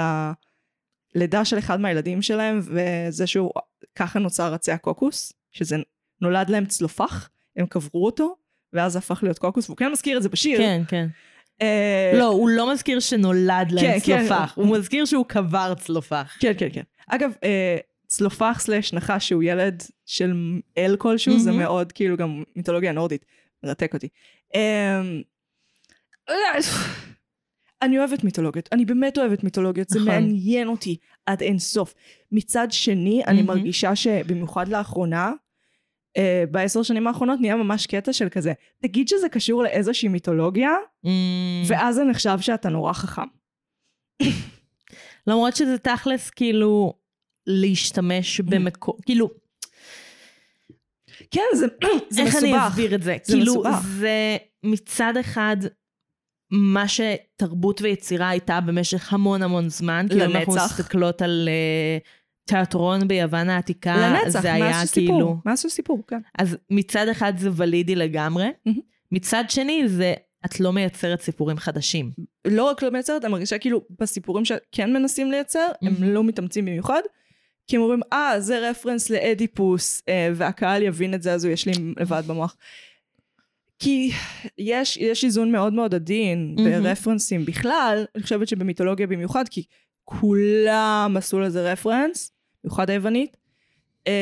הלידה 1.16 1.46
של 1.46 1.58
אחד 1.58 1.80
מהילדים 1.80 2.22
שלהם, 2.22 2.60
וזה 2.64 3.28
שהוא, 3.28 3.52
ככה 3.96 4.20
נוצר 4.20 4.54
עצי 4.54 4.72
הקוקוס, 4.72 5.34
שזה 5.52 5.76
נולד 6.22 6.50
להם 6.50 6.66
צלופח, 6.66 7.30
הם 7.56 7.66
קברו 7.66 8.06
אותו, 8.06 8.36
ואז 8.74 8.92
זה 8.92 9.00
הפך 9.00 9.20
להיות 9.24 9.40
קוקוס, 9.40 9.70
והוא 9.70 9.78
כן 9.78 9.92
מזכיר 9.92 10.18
את 10.18 10.24
זה 10.24 10.30
בשיר. 10.30 10.58
כן, 10.58 10.82
כן. 10.88 11.08
אה, 11.62 12.12
לא, 12.16 12.26
הוא 12.26 12.50
לא 12.50 12.74
מזכיר 12.74 13.00
שנולד 13.00 13.70
כן, 13.70 13.76
להם 13.76 14.00
כן. 14.00 14.20
צלופח. 14.20 14.54
הוא 14.56 14.78
מזכיר 14.78 15.06
שהוא 15.06 15.26
קבר 15.26 15.74
צלופח. 15.78 16.38
כן, 16.40 16.52
כן, 16.58 16.68
כן. 16.74 16.84
אגב, 17.08 17.32
אה, 17.44 17.78
צלופח 18.18 18.58
סלש 18.60 18.94
נחש 18.94 19.28
שהוא 19.28 19.44
ילד 19.44 19.84
של 20.06 20.34
אל 20.78 20.96
כלשהו, 21.00 21.40
זה 21.40 21.52
מהמם. 21.52 21.64
מאוד 21.64 21.92
כאילו 21.92 22.18
גם 22.18 22.44
מיתולוגיה 22.56 22.92
נורדית, 22.92 23.26
מרתק 23.64 23.94
אותי. 23.94 24.08
אה, 24.56 25.02
אני 27.82 28.00
אוהבת 28.00 28.24
מיתולוגיות, 28.24 28.70
אני 28.72 28.86
באמת 28.86 29.18
אוהבת 29.18 29.44
מיתולוגיות, 29.44 29.90
זה 29.90 30.00
נכון. 30.00 30.12
מעניין 30.12 30.68
אותי 30.68 30.98
עד 31.26 31.42
אין 31.42 31.60
סוף. 31.60 31.94
מצד 32.32 32.68
שני, 32.72 33.24
אני. 33.28 33.42
מרגישה 33.42 33.96
שבמיוחד 33.96 34.68
לאחרונה, 34.68 35.32
אה, 36.18 36.44
בעשר 36.52 36.84
שנים 36.84 37.08
האחרונות 37.08 37.40
נהיה 37.42 37.56
ממש 37.56 37.88
קטע 37.88 38.14
של 38.14 38.30
כזה, 38.30 38.54
תגיד 38.82 39.08
שזה 39.08 39.30
קשור 39.30 39.64
לאיזושהי 39.64 40.10
מיתולוגיה, 40.10 40.72
מהמם. 41.04 41.64
ואז 41.68 41.96
זה 41.96 42.04
נחשב 42.04 42.38
שאתה 42.42 42.70
נורא 42.70 42.94
חכם. 42.94 43.28
למרות 45.28 45.56
שזה 45.56 45.78
תכלס, 45.78 46.30
כאילו, 46.30 46.94
להשתמש 47.48 48.42
במקום, 48.42 48.96
כאילו, 49.06 49.30
כן, 51.32 51.42
זה, 51.54 51.66
זה 52.10 52.22
איך 52.22 52.36
מסובך. 52.36 52.44
אני 52.54 52.68
אסביר 52.68 52.96
את 52.96 53.04
זה? 53.04 53.18
זה 53.24 53.34
כאילו, 53.34 53.54
מסובך. 53.54 53.80
זה 54.00 54.38
מצד 54.64 55.14
אחד 55.20 55.58
מה 56.52 56.86
שתרבות 56.88 57.82
ויצירה 57.82 58.30
הייתה 58.30 58.62
במשך 58.62 59.14
המון 59.14 59.44
המון 59.44 59.70
זמן. 59.70 60.06
כאילו, 60.10 60.26
אם 60.26 60.36
אנחנו 60.36 60.56
לנצח. 60.56 60.80
מסתכלות 60.80 61.22
על 61.22 61.50
אה, 61.52 61.98
תיאטרון 62.46 63.08
ביוון 63.08 63.50
העתיקה, 63.50 63.98
לנצח, 63.98 64.42
זה 64.42 64.54
היה 64.54 64.70
מאז 64.70 64.92
כאילו... 64.92 65.14
שסיפור, 65.16 65.38
מאז 65.46 65.60
שסיפור, 65.62 66.04
כן. 66.08 66.20
אז 66.40 66.58
מצד 66.70 67.08
אחד 67.08 67.34
זה 67.38 67.50
ולידי 67.56 67.96
לגמרי. 67.96 68.48
מצד 69.12 69.44
שני 69.50 69.88
זה, 69.88 70.14
את 70.46 70.60
לא 70.60 70.74
מייצרת 70.74 71.22
סיפורים 71.22 71.58
חדשים. 71.58 72.12
לא 72.48 72.64
רק 72.64 72.84
לא 72.84 72.90
מייצרת, 72.92 73.26
אני 73.26 73.32
מרגישה 73.32 73.58
כאילו 73.58 73.82
בסיפורים 74.00 74.46
שכן 74.46 74.94
מנסים 74.94 75.32
לייצר, 75.32 75.68
הם 75.82 75.94
מהמם. 75.94 76.14
לא 76.14 76.24
מתאמצים 76.24 76.66
במיוחד, 76.66 77.02
כי 77.68 77.76
הם 77.76 77.82
אומרים, 77.82 78.02
אה, 78.14 78.40
זה 78.40 78.70
רפרנס 78.70 79.10
לאדיפוס, 79.10 80.04
אה, 80.10 80.30
והקהל 80.36 80.84
יבין 80.84 81.14
את 81.14 81.22
זה, 81.22 81.34
אז 81.34 81.46
הוא 81.46 81.54
ישלים 81.54 81.94
לבד 82.00 82.24
במוח. 82.28 82.56
כי 83.80 84.12
יש, 84.58 84.98
יש 84.98 85.24
איזון 85.24 85.52
מאוד 85.52 85.74
מאוד 85.74 85.96
עדין 85.96 86.56
מהמם. 86.58 86.84
ברפרנסים 86.84 87.46
בכלל, 87.46 88.06
אני 88.16 88.24
חושבת 88.24 88.48
שבמיתולוגיה 88.48 89.08
במיוחד, 89.08 89.50
כי 89.50 89.64
כולם 90.04 91.14
עשו 91.18 91.40
לזה 91.40 91.72
רפרנס, 91.72 92.32
במיוחד 92.64 92.90
היוונית, 92.90 93.38
אה, 94.08 94.14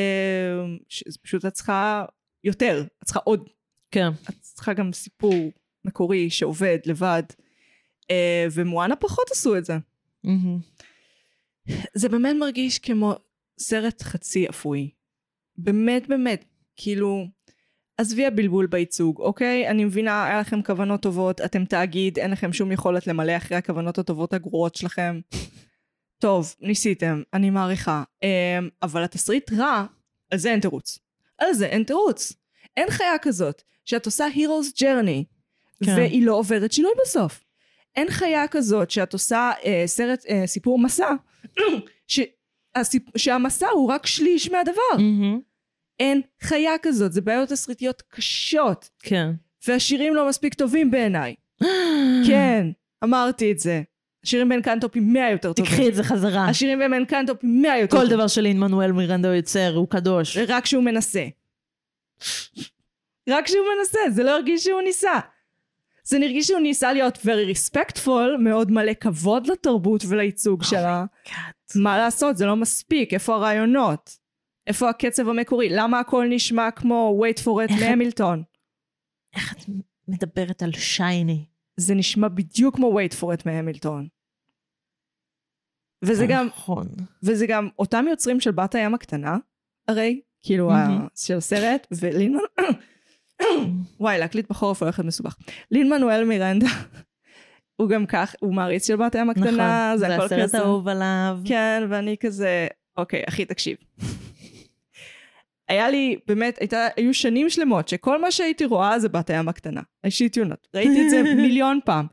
שזה 0.88 1.18
פשוט 1.22 1.44
את 1.44 1.52
צריכה 1.52 2.04
יותר, 2.44 2.84
את 3.02 3.04
צריכה 3.04 3.20
עוד 3.24 3.48
כן. 3.90 4.08
את 4.08 4.34
צריכה 4.40 4.72
גם 4.72 4.92
סיפור 4.92 5.52
מקורי 5.84 6.30
שעובד 6.30 6.78
לבד, 6.86 7.22
אה, 8.10 8.46
ומואנה 8.52 8.96
פחות 8.96 9.30
עשו 9.30 9.56
את 9.56 9.64
זה. 9.64 9.78
מהמם. 10.24 10.58
זה 11.94 12.08
באמת 12.08 12.36
מרגיש 12.38 12.78
כמו 12.78 13.16
סרט 13.58 14.02
חצי 14.02 14.48
אפוי. 14.48 14.90
באמת 15.56 16.08
באמת, 16.08 16.44
כאילו, 16.76 17.26
עזבי 17.98 18.26
הבלבול 18.26 18.66
בייצוג, 18.66 19.20
אוקיי? 19.20 19.68
אני 19.68 19.84
מבינה, 19.84 20.26
היה 20.26 20.40
לכם 20.40 20.62
כוונות 20.62 21.02
טובות, 21.02 21.40
אתם 21.40 21.64
תאגיד, 21.64 22.18
אין 22.18 22.30
לכם 22.30 22.52
שום 22.52 22.72
יכולת 22.72 23.06
למלא 23.06 23.36
אחרי 23.36 23.56
הכוונות 23.56 23.98
הטובות 23.98 24.32
הגרועות 24.32 24.74
שלכם. 24.74 25.20
טוב, 26.18 26.54
ניסיתם, 26.60 27.22
אני 27.32 27.50
מעריכה. 27.50 28.02
אה, 28.22 28.58
אבל 28.82 29.04
התסריט 29.04 29.52
רע, 29.52 29.86
על 30.30 30.38
זה 30.38 30.50
אין 30.50 30.60
תירוץ. 30.60 30.98
על 31.38 31.52
זה 31.52 31.66
אין 31.66 31.84
תירוץ. 31.84 32.32
אין 32.76 32.90
חיה 32.90 33.18
כזאת, 33.22 33.62
שאת 33.84 34.06
עושה 34.06 34.26
Hero's 34.34 34.80
Journey, 34.80 35.24
כן. 35.84 35.94
והיא 35.96 36.26
לא 36.26 36.34
עוברת 36.34 36.72
שינוי 36.72 36.92
בסוף. 37.02 37.44
אין 37.96 38.10
חיה 38.10 38.48
כזאת 38.48 38.90
שאת 38.90 39.12
עושה 39.12 39.50
אה, 39.64 39.82
סרט, 39.86 40.24
אה, 40.28 40.46
סיפור 40.46 40.78
מסע, 40.78 41.12
ש, 42.06 42.20
הסיפ, 42.74 43.02
שהמסע 43.16 43.68
הוא 43.68 43.92
רק 43.92 44.06
שליש 44.06 44.50
מהדבר. 44.50 44.96
מהמם. 44.98 45.40
אין 46.00 46.20
חיה 46.42 46.72
כזאת, 46.82 47.12
זה 47.12 47.20
בעיות 47.20 47.48
תסריטיות 47.48 48.02
קשות, 48.08 48.90
כן. 49.02 49.30
והשירים 49.66 50.14
לא 50.14 50.28
מספיק 50.28 50.54
טובים 50.54 50.90
בעיניי. 50.90 51.34
כן, 52.28 52.66
אמרתי 53.04 53.52
את 53.52 53.58
זה. 53.58 53.82
השירים 54.24 54.48
בין 54.48 54.62
קנטו 54.62 54.90
פי 54.90 55.00
מאה 55.00 55.30
יותר 55.30 55.52
טובים. 55.52 55.72
תקחי 55.72 55.88
את 55.88 55.94
זה 55.94 56.02
חזרה. 56.02 56.48
השירים 56.48 56.78
בין 56.90 57.04
קנטו 57.04 57.38
פי 57.38 57.46
מאה 57.46 57.78
יותר 57.78 57.96
כל 57.96 58.02
טובים. 58.02 58.16
דבר 58.16 58.26
שלין 58.26 58.60
מנואל 58.60 58.92
מירנדו 58.92 59.28
יוצר 59.28 59.74
הוא 59.76 59.88
קדוש. 59.88 60.36
רק 60.48 60.66
שהוא 60.66 60.84
מנסה. 60.84 61.24
רק 63.28 63.46
שהוא 63.46 63.66
מנסה, 63.78 63.98
זה 64.10 64.22
לא 64.22 64.30
הרגיש 64.30 64.64
שהוא 64.64 64.82
ניסה. 64.82 65.18
זה 66.04 66.18
נרגיש 66.18 66.46
שהוא 66.46 66.60
ניסה 66.60 66.92
להיות 66.92 67.18
very 67.18 67.56
respectful, 67.56 68.38
מאוד 68.38 68.70
מלא 68.70 68.92
כבוד 69.00 69.46
לתרבות 69.46 70.04
ולייצוג 70.08 70.62
שלה. 70.62 71.04
מה 71.74 71.98
לעשות, 71.98 72.36
זה 72.36 72.46
לא 72.46 72.56
מספיק, 72.56 73.14
איפה 73.14 73.34
הרעיונות? 73.34 74.18
איפה 74.66 74.90
הקצב 74.90 75.28
המקורי? 75.28 75.68
למה 75.70 76.00
הכל 76.00 76.26
נשמע 76.30 76.70
כמו 76.70 77.20
wait 77.24 77.40
for 77.40 77.68
it 77.70 77.80
מהמילטון? 77.80 78.42
איך 79.36 79.52
את 79.52 79.64
מדברת 80.08 80.62
על 80.62 80.72
שייני? 80.72 81.44
זה 81.76 81.94
נשמע 81.94 82.28
בדיוק 82.28 82.76
כמו 82.76 83.00
wait 83.00 83.12
for 83.12 83.38
it 83.38 83.42
מהמילטון. 83.46 84.08
וזה 86.04 86.26
גם, 86.28 86.46
נכון. 86.46 86.88
וזה 87.22 87.46
גם 87.46 87.68
אותם 87.78 88.04
יוצרים 88.10 88.40
של 88.40 88.50
בת 88.50 88.74
הים 88.74 88.94
הקטנה, 88.94 89.36
הרי, 89.88 90.20
כאילו, 90.42 90.70
של 91.14 91.36
הסרט, 91.36 91.86
ולין 91.90 92.36
וואי, 94.00 94.18
להקליט 94.18 94.50
בחורף 94.50 94.82
הולך 94.82 94.98
להיות 94.98 95.06
מסובך. 95.06 95.36
לין 95.70 95.88
מנואל 95.88 96.24
מירנדה, 96.24 96.66
הוא 97.76 97.88
גם 97.88 98.06
כך, 98.06 98.34
הוא 98.40 98.54
מעריץ 98.54 98.86
של 98.86 98.96
בת 98.96 99.14
הים 99.14 99.30
הקטנה, 99.30 99.46
נכון. 99.50 99.98
זה 99.98 100.08
זה 100.08 100.14
הכל 100.14 100.24
הסרט 100.24 100.42
כזה. 100.42 100.58
האהוב 100.58 100.88
עליו. 100.88 101.38
כן, 101.44 101.82
ואני 101.88 102.16
כזה, 102.20 102.66
אוקיי, 102.96 103.22
אחי, 103.28 103.44
תקשיב. 103.44 103.76
היה 105.68 105.90
לי, 105.90 106.16
באמת, 106.26 106.58
הייתה, 106.60 106.86
היו 106.96 107.14
שנים 107.14 107.50
שלמות 107.50 107.88
שכל 107.88 108.20
מה 108.20 108.30
שהייתי 108.30 108.64
רואה 108.64 108.98
זה 108.98 109.08
בת 109.08 109.30
הים 109.30 109.48
הקטנה. 109.48 109.80
אישית 110.04 110.36
יונות. 110.36 110.68
ראיתי 110.74 111.04
את 111.04 111.10
זה 111.10 111.22
מיליון 111.42 111.80
פעם. 111.84 112.06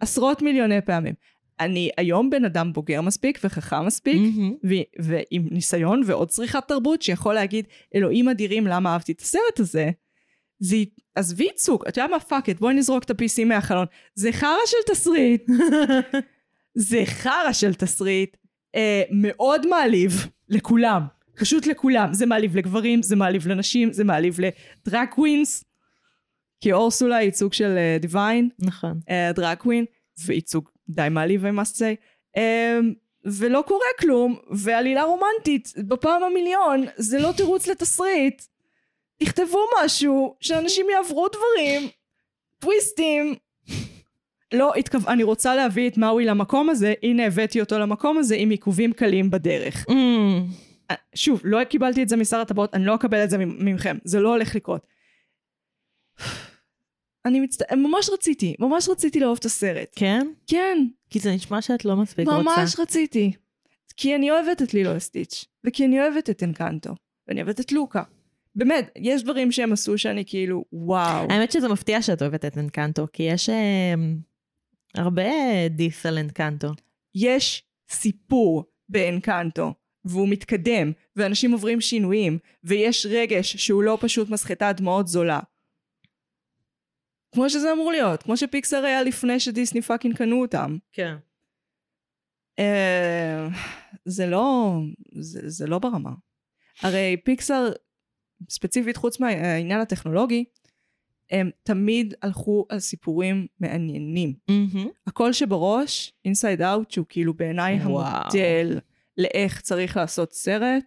עשרות 0.00 0.42
מיליוני 0.42 0.80
פעמים. 0.80 1.14
אני 1.60 1.90
היום 1.96 2.30
בן 2.30 2.44
אדם 2.44 2.72
בוגר 2.72 3.00
מספיק 3.00 3.38
וחכם 3.44 3.86
מספיק. 3.86 4.16
ו- 4.64 5.02
ועם 5.04 5.48
ניסיון 5.50 6.02
ועוד 6.06 6.28
צריכת 6.28 6.68
תרבות, 6.68 7.02
שיכול 7.02 7.34
להגיד, 7.34 7.66
אלוהים 7.94 8.28
אדירים, 8.28 8.66
למה 8.66 8.92
אהבתי 8.92 9.12
את 9.12 9.20
הסרט 9.20 9.58
הזה? 9.60 9.90
זה, 10.62 10.76
עזבי 11.14 11.44
ייצוג, 11.44 11.84
אתה 11.88 12.00
יודע 12.00 12.10
מה? 12.10 12.20
fuck 12.20 12.48
it, 12.48 12.60
בואי 12.60 12.74
נזרוק 12.74 13.04
את 13.04 13.10
ה-PC 13.10 13.44
מהחלון. 13.44 13.86
זה 14.14 14.32
חרא 14.32 14.66
של 14.66 14.92
תסריט. 14.92 15.46
זה 16.90 17.02
חרא 17.04 17.52
של 17.52 17.74
תסריט. 17.74 18.36
אה, 18.74 19.02
מאוד 19.10 19.66
מעליב 19.66 20.12
לכולם. 20.48 21.02
פשוט 21.36 21.66
לכולם. 21.66 22.14
זה 22.14 22.26
מעליב 22.26 22.56
לגברים, 22.56 23.02
זה 23.02 23.16
מעליב 23.16 23.48
לנשים, 23.48 23.92
זה 23.92 24.04
מעליב 24.04 24.38
ל 24.40 24.54
drag 24.54 25.08
queens. 25.10 25.64
כי 26.60 26.72
אורסולה 26.72 27.16
היא 27.16 27.26
ייצוג 27.26 27.52
של 27.52 27.76
דיוויין. 28.00 28.48
נכון. 28.58 29.00
drag 29.34 29.56
queen, 29.56 29.84
וייצוג 30.26 30.70
די 30.88 31.08
מעליב, 31.10 31.44
I 31.44 31.48
must 31.48 31.76
say. 31.76 31.96
Um, 32.36 32.40
ולא 33.24 33.64
קורה 33.66 33.86
כלום, 34.00 34.36
ועלילה 34.50 35.02
רומנטית, 35.02 35.72
בפעם 35.78 36.22
המיליון, 36.22 36.84
זה 36.96 37.18
לא 37.18 37.32
תירוץ 37.36 37.66
לתסריט. 37.66 38.42
תכתבו 39.24 39.58
משהו, 39.84 40.36
שאנשים 40.40 40.86
יעברו 40.90 41.26
דברים, 41.28 41.88
טוויסטים. 42.58 43.34
לא, 44.52 44.74
התכו... 44.74 44.98
אני 45.08 45.22
רוצה 45.22 45.54
להביא 45.54 45.88
את 45.88 45.98
מאווי 45.98 46.24
למקום 46.24 46.70
הזה, 46.70 46.94
הנה 47.02 47.26
הבאתי 47.26 47.60
אותו 47.60 47.78
למקום 47.78 48.18
הזה 48.18 48.34
עם 48.38 48.50
עיכובים 48.50 48.92
קלים 48.92 49.30
בדרך. 49.30 49.86
אמ, 49.88 50.44
שוב, 51.14 51.40
לא 51.44 51.64
קיבלתי 51.64 52.02
את 52.02 52.08
זה 52.08 52.16
משר 52.16 52.40
הטבעות, 52.40 52.74
אני 52.74 52.84
לא 52.84 52.94
אקבל 52.94 53.24
את 53.24 53.30
זה 53.30 53.38
ממכם, 53.38 53.96
זה 54.04 54.20
לא 54.20 54.28
הולך 54.28 54.54
לקרות. 54.54 54.86
אני 57.24 57.40
מצטער, 57.40 57.76
ממש 57.76 58.10
רציתי, 58.10 58.54
ממש 58.58 58.88
רציתי 58.88 59.20
לאהוב 59.20 59.38
את 59.40 59.44
הסרט. 59.44 59.88
כן? 59.96 60.26
כן, 60.46 60.78
כי 61.10 61.18
זה 61.18 61.32
נשמע 61.34 61.62
שאת 61.62 61.84
לא 61.84 61.96
מספיק 61.96 62.28
רוצה. 62.28 62.42
ממש 62.42 62.74
רציתי. 62.78 63.32
כי 63.96 64.14
אני 64.14 64.30
אוהבת 64.30 64.62
את 64.62 64.74
לילו 64.74 65.00
סטיץ', 65.00 65.44
וכי 65.64 65.86
אני 65.86 66.00
אוהבת 66.00 66.30
את 66.30 66.42
אנקנטו, 66.42 66.94
ואני 67.28 67.42
אוהבת 67.42 67.60
את 67.60 67.72
לוקה. 67.72 68.02
באמת, 68.54 68.90
יש 68.96 69.22
דברים 69.22 69.52
שהם 69.52 69.72
עשו 69.72 69.98
שאני 69.98 70.24
כאילו, 70.26 70.64
וואו. 70.72 71.26
האמת 71.30 71.52
שזה 71.52 71.68
מפתיע 71.68 72.02
שאת 72.02 72.22
אוהבת 72.22 72.44
את 72.44 72.58
אנקנטו, 72.58 73.06
כי 73.12 73.22
יש 73.22 73.48
אמ, 73.48 74.18
הרבה 74.94 75.30
diss 75.70 76.06
על 76.06 76.18
אנקנטו. 76.18 76.68
יש 77.14 77.64
סיפור 77.90 78.64
באנקנטו, 78.88 79.74
והוא 80.04 80.28
מתקדם, 80.28 80.92
ואנשים 81.16 81.52
עוברים 81.52 81.80
שינויים, 81.80 82.38
ויש 82.64 83.06
רגש 83.10 83.56
שהוא 83.56 83.82
לא 83.82 83.98
פשוט 84.00 84.30
מסחטת 84.30 84.74
דמעות 84.76 85.08
זולה. 85.08 85.40
כמו 87.34 87.50
שזה 87.50 87.72
אמור 87.72 87.92
להיות, 87.92 88.22
כמו 88.22 88.36
שפיקסר 88.36 88.84
היה 88.84 89.02
לפני 89.02 89.40
שדיסני 89.40 89.82
fucking 89.82 90.16
קנו 90.16 90.40
אותם. 90.40 90.76
כן. 90.92 91.16
אה, 92.58 93.48
זה 94.04 94.26
לא, 94.26 94.74
זה, 95.20 95.40
זה 95.48 95.66
לא 95.66 95.78
ברמה. 95.78 96.10
הרי 96.80 97.16
פיקסר, 97.24 97.72
ספציפית 98.48 98.96
חוץ 98.96 99.20
מהעניין 99.20 99.80
הטכנולוגי, 99.80 100.44
הם 101.30 101.50
תמיד 101.62 102.14
הלכו 102.22 102.66
על 102.68 102.78
סיפורים 102.78 103.46
מעניינים. 103.60 104.34
מהמם. 104.48 104.88
הקול 105.06 105.32
בראש, 105.32 106.12
Inside 106.24 106.62
Out, 106.62 106.90
שהוא 106.90 107.06
כאילו 107.08 107.34
בעיניי. 107.34 107.74
המודל 107.74 108.78
לאיך 109.18 109.60
צריך 109.60 109.96
לעשות 109.96 110.32
סרט. 110.32 110.84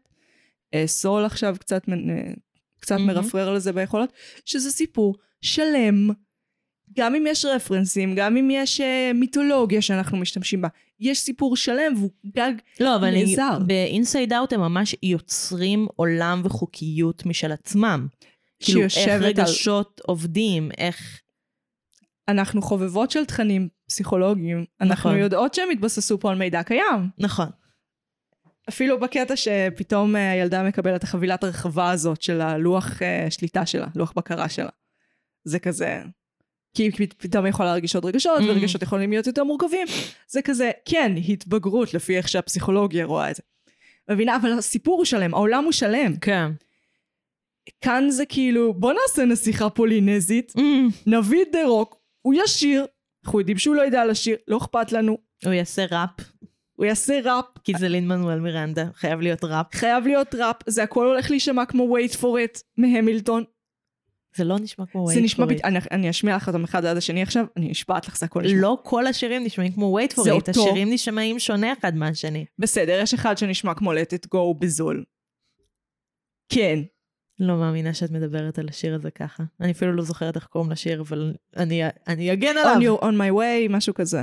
אה, 0.73 0.87
Soul 0.87 1.25
עכשיו 1.25 1.55
קצת, 1.59 1.89
אה, 1.89 2.33
קצת 2.79 2.95
מהמם. 2.95 3.07
מרפרר 3.07 3.53
לזה 3.53 3.73
ביכולות, 3.73 4.13
שזה 4.45 4.71
סיפור 4.71 5.15
שלם. 5.41 6.09
גם 6.93 7.15
אם 7.15 7.25
יש 7.27 7.45
רפרנסים, 7.45 8.15
גם 8.15 8.37
אם 8.37 8.49
יש 8.51 8.81
אה, 8.81 9.11
מיתולוגיה 9.13 9.81
שאנחנו 9.81 10.17
משתמשים 10.17 10.61
בה, 10.61 10.67
יש 10.99 11.19
סיפור 11.19 11.55
שלם 11.55 11.93
והוא 11.97 12.11
גג 12.35 12.51
לא, 12.79 12.95
אבל 12.95 13.07
אני- 13.07 13.23
נעזר. 13.25 13.59
באינסייד 13.67 14.33
אאוט 14.33 14.53
הם 14.53 14.59
ממש 14.59 14.95
יוצרים 15.03 15.87
עולם 15.95 16.41
וחוקיות 16.45 17.25
משל 17.25 17.51
עצמם. 17.51 18.07
כאילו, 18.59 18.81
איך 18.81 18.91
שיושבת 18.91 19.39
על... 19.39 19.45
רגשות 19.45 20.01
עובדים, 20.05 20.69
איך... 20.77 21.21
אנחנו 22.27 22.61
חובבות 22.61 23.11
של 23.11 23.25
תכנים 23.25 23.69
פסיכולוגיים, 23.87 24.65
אנחנו 24.81 25.09
נכון. 25.09 25.21
יודעות 25.21 25.53
שהם 25.53 25.69
התבססו 25.69 26.19
פה 26.19 26.31
על 26.31 26.37
מידע 26.37 26.63
קיים. 26.63 27.09
נכון. 27.17 27.47
אפילו 28.69 28.99
בקטע 28.99 29.35
שפתאום 29.35 30.15
אה, 30.15 30.31
הילדה 30.31 30.63
מקבלת 30.63 30.95
את 30.99 31.03
החבילת 31.03 31.43
הרחבה 31.43 31.91
הזאת 31.91 32.21
של 32.21 32.41
הלוח 32.41 33.01
אה, 33.01 33.27
שליטה 33.29 33.65
שלה, 33.65 33.87
לוח 33.95 34.13
בקרה 34.15 34.49
שלה. 34.49 34.69
זה 35.43 35.59
כזה... 35.59 36.01
כי 36.75 36.91
פ- 36.91 37.13
פתאום 37.17 37.45
היא 37.45 37.49
יכולה 37.49 37.69
להרגיש 37.69 37.95
עוד 37.95 38.05
רגשות, 38.05 38.39
Mm. 38.39 38.43
ורגשות 38.43 38.81
יכולים 38.81 39.09
להיות 39.11 39.27
יותר 39.27 39.43
מורכבים. 39.43 39.87
זה 40.27 40.41
כזה, 40.41 40.71
כן, 40.85 41.11
התבגרות 41.29 41.93
לפי 41.93 42.17
איך 42.17 42.27
שהפסיכולוגיה 42.29 43.05
רואה 43.05 43.31
את 43.31 43.35
זה. 43.35 43.41
מבינה? 44.11 44.35
אבל 44.35 44.51
הסיפור 44.51 44.97
הוא 44.97 45.05
שלם, 45.05 45.33
העולם 45.33 45.63
הוא 45.63 45.71
שלם. 45.71 46.17
כן. 46.21 46.51
כאן 47.81 48.09
זה 48.09 48.25
כאילו, 48.25 48.73
בוא 48.73 48.93
נעשה 48.93 49.25
נסיכה 49.25 49.69
פולינזית, 49.69 50.53
נביא 51.07 51.41
את 51.41 51.47
דה 51.51 51.65
רוק, 51.65 51.95
הוא 52.21 52.33
ישיר, 52.43 52.85
אנחנו 53.25 53.39
יודעים 53.39 53.57
שהוא 53.57 53.75
לא 53.75 53.81
יודע 53.81 54.05
לשיר, 54.05 54.37
לא 54.47 54.57
אכפת 54.57 54.91
לנו, 54.91 55.17
הוא 55.45 55.53
יעשה 55.53 55.85
ראפ, 55.91 56.09
הוא 56.75 56.85
יעשה 56.85 57.19
ראפ, 57.23 57.45
כי 57.63 57.73
זה 57.79 57.87
לין 57.89 58.07
מנואל 58.07 58.39
מירנדה, 58.39 58.85
חייב 58.93 59.21
להיות 59.21 59.43
ראפ. 59.43 59.65
חייב 59.75 60.07
להיות 60.07 60.35
ראפ, 60.35 60.55
זה 60.67 60.83
הכל 60.83 61.05
הולך 61.05 61.31
להישמע 61.31 61.65
כמו 61.65 61.97
wait 61.97 62.11
for 62.13 62.21
it 62.55 62.61
מהמילטון. 62.77 63.43
זה 64.35 64.43
לא 64.43 64.59
נשמע 64.59 64.85
כמו 64.85 65.07
זה 65.07 65.13
wait 65.13 65.23
נשמע, 65.23 65.45
for 65.45 65.49
it. 65.49 65.59
אני, 65.63 65.79
אני 65.91 66.09
אשמיע 66.09 66.35
לך 66.35 66.47
אותם 66.47 66.63
אחד 66.63 66.85
עד 66.85 66.97
השני 66.97 67.21
עכשיו, 67.21 67.45
אני 67.57 67.71
אשבעת 67.71 68.07
לך, 68.07 68.17
זה 68.17 68.25
הכל 68.25 68.41
נשמע. 68.41 68.61
לא 68.61 68.77
כל 68.83 69.07
השירים 69.07 69.43
נשמעים 69.43 69.71
כמו 69.71 69.99
wait 69.99 70.13
for 70.13 70.21
זה 70.23 70.31
it, 70.31 70.33
אותו. 70.33 70.51
השירים 70.51 70.93
נשמעים 70.93 71.39
שונה 71.39 71.73
אחד 71.73 71.95
מהשני. 71.95 72.45
בסדר, 72.59 72.99
יש 73.01 73.13
אחד 73.13 73.37
שנשמע 73.37 73.73
כמו 73.73 73.93
let 73.93 74.15
it 74.15 74.27
go 74.35 74.53
בזול. 74.59 75.03
כן. 76.49 76.79
לא 77.39 77.57
מאמינה 77.57 77.93
שאת 77.93 78.11
מדברת 78.11 78.59
על 78.59 78.69
השיר 78.69 78.95
הזה 78.95 79.11
ככה. 79.11 79.43
אני 79.59 79.71
אפילו 79.71 79.93
לא 79.95 80.03
זוכרת 80.03 80.35
איך 80.35 80.45
קוראים 80.45 80.71
לשיר, 80.71 81.01
אבל 81.01 81.33
אני, 81.57 81.81
אני 82.07 82.33
אגן 82.33 82.55
on, 82.55 82.59
עליו. 82.59 82.95
your, 82.95 83.01
on 83.01 83.05
my 83.05 83.33
way, 83.39 83.69
משהו 83.69 83.93
כזה. 83.93 84.21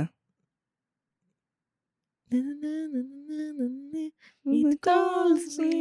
It 4.47 4.85
calls 4.85 5.59
me, 5.59 5.75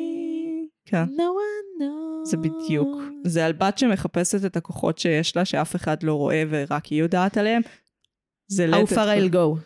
כן. 0.85 1.05
no 1.05 1.31
one 1.42 1.83
knows. 1.83 2.31
זה 2.31 2.37
בדיוק. 2.37 2.88
זה 3.25 3.46
על 3.46 3.53
בת 3.53 3.79
שמחפשת 3.79 4.44
את 4.44 4.57
הכוחות 4.57 4.98
שיש 4.98 5.37
לה, 5.37 5.44
שאף 5.44 5.77
אחד 5.77 6.03
לא 6.03 6.14
רואה 6.14 6.42
ורק 6.51 6.87
היא 6.87 7.01
יודעת 7.01 7.37
עליהם. 7.37 7.62
זה 8.48 8.66
let 8.70 8.75
How 8.75 8.92
it 8.92 8.94
far 8.94 8.94
go. 8.94 9.31
I'll 9.31 9.33
go. 9.33 9.59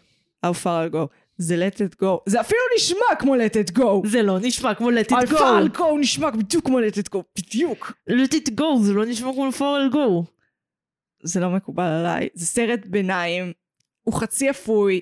How 0.47 0.53
far 0.65 0.91
I'll 0.91 0.95
go. 0.95 1.07
זה 1.39 1.69
let 1.69 1.75
it 1.75 2.03
go. 2.03 2.07
זה 2.27 2.41
אפילו 2.41 2.61
נשמע 2.77 3.17
כמו 3.19 3.37
let 3.37 3.69
it 3.69 3.79
go. 3.79 4.09
זה 4.09 4.23
לא 4.23 4.39
נשמע 4.43 4.75
כמו 4.75 4.91
let 4.91 5.11
How 5.11 5.15
it 5.15 5.29
far 5.29 5.31
go. 5.31 5.77
I'll 5.77 5.79
go 5.79 5.99
נשמע 6.01 6.31
בדיוק 6.31 6.65
כמו 6.65 6.79
let 6.81 6.95
it 6.95 7.15
go. 7.15 7.19
בדיוק. 7.39 7.93
let 8.11 8.33
it 8.33 8.51
go, 8.61 8.83
זה 8.83 8.93
לא 8.93 9.05
נשמע 9.07 9.33
כמו 9.33 9.49
far 9.59 9.91
I'll 9.91 9.95
go. 9.95 10.31
זה 11.23 11.41
לא 11.41 11.51
מקובל 11.51 11.85
עליי. 11.85 12.29
זה 12.35 12.47
סרט 12.47 12.87
ביניים, 12.87 13.53
הוא 14.03 14.15
חצי 14.15 14.51
אפוי. 14.51 15.01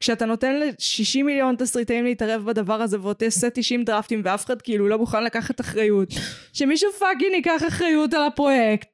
כשאתה 0.00 0.26
נותן 0.26 0.60
ל-60 0.60 1.22
מיליון 1.24 1.56
תסריטאים 1.56 2.04
להתערב 2.04 2.44
בדבר 2.44 2.82
הזה 2.82 3.00
ועושה 3.00 3.50
90 3.50 3.84
דרפטים 3.84 4.20
ואף 4.24 4.44
אחד 4.44 4.62
כאילו 4.62 4.88
לא 4.88 4.98
מוכן 4.98 5.24
לקחת 5.24 5.60
אחריות, 5.60 6.08
שמישהו 6.52 6.92
fucking 6.92 7.34
ייקח 7.34 7.62
אחריות 7.68 8.14
על 8.14 8.22
הפרויקט. 8.22 8.88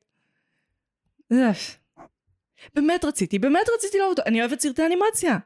באמת 2.74 3.04
רציתי, 3.04 3.38
באמת 3.38 3.66
רציתי 3.74 3.98
לאהוב 3.98 4.10
אותו. 4.10 4.22
אני 4.26 4.40
אוהבת 4.40 4.60
סרטי 4.60 4.86
אנימציה. 4.86 5.38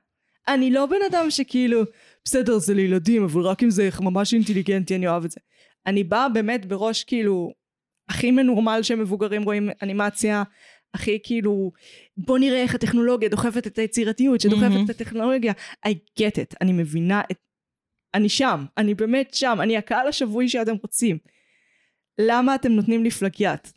אני 0.49 0.71
לא 0.71 0.87
בן 0.87 0.97
אדם 1.11 1.31
שכאילו, 1.31 1.83
בסדר 2.25 2.59
זה 2.59 2.75
לילדים, 2.75 3.25
אבל 3.25 3.43
רק 3.43 3.63
אם 3.63 3.71
זה 3.71 3.89
ממש 4.01 4.35
אינטליגנטי 4.35 4.97
אני 4.97 5.09
אוהב 5.09 5.25
את 5.25 5.31
זה. 5.31 5.41
אני 5.87 6.05
באה 6.05 6.29
באמת 6.29 6.67
בראש 6.67 7.05
כאילו 7.05 7.53
הכי 8.09 8.31
מנורמל 8.31 8.81
שמבוגרים 8.83 9.43
רואים 9.43 9.71
אנימציה, 9.83 10.43
הכי 10.95 11.19
כאילו, 11.23 11.73
בוא 12.19 12.39
נראה 12.39 12.63
איך 12.63 12.75
הטכנולוגיה 12.75 13.29
דוחפת 13.29 13.67
את 13.67 13.79
היצירתיות, 13.79 14.41
שדוחפת 14.41 14.63
מהמם. 14.63 14.85
את 14.85 14.91
הטכנולוגיה. 14.91 15.53
I 15.87 15.91
get 16.21 16.35
it, 16.35 16.57
אני 16.61 16.73
מבינה 16.73 17.23
את... 17.31 17.39
אני 18.15 18.29
שם, 18.29 18.65
אני 18.77 18.95
באמת 18.95 19.35
שם, 19.35 19.59
אני 19.61 19.77
הקהל 19.77 20.09
השבוי 20.09 20.49
שאתם 20.49 20.75
רוצים. 20.83 21.19
למה 22.19 22.55
אתם 22.55 22.73
נותנים 22.73 23.03
לי 23.05 23.11
פלגיאט? 23.11 23.73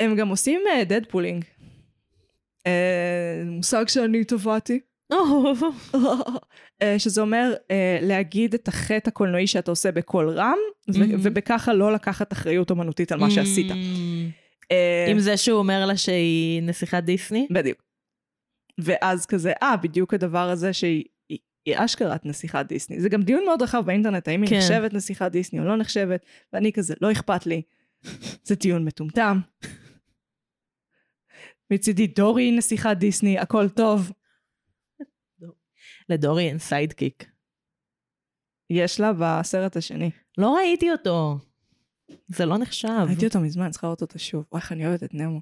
הם 0.00 0.16
גם 0.16 0.28
עושים 0.28 0.60
דדפולינג. 0.88 1.44
מושג 3.46 3.88
שאני 3.88 4.24
טבעתי. 4.24 4.80
אה, 6.82 6.98
שזה 6.98 7.20
אומר 7.20 7.54
אה, 7.70 7.98
להגיד 8.02 8.54
את 8.54 8.68
החטא 8.68 9.08
הקולנועי 9.08 9.46
שאתה 9.46 9.70
עושה 9.70 9.92
בקול 9.92 10.28
רם, 10.28 10.58
מהמם. 10.88 11.14
ובככה 11.22 11.74
לא 11.74 11.92
לקחת 11.92 12.32
אחריות 12.32 12.70
אומנותית 12.70 13.12
על 13.12 13.18
מה 13.18 13.30
שעשית. 13.30 13.70
Mm. 13.70 13.74
אה, 14.70 15.06
עם 15.08 15.18
זה 15.18 15.36
שהוא 15.36 15.58
אומר 15.58 15.86
לה 15.86 15.96
שהיא 15.96 16.62
נסיכת 16.62 17.02
דיסני? 17.02 17.46
בדיוק. 17.50 17.82
ואז 18.78 19.26
כזה, 19.26 19.52
אה, 19.62 19.76
בדיוק 19.76 20.14
הדבר 20.14 20.50
הזה 20.50 20.72
שהיא 20.72 21.04
היא, 21.28 21.38
היא 21.66 21.74
אשכרת 21.76 22.26
נסיכת 22.26 22.64
דיסני. 22.68 23.00
זה 23.00 23.08
גם 23.08 23.22
דיון 23.22 23.44
מאוד 23.44 23.62
רחב 23.62 23.86
באינטרנט, 23.86 24.28
האם 24.28 24.42
היא 24.42 24.50
כן. 24.50 24.56
נחשבת 24.56 24.94
נסיכת 24.94 25.30
דיסני 25.32 25.60
או 25.60 25.64
לא 25.64 25.76
נחשבת, 25.76 26.26
ואני 26.52 26.72
כזה, 26.72 26.94
לא 27.00 27.12
אכפת 27.12 27.46
לי. 27.46 27.62
זה 28.44 28.54
דיון 28.54 28.84
מטומטם. 28.84 29.40
מצידי 31.70 32.06
דורי 32.06 32.42
היא 32.42 32.58
נסיכת 32.58 32.96
דיסני, 32.98 33.38
הכל 33.38 33.68
טוב. 33.68 34.12
לדורי 36.12 36.48
אין 36.48 36.58
sidekick. 36.58 37.24
יש 38.70 39.00
לה 39.00 39.12
בסרט 39.18 39.76
השני. 39.76 40.10
לא 40.38 40.54
ראיתי 40.54 40.92
אותו. 40.92 41.38
זה 42.28 42.46
לא 42.46 42.58
נחשב. 42.58 42.88
ראיתי 43.06 43.26
אותו 43.26 43.40
מזמן, 43.40 43.70
צריכה 43.70 43.86
לראות 43.86 44.02
אותו 44.02 44.18
שוב. 44.18 44.44
וואי, 44.52 44.62
איך 44.62 44.72
אני 44.72 44.86
אוהבת 44.86 45.02
את 45.02 45.14
נמו. 45.14 45.40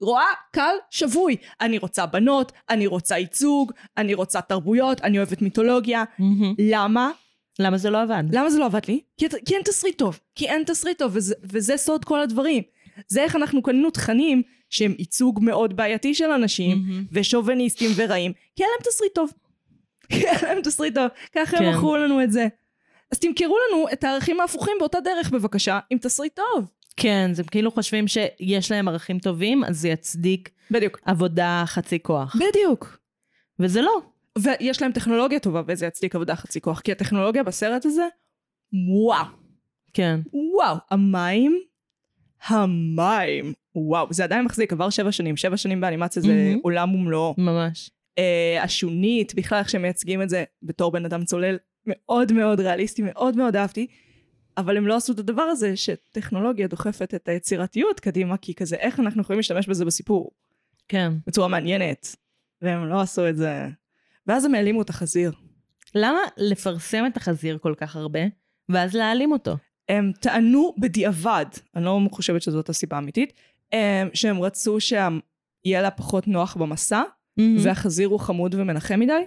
רואה? 0.00 0.24
קהל 0.52 0.74
שבוי. 0.90 1.36
אני 1.60 1.78
רוצה 1.78 2.06
בנות, 2.06 2.52
אני 2.70 2.86
רוצה 2.86 3.18
ייצוג, 3.18 3.72
אני 3.96 4.14
רוצה 4.14 4.40
תרבויות, 4.40 5.00
אני 5.00 5.18
אוהבת 5.18 5.42
מיתולוגיה. 5.42 6.04
מהמם. 6.18 6.54
למה? 6.58 7.10
למה 7.58 7.78
זה 7.78 7.90
לא 7.90 8.02
עבד? 8.02 8.24
למה 8.32 8.50
זה 8.50 8.58
לא 8.58 8.66
עבד 8.66 8.86
לי? 8.88 9.00
כי, 9.16 9.26
כי 9.46 9.54
אין 9.54 9.62
תסריט 9.64 9.98
טוב. 9.98 10.20
כי 10.34 10.48
אין 10.48 10.64
תסריט 10.66 10.98
טוב, 10.98 11.12
וזה, 11.14 11.34
וזה 11.42 11.76
סוד 11.76 12.04
כל 12.04 12.20
הדברים. 12.20 12.62
זה 13.08 13.22
איך 13.22 13.36
אנחנו 13.36 13.62
קנינו 13.62 13.90
תכנים 13.90 14.42
שהם 14.70 14.94
ייצוג 14.98 15.40
מאוד 15.42 15.76
בעייתי 15.76 16.14
של 16.14 16.30
אנשים, 16.30 16.78
מהמם. 16.78 17.04
ושוביניסטים 17.12 17.90
ורעים, 17.96 18.32
כי 18.56 18.62
אין 18.62 18.70
להם 18.70 18.90
תסריט 18.92 19.14
טוב. 19.14 19.30
כי 20.08 20.26
אין 20.26 20.36
להם 20.42 20.62
תסריט 20.62 20.94
טוב. 20.94 21.08
ככה 21.34 21.56
הם 21.56 21.64
כן. 21.64 21.70
מכרו 21.70 21.96
לנו 21.96 22.22
את 22.22 22.32
זה. 22.32 22.46
אז 23.12 23.18
תמכרו 23.18 23.56
לנו 23.68 23.86
את 23.92 24.04
הערכים 24.04 24.40
ההפוכים 24.40 24.74
באותה 24.78 25.00
דרך 25.00 25.30
בבקשה, 25.30 25.78
עם 25.90 25.98
תסריט 25.98 26.34
טוב. 26.34 26.70
כן, 26.96 27.30
זה 27.32 27.44
כאילו 27.44 27.70
חושבים 27.70 28.08
שיש 28.08 28.70
להם 28.70 28.88
ערכים 28.88 29.18
טובים, 29.18 29.64
אז 29.64 29.80
זה 29.80 29.88
יצדיק 29.88 30.50
בדיוק. 30.70 30.98
עבודה 31.04 31.62
חצי 31.66 31.98
כוח. 32.02 32.36
בדיוק. 32.36 32.98
וזה 33.60 33.82
לא. 33.82 34.00
ויש 34.38 34.82
להם 34.82 34.92
טכנולוגיה 34.92 35.38
טובה 35.38 35.62
וזה 35.66 35.86
יצדיק 35.86 36.14
עבודה 36.14 36.36
חצי 36.36 36.60
כוח, 36.60 36.80
כי 36.80 36.92
הטכנולוגיה 36.92 37.42
בסרט 37.42 37.86
הזה, 37.86 38.06
וואו. 38.88 39.26
כן. 39.94 40.20
וואו. 40.32 40.76
המים, 40.90 41.58
המים. 42.46 43.52
וואו. 43.74 44.06
זה 44.10 44.24
עדיין 44.24 44.44
מחזיק, 44.44 44.72
עבר 44.72 44.90
שבע 44.90 45.12
שנים. 45.12 45.36
שבע 45.36 45.56
שנים 45.56 45.80
באנימציה 45.80 46.22
זה 46.22 46.28
מהמם. 46.28 46.58
עולם 46.62 46.94
ומלואו. 46.94 47.34
ממש. 47.38 47.90
אה, 48.18 48.62
השונית, 48.62 49.34
בכלל 49.34 49.58
איך 49.58 49.70
שהם 49.70 49.82
מייצגים 49.82 50.22
את 50.22 50.28
זה 50.28 50.44
בתור 50.62 50.92
בן 50.92 51.04
אדם 51.04 51.24
צולל, 51.24 51.56
מאוד 51.86 52.32
מאוד 52.32 52.60
ריאליסטי, 52.60 53.02
מאוד 53.02 53.36
מאוד 53.36 53.56
אהבתי. 53.56 53.86
אבל 54.56 54.76
הם 54.76 54.86
לא 54.86 54.96
עשו 54.96 55.12
את 55.12 55.18
הדבר 55.18 55.42
הזה 55.42 55.76
שטכנולוגיה 55.76 56.66
דוחפת 56.66 57.14
את 57.14 57.28
היצירתיות 57.28 58.00
קדימה, 58.00 58.36
כי 58.36 58.54
כזה 58.54 58.76
איך 58.76 59.00
אנחנו 59.00 59.20
יכולים 59.22 59.38
להשתמש 59.38 59.68
בזה 59.68 59.84
בסיפור 59.84 60.30
כן. 60.88 61.12
בצורה 61.26 61.48
מעניינת. 61.48 62.16
והם 62.62 62.86
לא 62.86 63.00
עשו 63.00 63.28
את 63.28 63.36
זה. 63.36 63.66
ואז 64.26 64.44
הם 64.44 64.54
העלימו 64.54 64.82
את 64.82 64.90
החזיר. 64.90 65.32
למה 65.94 66.18
לפרסם 66.36 67.04
את 67.06 67.16
החזיר 67.16 67.58
כל 67.58 67.74
כך 67.76 67.96
הרבה, 67.96 68.20
ואז 68.68 68.94
להעלים 68.96 69.32
אותו? 69.32 69.56
הם 69.88 70.12
טענו 70.20 70.74
בדיעבד, 70.78 71.46
אני 71.76 71.84
לא 71.84 72.00
חושבת 72.10 72.42
שזאת 72.42 72.68
הסיבה 72.68 72.96
האמיתית, 72.96 73.32
הם- 73.72 74.08
שהם 74.14 74.42
רצו 74.42 74.80
שיהיה 74.80 75.82
לה 75.82 75.90
פחות 75.90 76.28
נוח 76.28 76.56
במסע, 76.56 77.02
והחזיר 77.62 78.08
הוא 78.08 78.20
חמוד 78.20 78.54
ומנחם 78.54 79.00
מדי. 79.00 79.22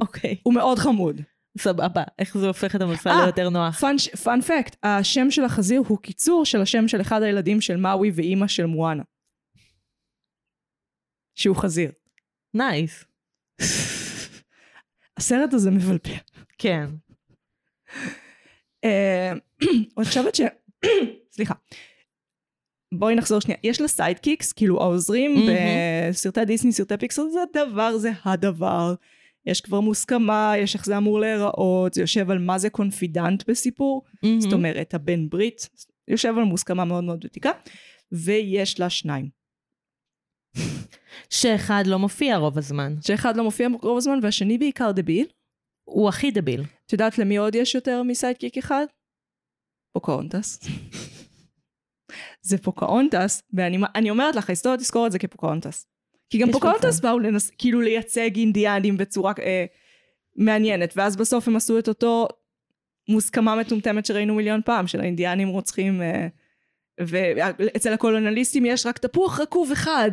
אוקיי. 0.00 0.36
הוא 0.42 0.54
מאוד 0.54 0.78
חמוד. 0.78 1.20
סבבה. 1.58 2.02
איך 2.18 2.38
זה 2.38 2.46
הופך 2.46 2.76
את 2.76 2.80
המסע 2.80 3.10
אה, 3.10 3.24
ליותר 3.24 3.48
נוח? 3.48 3.80
fun 4.24 4.40
fact, 4.40 4.76
השם 4.82 5.30
של 5.30 5.44
החזיר 5.44 5.82
הוא 5.88 5.98
קיצור 5.98 6.44
של 6.44 6.60
השם 6.60 6.88
של 6.88 7.00
אחד 7.00 7.22
הילדים 7.22 7.60
של 7.60 7.76
מאווי 7.76 8.10
ואימא 8.14 8.46
של 8.48 8.66
מואנה. 8.66 9.02
שהוא 11.34 11.56
חזיר. 11.56 11.92
nice. 12.54 13.04
הסרט 15.16 15.54
הזה 15.54 15.70
מבלבל. 15.70 16.14
כן. 16.58 16.86
אה, 18.84 19.32
אני 19.98 20.04
חושבת 20.04 20.34
ש... 20.34 20.40
סליחה. 21.34 21.54
בואי 22.94 23.14
נחזור 23.14 23.40
שנייה. 23.40 23.58
יש 23.62 23.80
לה 23.80 23.88
sidekicks, 23.88 24.52
כאילו 24.52 24.82
העוזרים 24.82 25.34
מהמם. 25.34 25.48
בסרטי 26.10 26.44
דיסני, 26.44 26.72
סרטי 26.72 26.96
פיקסר, 26.96 27.22
זה 27.32 27.38
הדבר, 27.42 27.98
זה 27.98 28.10
הדבר. 28.24 28.94
יש 29.46 29.60
כבר 29.60 29.80
מוסכמה, 29.80 30.52
יש 30.58 30.74
איך 30.74 30.84
זה 30.84 30.96
אמור 30.96 31.20
להיראות, 31.20 31.94
זה 31.94 32.00
יושב 32.00 32.30
על 32.30 32.38
מה 32.38 32.58
זה 32.58 32.70
confidant 32.70 33.50
בסיפור. 33.50 34.04
זאת 34.38 34.52
אומרת, 34.52 34.94
הבן 34.94 35.28
ברית 35.28 35.68
יושב 36.08 36.34
על 36.38 36.44
מוסכמה 36.44 36.84
מאוד 36.84 37.04
מאוד 37.04 37.24
ותיקה, 37.24 37.50
ויש 38.12 38.80
לה 38.80 38.90
שניים. 38.90 39.28
שאחד 41.30 41.82
לא 41.86 41.98
מופיע 41.98 42.36
רוב 42.36 42.58
הזמן. 42.58 42.94
שאחד 43.00 43.36
לא 43.36 43.44
מופיע 43.44 43.68
רוב 43.82 43.96
הזמן, 43.96 44.18
והשני 44.22 44.58
בעיקר 44.58 44.92
דביל. 44.92 45.26
הוא 45.84 46.08
הכי 46.08 46.30
דביל. 46.30 46.62
את 46.86 46.92
יודעת 46.92 47.18
למי 47.18 47.36
עוד 47.36 47.54
יש 47.54 47.74
יותר 47.74 48.02
מסיידקיק 48.02 48.58
אחד? 48.58 48.86
פוקהונטס. 49.92 50.60
זה 52.42 52.58
פוקהונטס, 52.58 53.42
ואני 53.52 53.78
אני 53.94 54.10
אומרת 54.10 54.36
לך, 54.36 54.48
ההיסטוריה 54.48 54.78
תזכור 54.78 55.06
את 55.06 55.12
זה 55.12 55.18
כפוקהונטס. 55.18 55.86
כי 56.30 56.38
גם 56.38 56.50
מצב. 56.98 57.08
באו 57.08 57.18
לנס, 57.18 57.50
כאילו 57.58 57.80
לייצג 57.80 58.36
אינדיאנים 58.36 58.96
בצורה 58.96 59.32
אה, 59.38 59.64
מעניינת, 60.36 60.92
ואז 60.96 61.16
בסוף 61.16 61.48
הם 61.48 61.56
עשו 61.56 61.78
את 61.78 61.88
אותו 61.88 62.28
מוסכמה 63.08 63.56
מטומטמת 63.56 64.06
שראינו 64.06 64.34
מיליון 64.34 64.60
פעם, 64.64 64.86
של 64.86 65.00
האינדיאנים 65.00 65.48
רוצחים, 65.48 66.02
אה, 66.02 66.28
ואצל 67.00 67.92
הקולונליסטים 67.92 68.66
יש 68.66 68.86
רק 68.86 68.98
תפוח 68.98 69.40
רקוב 69.40 69.72
אחד, 69.72 70.10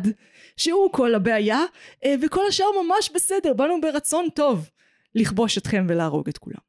שהוא 0.56 0.92
כל 0.92 1.14
הבעיה, 1.14 1.60
אה, 2.04 2.14
וכל 2.22 2.46
השאר 2.48 2.66
ממש 2.84 3.10
בסדר, 3.14 3.52
באנו 3.52 3.80
ברצון 3.80 4.26
טוב 4.34 4.70
לכבוש 5.14 5.58
אתכם 5.58 5.86
ולהרוג 5.88 6.28
את 6.28 6.38
כולם. 6.38 6.66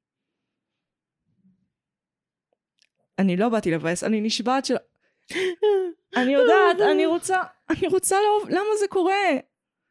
אני 3.20 3.38
לא 3.38 3.50
באתי 3.50 3.72
לבאס, 3.72 4.04
אני 4.04 4.22
נשבעת 4.22 4.66
של... 4.66 4.76
אני 6.16 6.34
יודעת, 6.34 6.82
אני 6.92 7.06
רוצה, 7.06 7.42
אני 7.70 7.88
רוצה 7.88 8.16
לאהוב, 8.22 8.50
למה 8.50 8.78
זה 8.80 8.88
קורה? 8.88 9.30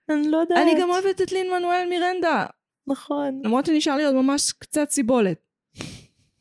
אני 0.09 0.29
לא 0.29 0.37
יודעת. 0.37 0.59
אני 0.62 0.81
גם 0.81 0.90
אוהבת 0.90 1.22
את 1.22 1.33
לין 1.33 1.51
מנואל 1.51 1.87
מירנדה, 1.88 2.46
נכון. 2.87 3.40
למרות 3.44 3.66
שנשאר 3.66 3.96
לי 3.96 4.05
עוד 4.05 4.14
ממש 4.14 4.53
קצת 4.53 4.90
סיבולת. 4.90 5.38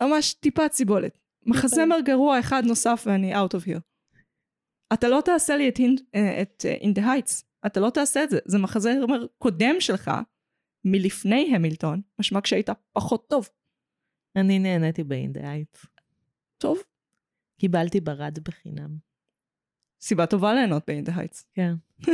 ממש 0.04 0.34
טיפת 0.34 0.72
סיבולת. 0.72 1.18
מחזמר 1.46 2.00
גרוע 2.00 2.40
אחד 2.40 2.64
נוסף 2.66 3.04
ואני 3.06 3.36
out 3.36 3.50
of 3.50 3.68
here. 3.68 3.80
אתה 4.94 5.08
לא 5.08 5.22
תעשה 5.22 5.58
לי 5.58 5.70
את, 5.70 5.80
אה, 6.16 6.42
את 6.42 6.66
אה, 6.66 6.76
In 6.76 6.98
the 6.98 7.02
Heights, 7.02 7.44
אתה 7.66 7.80
לא 7.80 7.90
תעשה 7.90 8.24
את 8.24 8.30
זה. 8.30 8.40
זה 8.46 8.58
מחזמר 8.58 9.26
קודם 9.38 9.76
שלך, 9.80 10.12
מלפני 10.86 11.56
המילטון, 11.56 12.02
משמע 12.20 12.42
כשהיית 12.42 12.70
פחות 12.94 13.30
טוב. 13.30 13.50
אני 14.36 14.60
נהניתי 14.60 15.04
באינדאייט. 15.04 15.78
טוב, 16.58 16.84
קיבלתי 17.60 18.00
ברד 18.00 18.40
בחינם. 18.44 18.98
סיבה 20.02 20.26
טובה 20.26 20.54
ליהנות 20.54 20.90
ב-In 20.90 21.10
the 21.10 21.12
Heights. 21.12 21.44
כן. 21.54 21.74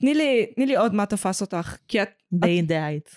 תני 0.00 0.14
לי, 0.14 0.46
תני 0.54 0.66
לי 0.66 0.76
עוד 0.76 0.94
מה 0.94 1.06
תפס 1.06 1.42
אותך, 1.42 1.76
כי 1.88 2.02
את... 2.02 2.08
באינדאייט. 2.32 3.08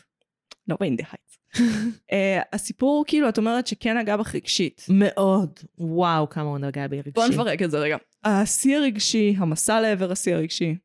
לא 0.68 0.78
ב-In 0.80 1.02
the 1.02 1.06
Heights. 1.06 1.38
uh, 1.58 2.48
הסיפור, 2.54 3.04
כאילו, 3.08 3.30
את 3.30 3.38
אומרת 3.38 3.68
שכן 3.68 3.98
נגע 3.98 4.18
בך 4.18 4.36
רגשית. 4.36 4.86
מאוד. 4.90 5.60
וואו, 5.78 6.30
כמה 6.30 6.50
הוא 6.50 6.58
נגע 6.58 6.88
בי 6.88 6.98
רגשי. 6.98 7.12
בוא 7.12 7.28
נפרק 7.28 7.62
את 7.62 7.72
זה 7.72 7.80
רגע. 7.80 7.98
השיא 8.24 8.78
הרגשי, 8.78 9.36
המסע 9.38 9.82
לעבר 9.82 10.12
השיא 10.12 10.36
הרגשי. 10.36 10.76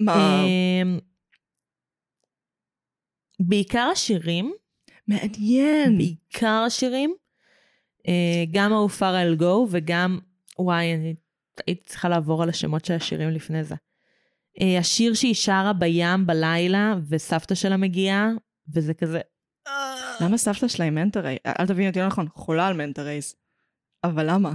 מה? 0.00 0.42
אמ, 0.44 0.98
בעיקר 3.40 3.88
השירים, 3.92 4.52
מעניין. 5.08 5.98
בעיקר 5.98 6.64
השירים, 6.66 7.14
אה, 8.08 8.44
גם 8.52 8.72
How 8.72 8.97
Far 8.97 9.22
I'll 9.22 9.34
Go 9.34 9.68
וגם, 9.70 10.18
וואי, 10.58 10.94
אני 10.94 11.14
הייתי 11.66 11.84
צריכה 11.84 12.08
לעבור 12.08 12.42
על 12.42 12.48
השמות 12.48 12.84
של 12.84 12.94
השירים 12.94 13.30
לפני 13.30 13.64
זה. 13.64 13.74
אה, 14.60 14.78
השיר 14.78 15.14
שהיא 15.14 15.34
שרה 15.34 15.72
בים 15.72 16.26
בלילה, 16.26 16.94
וסבתא 17.08 17.54
שלה 17.54 17.76
מגיעה, 17.76 18.30
וזה 18.74 18.94
כזה... 18.94 19.20
למה 20.20 20.38
סבתא 20.38 20.68
שלה 20.68 20.84
היא 20.84 20.92
manta 20.92 21.16
ray? 21.16 21.36
אל 21.46 21.66
תביני 21.66 21.88
אותי 21.88 21.98
לא 21.98 22.06
נכון, 22.06 22.28
חולה 22.34 22.66
על 22.66 22.74
manta 22.74 23.04
rays. 23.04 23.34
אבל 24.04 24.30
למה? 24.30 24.52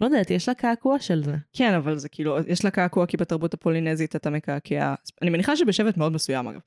לא 0.00 0.06
יודעת, 0.06 0.30
יש 0.30 0.48
לה 0.48 0.54
קעקוע 0.54 0.98
של 0.98 1.24
זה. 1.24 1.34
כן, 1.52 1.74
אבל 1.74 1.98
זה 1.98 2.08
כאילו, 2.08 2.36
יש 2.46 2.64
לה 2.64 2.70
קעקוע 2.70 3.06
כי 3.06 3.16
בתרבות 3.16 3.54
הפולינזית 3.54 4.16
אתה 4.16 4.30
מקעקע, 4.30 4.94
אני 5.22 5.30
מניחה 5.30 5.56
שבשבט 5.56 5.96
מאוד 5.96 6.12
מסוים 6.12 6.48
אגב, 6.48 6.60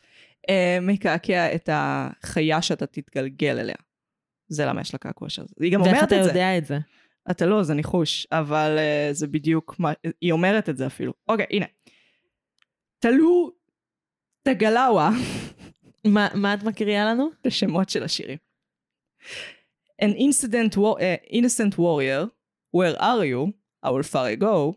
אה, 0.50 0.78
מקעקע 0.82 1.56
את 1.56 1.70
החיה 1.72 2.62
שאתה 2.62 2.86
תתגלגל 2.86 3.60
אליה. 3.60 3.76
זה 4.47 4.66
למה 4.66 4.82
יש 4.82 4.93
לה 4.93 4.99
קעקוע 4.99 5.30
של 5.30 5.41
זה. 5.47 5.53
היא 5.60 5.74
גם 5.74 5.82
ואיך 5.82 5.93
אומרת 5.93 6.08
אתה 6.08 6.20
את 6.20 6.24
זה. 6.24 6.30
יודע 6.30 6.58
את 6.58 6.66
זה? 6.66 6.78
אתה 7.32 7.45
לא, 7.45 7.64
זה 7.64 7.74
ניחוש, 7.74 8.28
אבל 8.32 8.78
uh, 8.78 9.14
זה 9.14 9.28
בדיוק 9.28 9.76
מה, 9.80 9.91
היא 10.22 10.32
אומרת 10.32 10.70
את 10.70 10.78
זה 10.78 10.88
אפילו. 10.88 11.14
אוקיי, 11.28 11.45
הנה. 11.49 11.66
תלו 12.99 13.51
תגלאווה, 14.43 15.10
מה, 16.08 16.28
מה 16.36 16.53
את 16.53 16.64
מקריאה 16.64 17.05
לנו? 17.05 17.30
בשמות 17.45 17.89
של 17.89 18.03
השירים. 18.03 18.38
An 20.01 20.16
incident 20.18 20.76
war, 20.76 20.97
uh, 20.97 21.34
innocent 21.34 21.76
warrior, 21.78 22.28
where 22.72 22.95
are 23.01 23.26
you? 23.26 23.53
How 23.84 23.89
Far 23.89 24.03
I'll 24.03 24.36
Go. 24.36 24.76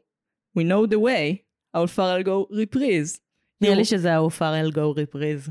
We 0.55 0.65
know 0.65 0.87
the 0.87 0.99
way. 0.99 1.45
How 1.75 1.81
Far 1.81 1.95
I'll 1.99 2.23
Go 2.23 2.47
reprise. 2.51 3.21
נראה 3.61 3.75
לי 3.75 3.85
שזה 3.85 4.13
How 4.13 4.37
Far 4.37 4.61
I'll 4.61 4.71
Go 4.71 4.93
reprise. 4.93 5.49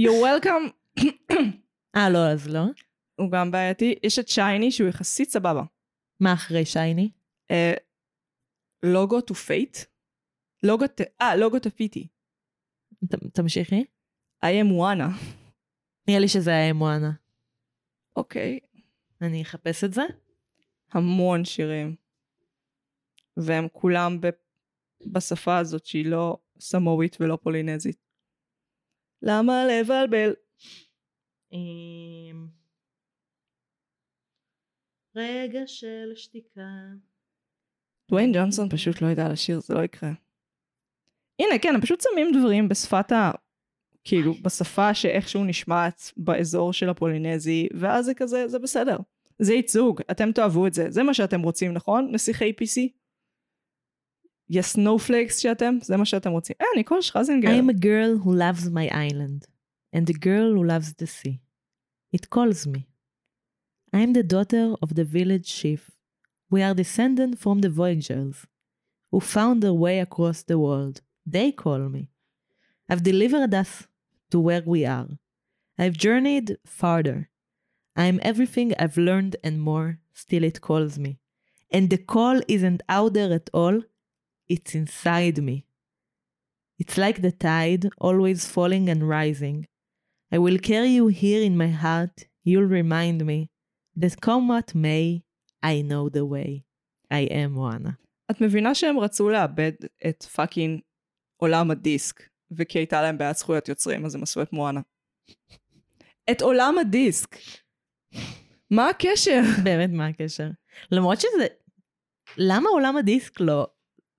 You're 0.00 0.22
welcome. 0.22 0.98
אה, 1.96 2.10
לא, 2.10 2.30
אז 2.32 2.48
לא. 2.48 2.62
הוא 3.14 3.30
גם 3.30 3.50
בעייתי. 3.50 3.94
יש 4.02 4.18
את 4.18 4.28
Shiny 4.28 4.72
שהוא 4.72 4.88
יחסית 4.88 5.30
סבבה. 5.30 5.62
מה 6.20 6.32
אחרי 6.32 6.64
Shiny? 6.64 7.10
Logo 8.82 9.20
Te 9.20 9.34
Pate? 9.34 9.76
Logo. 10.62 10.84
אה, 11.20 11.60
טה 11.62 11.75
פיטי. 11.75 12.08
תמשיכי. 13.32 13.84
I 14.44 14.48
am 14.48 14.70
Wanna. 14.80 15.32
נראה 16.08 16.20
לי 16.20 16.28
שזה 16.28 16.50
היה 16.50 16.72
מואנה. 16.72 17.12
אוקיי. 18.16 18.58
אני 19.20 19.42
אחפש 19.42 19.84
את 19.84 19.92
זה. 19.92 20.02
המון 20.92 21.44
שירים. 21.44 21.96
והם 23.36 23.68
כולם 23.72 24.20
ב... 24.20 24.26
בשפה 25.12 25.58
הזאת 25.58 25.86
שהיא 25.86 26.06
לא 26.06 26.38
סמואית 26.60 27.16
ולא 27.20 27.38
פולינזית. 27.42 27.96
למה 29.22 29.52
לבלבל? 29.66 30.34
אמ, 31.52 32.46
רגע 35.16 35.60
של 35.66 36.12
שתיקה. 36.14 36.60
דוויין 38.10 38.32
ג'ונסון 38.34 38.68
פשוט 38.68 39.02
לא 39.02 39.06
ידע 39.06 39.28
לשיר, 39.32 39.60
זה 39.60 39.74
לא 39.74 39.84
יקרה. 39.84 40.10
הנה, 41.38 41.58
כן, 41.62 41.74
הם 41.74 41.80
פשוט 41.80 42.00
שמים 42.00 42.28
דברים 42.40 42.68
בשפת 42.68 43.12
ה... 43.12 43.30
כאילו, 44.04 44.34
בשפה 44.34 44.94
שאיכשהו 44.94 45.44
נשמעת 45.44 46.12
באזור 46.16 46.72
של 46.72 46.88
הפולינזי, 46.88 47.68
ואז 47.80 48.04
זה 48.04 48.14
כזה, 48.14 48.48
זה 48.48 48.58
בסדר. 48.58 48.96
זה 49.41 49.53
ייצוג, 49.53 50.01
אתם 50.11 50.31
תאהבו 50.31 50.67
את 50.67 50.73
זה. 50.73 50.91
זה 50.91 51.03
מה 51.03 51.13
שאתם 51.13 51.41
רוצים, 51.41 51.73
נכון? 51.73 52.09
נסיכי 52.11 52.49
PC? 52.61 52.89
יא 54.49 54.61
סנופלייקס 54.61 55.37
שאתם? 55.37 55.77
זה 55.81 55.97
מה 55.97 56.05
שאתם 56.05 56.31
רוצים. 56.31 56.55
אה, 56.61 56.65
ניקול 56.75 57.01
שרזינגר. 57.01 57.49
I'm 57.49 57.69
a 57.69 57.79
girl 57.79 58.23
who 58.23 58.31
loves 58.31 58.69
my 58.69 58.93
island, 58.93 59.47
and 59.95 60.09
a 60.09 60.13
girl 60.13 60.55
who 60.55 60.63
loves 60.63 60.93
the 60.93 61.07
sea. 61.07 61.39
It 62.13 62.29
calls 62.29 62.67
me. 62.67 62.87
I'm 63.93 64.13
the 64.13 64.23
daughter 64.23 64.75
of 64.83 64.95
the 64.95 65.03
village 65.03 65.47
chief. 65.61 65.91
We 66.51 66.61
are 66.61 66.73
descended 66.73 67.37
from 67.39 67.59
the 67.59 67.69
voyagers, 67.69 68.45
who 69.11 69.19
found 69.19 69.61
their 69.61 69.77
way 69.85 69.99
across 69.99 70.43
the 70.43 70.59
world. 70.65 71.01
They 71.25 71.51
call 71.51 71.81
me. 71.95 72.03
I've 72.89 73.03
delivered 73.03 73.53
us 73.53 73.71
to 74.31 74.39
where 74.39 74.63
we 74.65 74.85
are. 74.85 75.09
I've 75.77 75.97
journeyed 76.05 76.57
farther. 76.65 77.29
I'm 77.95 78.19
everything 78.21 78.73
I've 78.77 78.97
learned 78.97 79.35
and 79.43 79.59
more, 79.59 79.99
still 80.13 80.43
it 80.43 80.61
calls 80.61 80.99
me. 80.99 81.19
And 81.71 81.89
the 81.89 81.97
call 81.97 82.41
isn't 82.47 82.83
out 82.87 83.13
there 83.13 83.33
at 83.33 83.49
all, 83.53 83.81
it's 84.47 84.75
inside 84.75 85.41
me. 85.41 85.65
It's 86.79 86.97
like 86.97 87.21
the 87.21 87.31
tide, 87.31 87.89
always 87.99 88.45
falling 88.45 88.87
and 88.87 89.09
rising. 89.09 89.67
I 90.31 90.37
will 90.37 90.59
carry 90.59 90.89
you 90.89 91.07
here 91.07 91.41
in 91.41 91.57
my 91.57 91.69
heart. 91.69 92.27
You'll 92.43 92.63
remind 92.81 93.25
me 93.25 93.49
that 93.95 94.21
come 94.21 94.47
what 94.49 94.75
may, 94.75 95.23
I 95.63 95.81
know 95.81 96.07
the 96.09 96.25
way. 96.25 96.65
I 97.09 97.21
am 97.31 97.53
Moana. 97.53 97.97
את 98.31 98.41
מבינה 98.41 98.75
שהם 98.75 98.99
רצו 98.99 99.29
לאבד 99.29 99.71
את 100.09 100.23
פאקינג 100.23 100.79
עולם 101.37 101.71
הדיסק, 101.71 102.29
וכי 102.51 102.79
הייתה 102.79 103.01
להם 103.01 103.17
בעיית 103.17 103.37
זכויות 103.37 103.69
יוצרים, 103.69 104.05
אז 104.05 104.15
הם 104.15 104.23
עשו 104.23 104.41
את 104.41 104.53
מואנה. 104.53 104.81
את 106.31 106.41
עולם 106.41 106.77
הדיסק. 106.77 107.37
מה 108.70 108.88
הקשר? 108.88 109.40
באמת, 109.64 109.90
מה 109.90 110.06
הקשר? 110.06 110.48
למרות 110.90 111.20
שזה... 111.20 111.46
למה 112.36 112.68
עולם 112.68 112.96
הדיסק 112.96 113.40
לא 113.40 113.66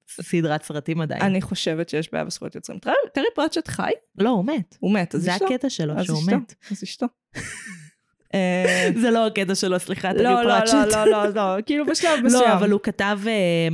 סדרת 0.08 0.64
סרטים 0.64 1.02
עדיין? 1.02 1.22
אני 1.22 1.41
חושבת 1.41 1.89
שיש 1.89 2.12
בעיה 2.12 2.26
בזכויות 2.26 2.56
יוצרים. 2.56 2.80
טרי, 3.14 3.26
פרצ'ט 3.36 3.68
חי? 3.68 3.91
לא, 4.18 4.30
הוא 4.30 4.46
מת. 4.46 4.78
הוא 4.80 4.94
מת, 4.94 5.16
אז 5.16 5.22
זה 5.22 5.36
אשתו. 5.36 5.46
הקטע 5.46 5.70
שלו, 5.70 5.94
שהוא. 6.04 6.20
מת. 6.32 6.56
אז 6.72 6.84
אשתו. 6.84 7.06
זה 9.02 9.12
לא 9.12 9.28
הקטע 9.28 9.56
שלו, 9.56 9.80
סליחה, 9.80 10.14
טרי 10.14 10.24
לא, 10.24 10.44
לא, 10.44 10.60
פרצ'ט. 10.60 10.74
לא, 10.74 11.06
לא, 11.06 11.26
לא, 11.26 11.56
לא, 11.58 11.62
כאילו 11.62 11.86
בשלב 11.86 12.20
מסוים. 12.24 12.50
לא, 12.50 12.54
אבל 12.54 12.72
הוא 12.72 12.80
כתב 12.84 13.20
אה, 13.28 13.68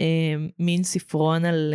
אה, 0.00 0.46
מין 0.58 0.84
ספרון 0.84 1.44
על, 1.44 1.74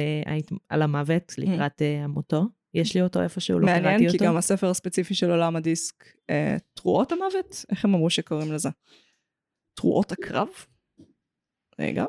אה, 0.72 0.84
המוות 0.84 1.34
לקראת 1.38 1.82
אה, 1.82 2.08
מותו. 2.08 2.46
יש 2.74 2.96
לי 2.96 3.02
אותו 3.02 3.22
איפשהו, 3.22 3.60
לא 3.60 3.66
קראתי 3.68 3.82
מעניין, 3.82 4.10
כי 4.10 4.18
אותו. 4.18 4.26
גם 4.26 4.38
הספר 4.38 4.70
הספציפי 4.70 5.16
של 5.16 5.32
עולם 5.32 5.56
הדיסק, 5.56 6.06
אה, 6.30 6.58
תרועות 6.74 7.12
המוות? 7.12 7.66
איך 7.70 7.86
הם 7.86 7.94
אמרו 7.94 8.10
שקוראים 8.10 8.52
לזה? 8.52 8.70
תרועות 9.74 10.12
הקרב? 10.12 10.48
רגע. 11.80 12.06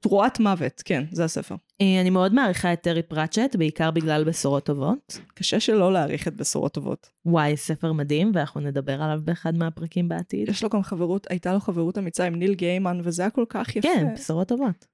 תרועת 0.00 0.40
מוות, 0.40 0.82
כן, 0.84 1.04
זה 1.12 1.24
הספר. 1.24 1.54
אה, 1.80 2.00
אני 2.00 2.10
מאוד 2.10 2.34
מעריכה 2.34 2.72
את 2.72 2.82
טרי 2.82 3.02
פרצ'ט, 3.02 3.56
בעיקר 3.56 3.90
בגלל 3.90 4.24
בשורות 4.24 4.64
טובות. 4.64 5.20
קשה 5.34 5.60
שלא 5.60 5.92
להעריך 5.92 6.28
את 6.28 6.36
בשורות 6.36 6.74
טובות. 6.74 7.10
וואי, 7.26 7.56
ספר 7.56 7.92
מדהים, 7.92 8.32
ואנחנו 8.34 8.60
נדבר 8.60 9.02
עליו 9.02 9.20
באחד 9.24 9.54
מהפרקים 9.54 10.08
בעתיד. 10.08 10.48
יש 10.48 10.62
לו 10.62 10.68
גם 10.68 10.82
חברות, 10.82 11.26
הייתה 11.30 11.52
לו 11.52 11.60
חברות 11.60 11.98
אמיצה 11.98 12.24
עם 12.24 12.34
ניל 12.34 12.54
גיימן, 12.54 13.00
וזה 13.04 13.22
היה 13.22 13.30
כל 13.30 13.44
כך 13.48 13.76
יפה. 13.76 13.88
כן, 13.88 14.14
בשורות 14.14 14.48
טובות. 14.48 14.86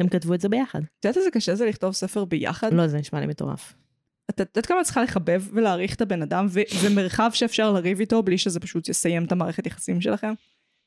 הם 0.00 0.08
כתבו 0.08 0.34
את 0.34 0.40
זה 0.40 0.48
ביחד. 0.48 0.80
את 1.00 1.04
יודעת 1.04 1.16
איזה 1.16 1.30
קשה 1.30 1.54
זה 1.54 1.66
לכתוב 1.66 1.92
ספר 1.92 2.24
ביחד? 2.24 2.74
לא, 2.74 2.86
זה 2.86 2.98
נשמע 2.98 3.20
לי 3.20 3.26
מטורף. 3.26 3.74
את 4.30 4.40
יודעת 4.40 4.66
כמה 4.66 4.80
את 4.80 4.84
צריכה 4.84 5.02
לחבב 5.02 5.42
ולהעריך 5.52 5.94
את 5.94 6.00
הבן 6.00 6.22
אדם, 6.22 6.46
ומרחב 6.82 7.30
שאפשר 7.34 7.72
לריב 7.72 8.00
איתו 8.00 8.22
בלי 8.22 8.38
שזה 8.38 8.60
פשוט 8.60 8.88
יסיים 8.88 9.24
את 9.24 9.32
המערכת 9.32 9.66
יחסים 9.66 10.00
שלכם? 10.00 10.32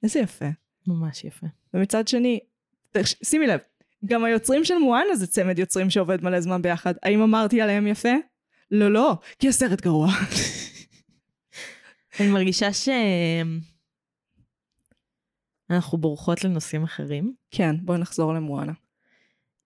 איזה 0.03 0.19
יפה. 0.19 0.45
ממש 0.87 1.23
יפה. 1.23 1.47
ומצד 1.73 2.07
שני, 2.07 2.39
שימי 3.23 3.47
לב, 3.47 3.59
גם 4.05 4.23
היוצרים 4.23 4.65
של 4.65 4.77
מואנה 4.77 5.15
זה 5.15 5.27
צמד 5.27 5.59
יוצרים 5.59 5.89
שעובד 5.89 6.23
מלא 6.23 6.41
זמן 6.41 6.61
ביחד. 6.61 6.93
האם 7.03 7.21
אמרתי 7.21 7.61
עליהם 7.61 7.87
יפה? 7.87 8.13
לא, 8.71 8.91
לא, 8.91 9.17
כי 9.39 9.49
הסרט 9.49 9.81
גרוע. 9.81 10.11
אני 12.19 12.27
מרגישה 12.27 12.73
ש... 12.73 12.89
אנחנו 15.69 15.97
בורחות 15.97 16.43
לנושאים 16.43 16.83
אחרים. 16.83 17.33
כן, 17.51 17.75
בואי 17.81 17.99
נחזור 17.99 18.33
למואנה. 18.33 18.73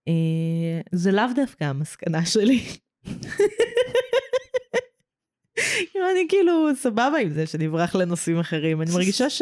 אה, 0.08 0.82
זה 0.92 1.12
לאו 1.12 1.26
דווקא 1.36 1.64
המסקנה 1.64 2.26
שלי. 2.26 2.60
כאילו, 5.92 6.12
אני 6.12 6.26
כאילו 6.30 6.76
סבבה 6.76 7.18
עם 7.18 7.30
זה 7.30 7.48
שנברח 7.48 7.96
לנושאים 7.96 8.40
אחרים. 8.40 8.82
אני 8.82 8.92
מרגישה 8.92 9.30
ש... 9.30 9.42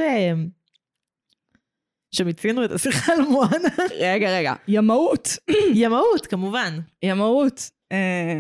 שמיצינו 2.12 2.66
את 2.66 2.72
השיחה 2.72 3.14
על 3.14 3.22
מואנה. 3.22 3.70
רגע, 3.99 4.38
רגע, 4.38 4.53
ימאות. 4.68 5.38
ימאות, 5.74 6.26
כמובן. 6.26 6.80
ימאות. 7.03 7.70
אה, 7.91 8.39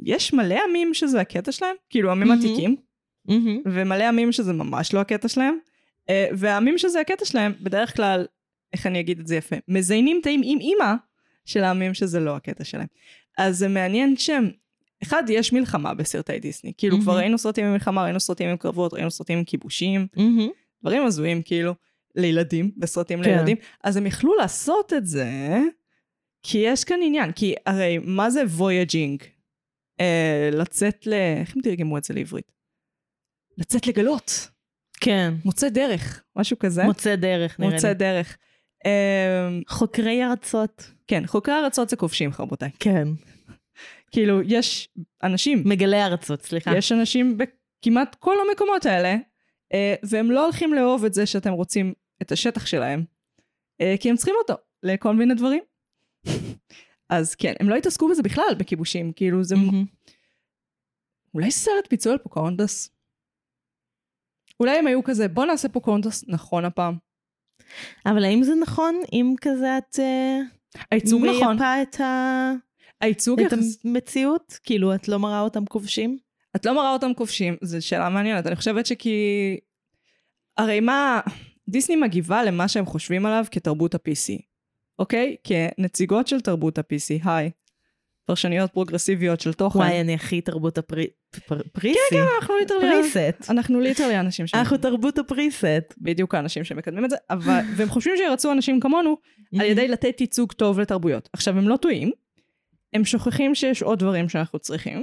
יש 0.00 0.32
מלא 0.32 0.58
עמים 0.68 0.94
שזה 0.94 1.20
הקטע 1.20 1.52
שלהם, 1.52 1.76
כאילו 1.90 2.10
עמים. 2.10 2.30
עתיקים. 2.30 2.76
ומלא 3.64 4.04
עמים 4.04 4.32
שזה 4.32 4.52
ממש 4.52 4.94
לא 4.94 5.00
הקטע 5.00 5.28
שלהם, 5.28 5.58
אה, 6.10 6.28
והעמים 6.32 6.78
שזה 6.78 7.00
הקטע 7.00 7.24
שלהם, 7.24 7.52
בדרך 7.60 7.96
כלל, 7.96 8.26
איך 8.72 8.86
אני 8.86 9.00
אגיד 9.00 9.18
את 9.20 9.26
זה 9.26 9.36
יפה, 9.36 9.56
מזיינים 9.68 10.20
האם 10.26 10.58
אימא 10.58 10.94
של 11.44 11.64
העמים 11.64 11.94
שזה 11.94 12.20
לא 12.20 12.36
הקטע 12.36 12.64
שלהם. 12.64 12.86
אז 13.38 13.58
זה 13.58 13.68
מעניין 13.68 14.16
שהם, 14.16 14.50
אחד, 15.02 15.22
יש 15.28 15.52
מלחמה 15.52 15.94
בסרטי 15.94 16.38
דיסני, 16.38 16.72
כאילו 16.78 17.00
כבר 17.00 17.12
מהמם. 17.12 17.22
ראינו 17.22 17.38
סרטים 17.38 17.66
עם 17.66 17.72
מלחמה, 17.72 18.04
ראינו 18.04 18.20
סרטים 18.20 18.48
עם 18.48 18.56
קרבות, 18.56 18.94
ראינו 18.94 19.10
סרטים 19.10 19.38
עם 19.38 19.44
כיבושים, 19.44 20.06
מהמם. 20.16 20.48
דברים 20.82 21.06
הזויים 21.06 21.42
כאילו, 21.42 21.74
לילדים, 22.16 22.70
בסרטים 22.76 23.22
כן. 23.22 23.30
לילדים, 23.30 23.56
אז 23.84 23.96
הם 23.96 24.06
יכלו 24.06 24.34
לעשות 24.34 24.92
את 24.92 25.06
זה, 25.06 25.58
כי 26.42 26.58
יש 26.58 26.84
כאן 26.84 26.98
עניין, 27.02 27.32
כי 27.32 27.54
הרי 27.66 27.98
מה 28.02 28.30
זה 28.30 28.42
voyaging? 28.42 29.22
אה, 30.00 30.50
לצאת 30.52 31.06
ל... 31.06 31.12
איך 31.12 31.56
הם 31.56 31.62
תרגמו 31.62 31.98
את 31.98 32.04
זה 32.04 32.14
לעברית? 32.14 32.52
לצאת 33.58 33.86
לגלות, 33.86 34.48
כן. 35.00 35.34
מוצא 35.44 35.68
דרך, 35.68 36.22
משהו 36.36 36.58
כזה. 36.58 36.84
מוצא 36.84 37.16
דרך, 37.16 37.60
נראה 37.60 37.72
מוצא 37.72 37.88
לי. 37.88 37.94
דרך. 37.94 38.36
אה, 38.86 39.48
חוקרי 39.68 40.24
ארצות. 40.24 40.90
כן, 41.06 41.26
חוקרי 41.26 41.54
ארצות 41.54 41.88
זה 41.88 41.96
כובשים, 41.96 42.30
רבותיי. 42.38 42.70
כן. 42.78 43.08
כאילו, 44.10 44.42
יש 44.42 44.88
אנשים, 45.22 45.62
מגלי 45.66 46.02
ארצות, 46.02 46.42
סליחה. 46.42 46.76
יש 46.76 46.92
אנשים 46.92 47.38
בכמעט 47.38 48.14
כל 48.14 48.36
המקומות 48.48 48.86
האלה, 48.86 49.16
אה, 49.72 49.94
והם 50.02 50.30
לא 50.30 50.44
הולכים 50.44 50.74
לאהוב 50.74 51.04
את 51.04 51.14
זה 51.14 51.26
שאתם 51.26 51.52
רוצים 51.52 51.92
את 52.22 52.32
השטח 52.32 52.66
שלהם, 52.66 53.04
אה, 53.80 53.94
כי 54.00 54.10
הם 54.10 54.16
צריכים 54.16 54.34
אותו 54.38 54.54
לכל 54.82 55.14
מיני 55.16 55.34
דברים. 55.34 55.62
אז 57.08 57.34
כן, 57.34 57.54
הם 57.60 57.68
לא 57.68 57.74
התעסקו 57.74 58.08
בזה 58.08 58.22
בכלל, 58.22 58.54
בכיבושים, 58.58 59.12
כאילו 59.12 59.44
זה... 59.44 59.56
מהמם. 59.56 59.84
אולי 61.34 61.50
סרט 61.50 61.86
פיצוי 61.88 62.12
על 62.12 62.18
פוקהונטס? 62.18 62.90
אולי 64.60 64.78
הם 64.78 64.86
היו 64.86 65.04
כזה, 65.04 65.28
בוא 65.28 65.44
נעשה 65.44 65.68
פוקהונטס 65.68 66.24
נכון 66.28 66.64
הפעם. 66.64 67.09
אבל 68.06 68.24
האם 68.24 68.42
זה 68.42 68.54
נכון 68.54 69.00
אם 69.12 69.34
כזה 69.40 69.78
את 69.78 69.98
אה, 69.98 70.38
הייצוג 70.90 71.24
נכון, 71.26 71.56
מייפה 71.56 71.82
את 71.82 72.00
ה- 72.00 72.52
הייצוג 73.00 73.40
את 73.40 73.52
יחס... 73.52 73.78
המציאות? 73.84 74.58
כאילו, 74.62 74.94
את 74.94 75.08
לא 75.08 75.18
מראה 75.18 75.40
אותם 75.40 75.64
כובשים? 75.64 76.18
את 76.56 76.66
לא 76.66 76.74
מראה 76.74 76.92
אותם 76.92 77.14
כובשים, 77.14 77.56
זו 77.62 77.86
שאלה 77.86 78.08
מעניינת. 78.08 78.46
אני 78.46 78.56
חושבת 78.56 78.86
שכי... 78.86 79.56
הרי 80.56 80.80
מה... 80.80 81.20
דיסני 81.68 81.96
מגיבה 81.96 82.44
למה 82.44 82.68
שהם 82.68 82.86
חושבים 82.86 83.26
עליו 83.26 83.44
כתרבות 83.50 83.94
ה-PC, 83.94 84.42
אוקיי? 84.98 85.36
כנציגות 85.44 86.26
של 86.26 86.40
תרבות 86.40 86.78
ה-PC, 86.78 87.28
היי. 87.28 87.50
פרשניות 88.30 88.72
פרוגרסיביות 88.72 89.40
של 89.40 89.52
תוכן. 89.52 89.78
וואי, 89.78 90.00
אני 90.00 90.14
הכי 90.14 90.40
תרבות 90.40 90.78
ה-PC. 90.78 91.12
כן, 91.74 91.90
כן, 92.10 92.24
אנחנו 92.40 92.56
literally, 92.56 92.86
פריסט. 93.12 93.50
אנחנו 93.50 93.80
literally 93.80 94.20
אנשים 94.20 94.46
ש... 94.46 94.54
אנחנו 94.54 94.76
תרבות 94.76 95.18
הפריסט. 95.18 95.94
בדיוק 95.98 96.34
האנשים 96.34 96.64
שמקדמים 96.64 97.04
את 97.04 97.10
זה, 97.10 97.16
אבל, 97.30 97.60
והם 97.76 97.88
חושבים 97.88 98.16
שירצו 98.16 98.52
אנשים 98.52 98.80
כמונו 98.80 99.16
על 99.60 99.66
ידי 99.66 99.88
לתת 99.88 100.20
ייצוג 100.20 100.52
טוב 100.52 100.80
לתרבויות. 100.80 101.28
עכשיו, 101.32 101.58
הם 101.58 101.68
לא 101.68 101.76
טועים, 101.76 102.10
הם 102.92 103.04
שוכחים 103.04 103.54
שיש 103.54 103.82
עוד 103.82 103.98
דברים 103.98 104.28
שאנחנו 104.28 104.58
צריכים, 104.58 105.02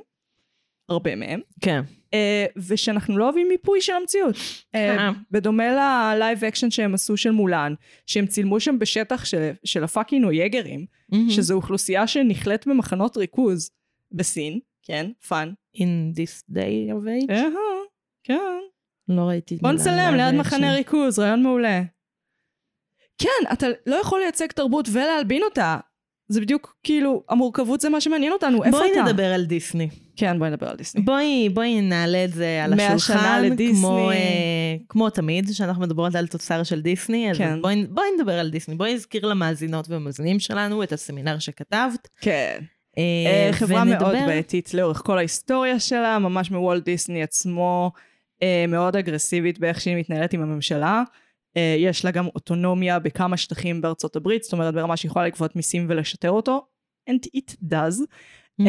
הרבה 0.89 1.15
מהם, 1.15 1.39
כן. 1.61 1.82
אה, 2.14 2.45
ושאנחנו 2.68 3.18
לא 3.18 3.24
אוהבים 3.24 3.47
ייפוי 3.47 3.82
של 3.82 3.93
המציאות. 3.93 4.36
אה, 4.76 4.97
אה. 4.97 5.12
בדומה 5.32 5.64
ל 6.15 6.21
live 6.21 6.43
action 6.43 6.71
שהם 6.72 6.93
עשו 6.93 7.18
של 7.18 7.32
מולן, 7.32 7.74
שהם 8.05 8.26
צילמו 8.28 8.60
שם 8.60 8.80
בשטח 8.80 9.26
של, 9.26 9.51
של 9.64 9.84
הפאקינג 9.84 10.26
אויגרים, 10.26 10.86
שזו 11.30 11.53
אוכלוסייה 11.53 12.08
שנכלאת 12.08 12.68
במחנות 12.68 13.18
ריכוז 13.18 13.72
בסין, 14.12 14.60
כן, 14.84 15.12
fun. 15.28 15.53
In 15.76 16.16
this 16.16 16.53
day 16.53 16.91
of 16.91 17.30
age? 17.30 17.34
כן. 18.24 18.60
לא 19.08 19.22
ראיתי. 19.22 19.58
בוא 19.62 19.72
נצלם 19.72 20.14
ליד 20.16 20.36
מחנה. 20.36 20.74
ריכוז, 20.74 21.20
רעיון 21.20 21.43
מעולה. 21.43 21.82
כן, 23.18 23.53
אתה 23.53 23.68
לא 23.86 23.95
יכול 23.95 24.20
לייצג 24.20 24.47
תרבות 24.47 24.89
ולהלבין 24.91 25.43
אותה. 25.43 25.78
זה 26.30 26.41
בדיוק, 26.41 26.75
כאילו, 26.84 27.23
המורכבות 27.30 27.82
זה 27.82 27.89
מה 27.89 28.01
שמעניין 28.01 28.34
אותנו, 28.34 28.63
איפה 28.63 28.78
בואי 28.78 28.91
אתה? 28.91 29.03
נדבר 29.03 29.34
על 29.34 29.45
דיסני. 29.45 29.89
כן, 30.15 30.39
בואי 30.39 30.49
נדבר 30.49 30.69
על 30.69 30.75
דיסני. 30.75 31.01
בואי, 31.01 31.49
בואי 31.53 31.82
נעלה 31.82 32.25
את 32.25 32.34
זה 32.34 32.63
על 32.63 32.73
השולחן. 32.73 33.55
כמו, 33.75 34.11
אה, 34.11 34.15
כמו 34.89 35.09
תמיד, 35.09 35.49
שאנחנו 35.51 35.82
מדברות 35.82 36.15
על 36.15 36.28
תוצר 36.28 36.63
של 36.63 36.82
דיסני, 36.82 37.32
אז 37.32 37.38
כן. 37.38 37.61
בואי, 37.61 37.86
בואי 37.89 38.05
נדבר 38.17 38.39
על 38.39 38.49
דיסני. 38.49 38.75
בואי 38.75 38.93
נזכיר 38.93 39.25
למאזינות 39.25 39.86
ומאזינים 39.89 40.39
שלנו 40.39 40.84
את 40.84 40.91
הסמינר 40.91 41.39
שכתבת. 41.39 42.07
כן. 42.21 42.57
אה, 42.97 43.03
אה, 43.47 43.53
חברה 43.53 43.84
מאוד 43.84 44.01
ונדבר- 44.03 44.25
בעייתית 44.28 44.73
לאורך 44.73 45.01
כל 45.05 45.17
ההיסטוריה 45.17 45.80
שלה, 45.80 46.19
ממש 46.19 46.51
מוולט 46.51 46.84
דיסני 46.84 47.23
עצמו, 47.23 47.91
אה, 48.43 48.65
מאוד 48.67 48.95
אגרסיבית 48.95 49.59
באיך 49.59 49.82
שהיא 49.82 49.95
מתנהלת 49.97 50.34
עם 50.34 50.41
הממשלה. 50.41 51.03
אה, 51.58 51.76
יש 51.80 52.05
לה 52.05 52.12
גם 52.12 52.28
אוטונומיה 52.36 52.99
בכמה 52.99 53.38
שטחים 53.38 53.82
בארצות 53.82 54.16
הברית, 54.16 54.43
זאת 54.43 54.53
אומרת 54.53 54.74
ברמה 54.74 54.97
שהיא 54.97 55.10
יכולה 55.10 55.26
לגבות 55.26 55.55
מיסים 55.55 55.86
ולשטר 55.89 56.32
אותו, 56.32 56.66
and 57.10 57.28
it 57.38 57.55
does. 57.74 58.01
Um, 58.62 58.66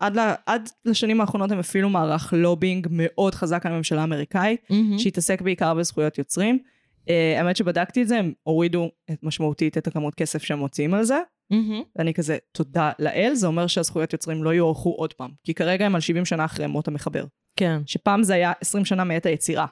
עד, 0.00 0.18
ל, 0.18 0.32
עד 0.46 0.68
לשנים 0.84 1.20
האחרונות 1.20 1.50
הם 1.50 1.58
אפילו 1.58 1.88
מערך 1.88 2.32
לובינג 2.36 2.86
מאוד 2.90 3.34
חזק 3.34 3.66
על 3.66 3.72
הממשלה 3.72 4.00
האמריקאית, 4.00 4.60
מהמם. 4.70 4.98
שהתעסק 4.98 5.42
בעיקר 5.42 5.74
בזכויות 5.74 6.18
יוצרים. 6.18 6.58
Uh, 7.04 7.10
האמת 7.38 7.56
שבדקתי 7.56 8.02
את 8.02 8.08
זה, 8.08 8.18
הם 8.18 8.32
הורידו 8.42 8.90
את, 9.10 9.22
משמעותית 9.22 9.78
את 9.78 9.86
הכמות 9.86 10.14
כסף 10.14 10.42
שהם 10.42 10.58
מוציאים 10.58 10.94
על 10.94 11.04
זה, 11.04 11.18
מהמם. 11.50 11.82
ואני 11.96 12.14
כזה, 12.14 12.38
תודה 12.52 12.90
לאל, 12.98 13.34
זה 13.34 13.46
אומר 13.46 13.66
שהזכויות 13.66 14.12
יוצרים 14.12 14.44
לא 14.44 14.54
יוארכו 14.54 14.90
עוד 14.90 15.12
פעם. 15.12 15.30
כי 15.44 15.54
כרגע 15.54 15.86
הם 15.86 15.94
על 15.94 16.00
70 16.00 16.24
שנה 16.24 16.44
אחרי 16.44 16.66
מות 16.66 16.88
המחבר. 16.88 17.24
כן. 17.56 17.80
שפעם 17.86 18.22
זה 18.22 18.34
היה 18.34 18.52
20 18.60 18.84
שנה 18.84 19.04
מעת 19.04 19.26
היצירה. 19.26 19.66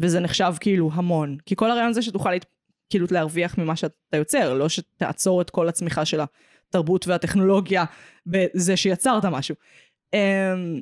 וזה 0.00 0.20
נחשב 0.20 0.52
כאילו 0.60 0.90
המון. 0.92 1.36
כי 1.46 1.56
כל 1.56 1.70
הרעיון 1.70 1.92
זה 1.92 2.02
שתוכל 2.02 2.30
להת... 2.30 2.46
כאילו 2.90 3.06
להרוויח 3.10 3.58
ממה 3.58 3.76
שאתה 3.76 4.16
יוצר, 4.16 4.54
לא 4.54 4.68
שתעצור 4.68 5.40
את 5.40 5.50
כל 5.50 5.68
הצמיחה 5.68 6.04
של 6.04 6.20
התרבות 6.68 7.06
והטכנולוגיה 7.06 7.84
בזה 8.26 8.76
שיצרת 8.76 9.24
משהו. 9.24 9.54
אמ, 10.14 10.80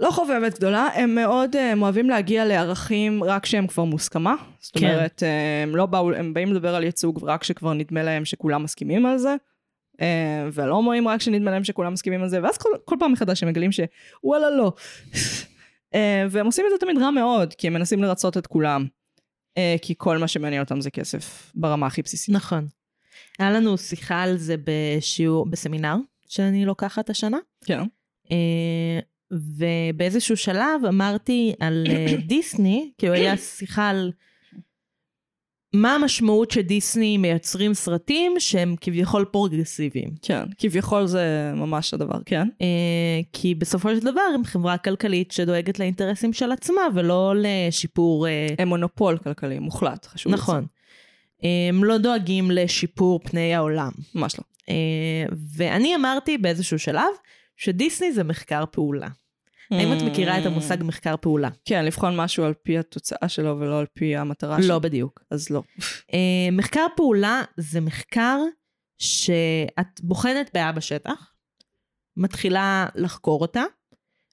לא 0.00 0.10
חובבת 0.10 0.58
גדולה, 0.58 0.88
הם 0.94 1.14
מאוד 1.14 1.56
הם 1.56 1.82
אוהבים 1.82 2.10
להגיע 2.10 2.44
לערכים 2.44 3.24
רק 3.24 3.46
שהם 3.46 3.66
כבר 3.66 3.84
מוסכמה. 3.84 4.34
זאת 4.60 4.78
כן. 4.78 4.90
אומרת, 4.90 5.22
הם 5.62 5.76
לא 5.76 5.86
באו, 5.86 6.12
הם 6.12 6.34
באים 6.34 6.52
לדבר 6.52 6.74
על 6.74 6.84
ייצוג 6.84 7.24
רק 7.24 7.40
כשכבר 7.40 7.72
נדמה 7.72 8.02
להם 8.02 8.24
שכולם 8.24 8.62
מסכימים 8.62 9.06
על 9.06 9.18
זה. 9.18 9.36
אה, 10.00 10.48
ולא 10.52 10.74
הומואים 10.74 11.08
רק 11.08 11.20
שנדמה 11.20 11.50
להם 11.50 11.64
שכולם 11.64 11.92
מסכימים 11.92 12.22
על 12.22 12.28
זה, 12.28 12.42
ואז 12.42 12.58
כל, 12.58 12.68
כל 12.84 12.96
פעם 12.98 13.12
מחדש 13.12 13.42
הם 13.42 13.48
מגלים 13.48 13.70
שוואלה 13.72 14.50
לא. 14.50 14.72
אה, 15.94 16.26
והם 16.30 16.46
עושים 16.46 16.64
את 16.66 16.70
זה 16.70 16.86
תמיד 16.86 16.98
רע 17.02 17.10
מאוד, 17.10 17.54
כי 17.54 17.66
הם 17.66 17.72
מנסים 17.72 18.02
לרצות 18.02 18.36
את 18.36 18.46
כולם. 18.46 18.86
אה, 19.58 19.76
כי 19.82 19.94
כל 19.96 20.18
מה 20.18 20.28
שמעניין 20.28 20.62
אותם 20.62 20.80
זה 20.80 20.90
כסף, 20.90 21.52
ברמה 21.54 21.86
הכי 21.86 22.02
בסיסית. 22.02 22.34
נכון. 22.34 22.66
היה 23.38 23.50
לנו 23.50 23.78
שיחה 23.78 24.22
על 24.22 24.36
זה 24.36 24.54
בשיעור, 24.64 25.46
בסמינר 25.50 25.96
שאני 26.28 26.64
לוקחת 26.64 27.10
השנה. 27.10 27.38
כן. 27.64 27.80
אה, 28.30 28.98
ובאיזשהו 29.30 30.36
שלב 30.36 30.84
אמרתי 30.88 31.54
על 31.60 31.86
דיסני, 32.28 32.92
כאילו 32.98 33.14
היה 33.14 33.36
שיחה 33.36 33.88
על 33.88 34.12
מה 35.72 35.94
המשמעות 35.94 36.50
שדיסני 36.50 37.16
מייצרים 37.16 37.74
סרטים 37.74 38.34
שהם 38.38 38.74
כביכול 38.80 39.24
פרוגרסיביים. 39.24 40.10
כן, 40.22 40.42
כביכול 40.58 41.06
זה 41.06 41.52
ממש 41.54 41.94
הדבר, 41.94 42.18
כן. 42.26 42.48
אה, 42.60 42.66
כי 43.32 43.54
בסופו 43.54 43.88
של 43.88 44.00
דבר 44.00 44.20
הם 44.34 44.44
חברה 44.44 44.78
כלכלית 44.78 45.30
שדואגת 45.30 45.78
לאינטרסים 45.78 46.32
של 46.32 46.52
עצמה 46.52 46.82
ולא 46.94 47.34
לשיפור... 47.36 48.28
אה, 48.28 48.46
הם 48.58 48.68
מונופול 48.68 49.18
כלכלי 49.18 49.58
מוחלט, 49.58 50.06
חשוב 50.06 50.32
נכון. 50.32 50.56
לציין. 50.56 50.68
הם 51.70 51.84
לא 51.84 51.98
דואגים 51.98 52.50
לשיפור 52.50 53.20
פני 53.24 53.54
העולם. 53.54 53.90
ממש 54.14 54.38
לא. 54.38 54.44
אה, 54.68 55.36
ואני 55.56 55.94
אמרתי 55.94 56.38
באיזשהו 56.38 56.78
שלב 56.78 57.10
שדיסני 57.56 58.12
זה 58.12 58.24
מחקר 58.24 58.64
פעולה. 58.70 59.08
האם 59.70 59.92
את 59.92 60.02
מכירה 60.02 60.38
את 60.38 60.46
המושג 60.46 60.76
מחקר 60.80 61.16
פעולה? 61.16 61.48
כן, 61.64 61.84
לבחון 61.84 62.16
משהו 62.16 62.44
על 62.44 62.54
פי 62.62 62.78
התוצאה 62.78 63.28
שלו 63.28 63.60
ולא 63.60 63.78
על 63.78 63.86
פי 63.94 64.16
המטרה 64.16 64.62
שלו. 64.62 64.68
לא 64.68 64.78
בדיוק. 64.78 65.24
אז 65.30 65.50
לא. 65.50 65.62
אה, 66.14 66.50
מחקר 66.52 66.86
פעולה 66.96 67.42
זה 67.56 67.80
מחקר 67.80 68.38
שאת 68.98 70.00
בוחנת 70.02 70.50
בעיה 70.54 70.72
בשטח, 70.72 71.32
מתחילה 72.16 72.86
לחקור 72.94 73.40
אותה, 73.40 73.62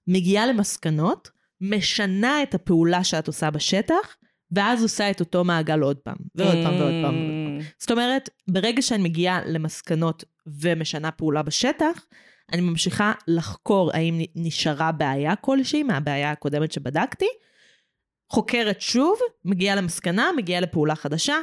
מגיעה 0.07 0.45
למסקנות, 0.45 1.29
משנה 1.61 2.43
את 2.43 2.55
הפעולה 2.55 3.03
שאת 3.03 3.27
עושה 3.27 3.51
בשטח, 3.51 4.17
ואז 4.51 4.83
עושה 4.83 5.11
את 5.11 5.19
אותו 5.19 5.43
מעגל 5.43 5.79
עוד 5.79 5.97
פעם, 5.97 6.15
ועוד 6.35 6.55
פעם 6.63 6.75
ועוד 6.75 6.93
פעם. 7.03 7.15
Mm, 7.15 7.63
זאת 7.79 7.91
אומרת, 7.91 8.29
ברגע 8.47 8.81
שאני 8.81 9.03
מגיעה 9.03 9.45
למסקנות 9.45 10.23
ומשנה 10.47 11.11
פעולה 11.11 11.43
בשטח, 11.43 12.05
אני 12.53 12.61
ממשיכה 12.61 13.13
לחקור 13.27 13.91
האם 13.93 14.21
נשארה 14.35 14.91
בעיה 14.91 15.35
כלשהי 15.35 15.83
מהבעיה 15.83 16.31
הקודמת 16.31 16.71
שבדקתי, 16.71 17.27
חוקרת 18.31 18.81
שוב, 18.81 19.19
מגיעה 19.45 19.75
למסקנה, 19.75 20.31
מגיעה 20.37 20.61
לפעולה 20.61 20.95
חדשה, 20.95 21.35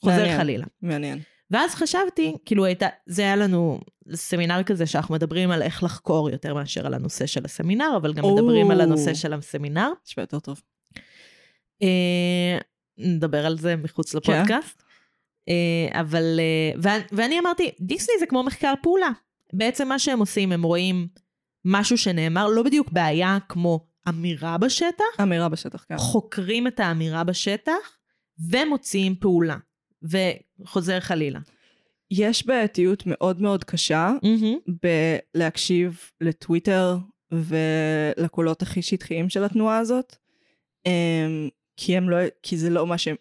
חוזר 0.00 0.16
מעניין. 0.16 0.38
חלילה. 0.38 0.66
מעניין. 0.82 1.18
ואז 1.50 1.74
חשבתי, 1.74 2.36
כאילו 2.44 2.64
הייתה, 2.64 2.86
זה 3.06 3.22
היה 3.22 3.36
לנו 3.36 3.80
סמינר 4.14 4.62
כזה 4.62 4.86
שאנחנו 4.86 5.14
מדברים 5.14 5.50
על 5.50 5.62
איך 5.62 5.82
לחקור 5.82 6.30
יותר 6.30 6.54
מאשר 6.54 6.86
על 6.86 6.94
הנושא 6.94 7.26
של 7.26 7.44
הסמינר, 7.44 7.92
אבל 7.96 8.12
גם 8.12 8.24
או. 8.24 8.34
מדברים 8.34 8.70
על 8.70 8.80
הנושא 8.80 9.14
של 9.14 9.32
הסמינר. 9.32 9.88
נשמע 10.06 10.22
יותר 10.22 10.38
טוב. 10.40 10.60
אה, 11.82 12.58
נדבר 12.98 13.46
על 13.46 13.58
זה 13.58 13.76
מחוץ 13.76 14.14
לפודקאסט. 14.14 14.82
אה, 15.48 16.00
אבל, 16.00 16.40
אה, 16.40 16.80
ואני, 16.82 17.04
ואני 17.12 17.38
אמרתי, 17.38 17.70
דיסני 17.80 18.14
זה 18.18 18.26
כמו 18.26 18.42
מחקר 18.42 18.74
פעולה. 18.82 19.10
בעצם 19.52 19.88
מה 19.88 19.98
שהם 19.98 20.18
עושים, 20.18 20.52
הם 20.52 20.62
רואים 20.62 21.08
משהו 21.64 21.98
שנאמר, 21.98 22.48
לא 22.48 22.62
בדיוק 22.62 22.92
בעיה 22.92 23.38
כמו 23.48 23.86
אמירה 24.08 24.58
בשטח, 24.58 25.04
אמירה 25.22 25.48
בשטח, 25.48 25.84
כן. 25.88 25.96
חוקרים 25.98 26.66
את 26.66 26.80
האמירה 26.80 27.24
בשטח, 27.24 27.98
ומוציאים 28.50 29.14
פעולה. 29.14 29.56
וחוזר 30.02 31.00
חלילה. 31.00 31.40
יש 32.10 32.46
בעייתיות 32.46 33.02
מאוד 33.06 33.42
מאוד 33.42 33.64
קשה 33.64 34.12
בלהקשיב 35.34 36.00
לטוויטר 36.20 36.96
ולקולות 37.32 38.62
הכי 38.62 38.82
שטחיים 38.82 39.28
של 39.28 39.44
התנועה 39.44 39.78
הזאת, 39.78 40.16
אמ, 40.86 41.48
כי 41.76 41.96
הם 41.96 42.10
לא, 42.10 42.16
כי 42.42 42.56
זה 42.56 42.70
לא 42.70 42.86
מה 42.86 42.98
שהם, 42.98 43.16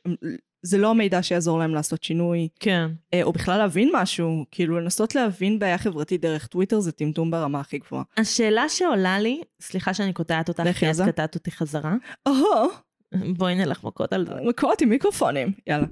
זה 0.63 0.77
לא 0.77 0.89
המידע 0.89 1.23
שיעזור 1.23 1.59
להם 1.59 1.73
לעשות 1.73 2.03
שינוי, 2.03 2.47
כן. 2.59 2.91
אה, 3.13 3.23
או 3.23 3.33
בכלל 3.33 3.57
להבין 3.57 3.89
משהו, 3.93 4.45
כאילו 4.51 4.79
לנסות 4.79 5.15
להבין 5.15 5.59
בעיה 5.59 5.77
חברתית 5.77 6.21
דרך 6.21 6.47
טוויטר 6.47 6.79
זה 6.79 6.91
טמטום 6.91 7.31
ברמה 7.31 7.59
הכי 7.59 7.77
גבוהה. 7.77 8.03
השאלה 8.17 8.69
שעולה 8.69 9.19
לי, 9.19 9.41
סליחה 9.61 9.93
שאני 9.93 10.13
קוטעת 10.13 10.49
אותך, 10.49 10.63
כי 10.79 10.89
את 10.89 10.95
זה. 10.95 11.03
קטעת 11.07 11.35
אותי 11.35 11.51
חזרה. 11.51 11.95
אוהו, 12.25 12.69
בואי 13.37 13.55
נלך 13.55 13.83
מכות 13.83 14.13
על 14.13 14.25
זה. 14.25 14.33
מקורות 14.49 14.81
עם 14.81 14.89
מיקרופונים, 14.89 15.51
יאללה. 15.67 15.87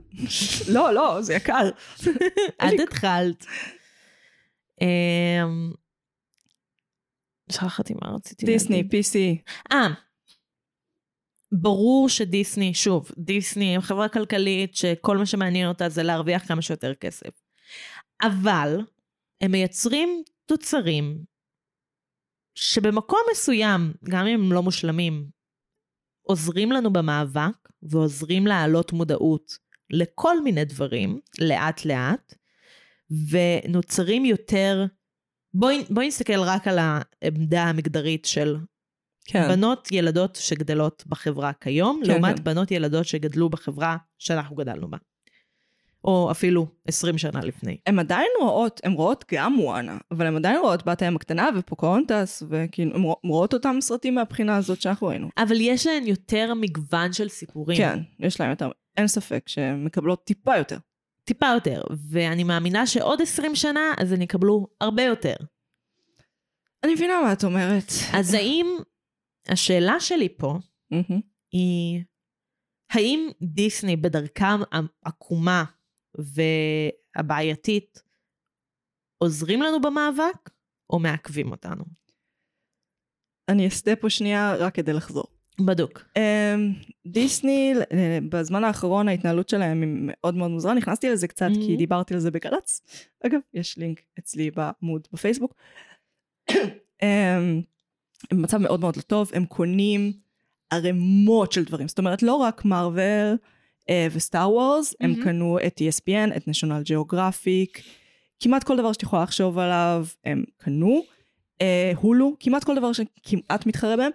לא, 0.68 0.94
לא, 0.94 1.22
זה 1.22 1.34
יקר. 1.34 1.70
את 2.68 2.80
התחלת. 2.84 3.46
אמ, 4.82 5.72
שכחתי 7.52 7.94
מה 8.02 8.12
רציתי 8.16 8.46
דיסני, 8.46 8.76
להגיד. 8.76 8.92
PC. 8.92 9.18
אה, 9.72 9.88
ברור 11.52 12.10
שדיסני, 12.10 12.74
שוב, 12.74 13.12
דיסני 13.18 13.76
הם 13.76 13.82
חברה 13.82 14.10
כלכלית 14.10 14.76
שכל 14.76 15.18
מה 15.18 15.26
שמעניין 15.26 15.68
אותה 15.68 15.90
זה 15.90 16.04
להרוויח 16.04 16.48
כמה 16.48 16.62
שיותר 16.62 16.94
כסף. 16.94 17.30
אבל 18.22 18.78
הם 19.42 19.52
מייצרים 19.52 20.24
תוצרים 20.46 21.24
שבמקום 22.56 23.20
מסוים, 23.32 23.94
גם 24.10 24.28
אם 24.28 24.44
הם 24.44 24.54
לא 24.54 24.64
מושלמים, 24.64 25.30
עוזרים 26.22 26.72
לנו 26.72 26.94
במאבק 26.94 27.70
ועוזרים 27.84 28.48
להעלות 28.48 28.92
מודעות 28.92 29.58
לכל 29.90 30.42
מיני 30.42 30.66
דברים, 30.66 31.20
לאט 31.42 31.86
לאט, 31.86 32.34
ונוצרים 33.30 34.26
יותר 34.26 34.86
בואי, 35.54 35.84
בואי 35.90 36.08
נסתכל 36.08 36.40
רק 36.40 36.68
על 36.68 36.78
העמדה 36.80 37.64
המגדרית 37.64 38.26
של 38.26 38.58
כן. 39.32 39.48
בנות 39.48 39.88
ילדות 39.92 40.36
שגדלות 40.36 41.04
בחברה 41.08 41.54
כיום, 41.54 42.02
כן, 42.04 42.12
לעומת 42.12 42.38
כן. 42.38 42.44
בנות 42.44 42.72
ילדות 42.72 43.06
שגדלו 43.06 43.50
בחברה 43.50 43.98
שאנחנו 44.18 44.56
גדלנו 44.56 44.90
בה. 44.90 44.98
או 46.04 46.32
אפילו 46.32 46.68
20 46.88 47.18
שנה 47.18 47.40
לפני. 47.40 47.78
הן 47.86 48.00
עדיין 48.00 48.28
רואות, 48.42 48.82
הן 48.84 48.92
רואות 48.92 49.26
גם 49.32 49.54
מואנה, 49.54 49.98
אבל 50.12 50.26
הן 50.26 50.36
עדיין 50.36 50.60
רואות 50.60 50.86
בת 50.86 51.02
הים 51.02 51.16
הקטנה 51.16 51.50
ופוקהונטס, 51.58 52.44
וכאילו, 52.50 52.96
הן 52.96 53.02
רואות 53.24 53.54
אותם 53.54 53.78
סרטים 53.82 54.16
מהבחינה 54.16 54.56
הזאת 54.56 54.82
שאנחנו 54.82 55.08
ראינו. 55.08 55.30
אבל 55.38 55.62
יש 55.62 55.88
להן 55.88 56.08
יותר 56.08 56.54
מגוון 56.54 57.14
של 57.14 57.30
סיפורים. 57.30 57.78
כן, 57.78 58.00
יש 58.20 58.40
להם 58.40 58.50
יותר, 58.50 58.70
אין 58.98 59.08
ספק 59.08 59.44
שהן 59.48 59.84
מקבלות 59.84 60.24
טיפה 60.24 60.58
יותר. 60.58 60.78
טיפה 61.24 61.48
יותר. 61.54 61.82
ואני 62.10 62.44
מאמינה 62.44 62.88
שעוד 62.88 63.22
20 63.22 63.56
שנה, 63.56 63.94
אז 63.98 64.12
הן 64.12 64.22
יקבלו 64.22 64.68
הרבה 64.82 65.04
יותר. 65.04 65.36
אני 66.84 66.94
מבינה 66.94 67.22
מה 67.24 67.34
את 67.34 67.44
אומרת. 67.44 67.92
אז 68.14 68.34
האם, 68.34 68.68
השאלה 69.52 70.00
שלי 70.00 70.30
פה. 70.38 70.56
היא 71.52 72.04
האם 72.92 73.30
דיסני 73.42 73.96
בדרכם 73.98 74.60
העקומה 75.04 75.64
והבעייתית 77.16 78.04
עוזרים 79.18 79.62
לנו 79.62 79.82
במאבק 79.82 80.50
או 80.90 81.00
מעכבים 81.00 81.52
אותנו? 81.52 81.84
אני 83.50 83.68
אסטה 83.68 83.96
פה 83.96 84.10
שנייה 84.10 84.56
רק 84.56 84.76
כדי 84.76 84.94
לחזור. 84.94 85.24
בדוק. 85.66 86.06
אמ, 86.18 86.74
דיסני, 87.08 87.74
אה, 87.94 88.20
בזמן 88.30 88.64
האחרון 88.64 89.08
ההתנהלות 89.08 89.50
שלהם 89.50 89.82
היא 89.82 89.90
מאוד 90.02 90.36
מאוד 90.36 90.52
מוזרה, 90.52 90.74
נכנסתי 90.74 91.10
לזה 91.10 91.28
קצת 91.28 91.48
כי 91.54 91.76
Mhm. 91.76 91.78
דיברתי 91.78 92.14
על 92.14 92.20
זה 92.20 92.32
בגל"צ. 92.32 92.82
אגב, 93.26 93.40
יש 93.54 93.78
לינק 93.78 94.02
אצלי 94.20 94.52
בעמוד 94.52 95.08
בפייסבוק. 95.14 95.54
הם 98.32 98.38
במצב 98.38 98.58
מאוד 98.58 98.80
מאוד 98.80 98.96
לא 98.96 99.02
טוב, 99.02 99.32
הם 99.34 99.46
קונים 99.46 100.12
ערימות 100.70 101.52
של 101.52 101.64
דברים. 101.64 101.88
זאת 101.88 101.98
אומרת, 101.98 102.24
לא 102.24 102.34
רק 102.34 102.66
מארוול 102.66 103.38
אה, 103.90 104.08
וסטאר 104.12 104.52
וורס, 104.52 104.94
הם 105.02 105.16
Mhm. 105.20 105.24
קנו 105.24 105.58
את 105.68 105.82
ESPN, 105.82 106.36
את 106.38 106.44
national 106.48 106.90
geographic, 106.92 107.82
כמעט 108.40 108.64
כל 108.64 108.78
דבר 108.78 108.92
שאת 108.94 109.04
יכולה 109.04 109.24
לחשוב 109.24 109.58
עליו, 109.60 110.06
הם 110.26 110.44
קנו. 110.58 111.04
אה, 111.62 111.92
הולו, 111.96 112.34
כמעט 112.40 112.64
כל 112.64 112.76
דבר 112.76 112.92
שכמעט 112.94 113.66
מתחרה 113.66 113.98
בהם. 113.98 114.12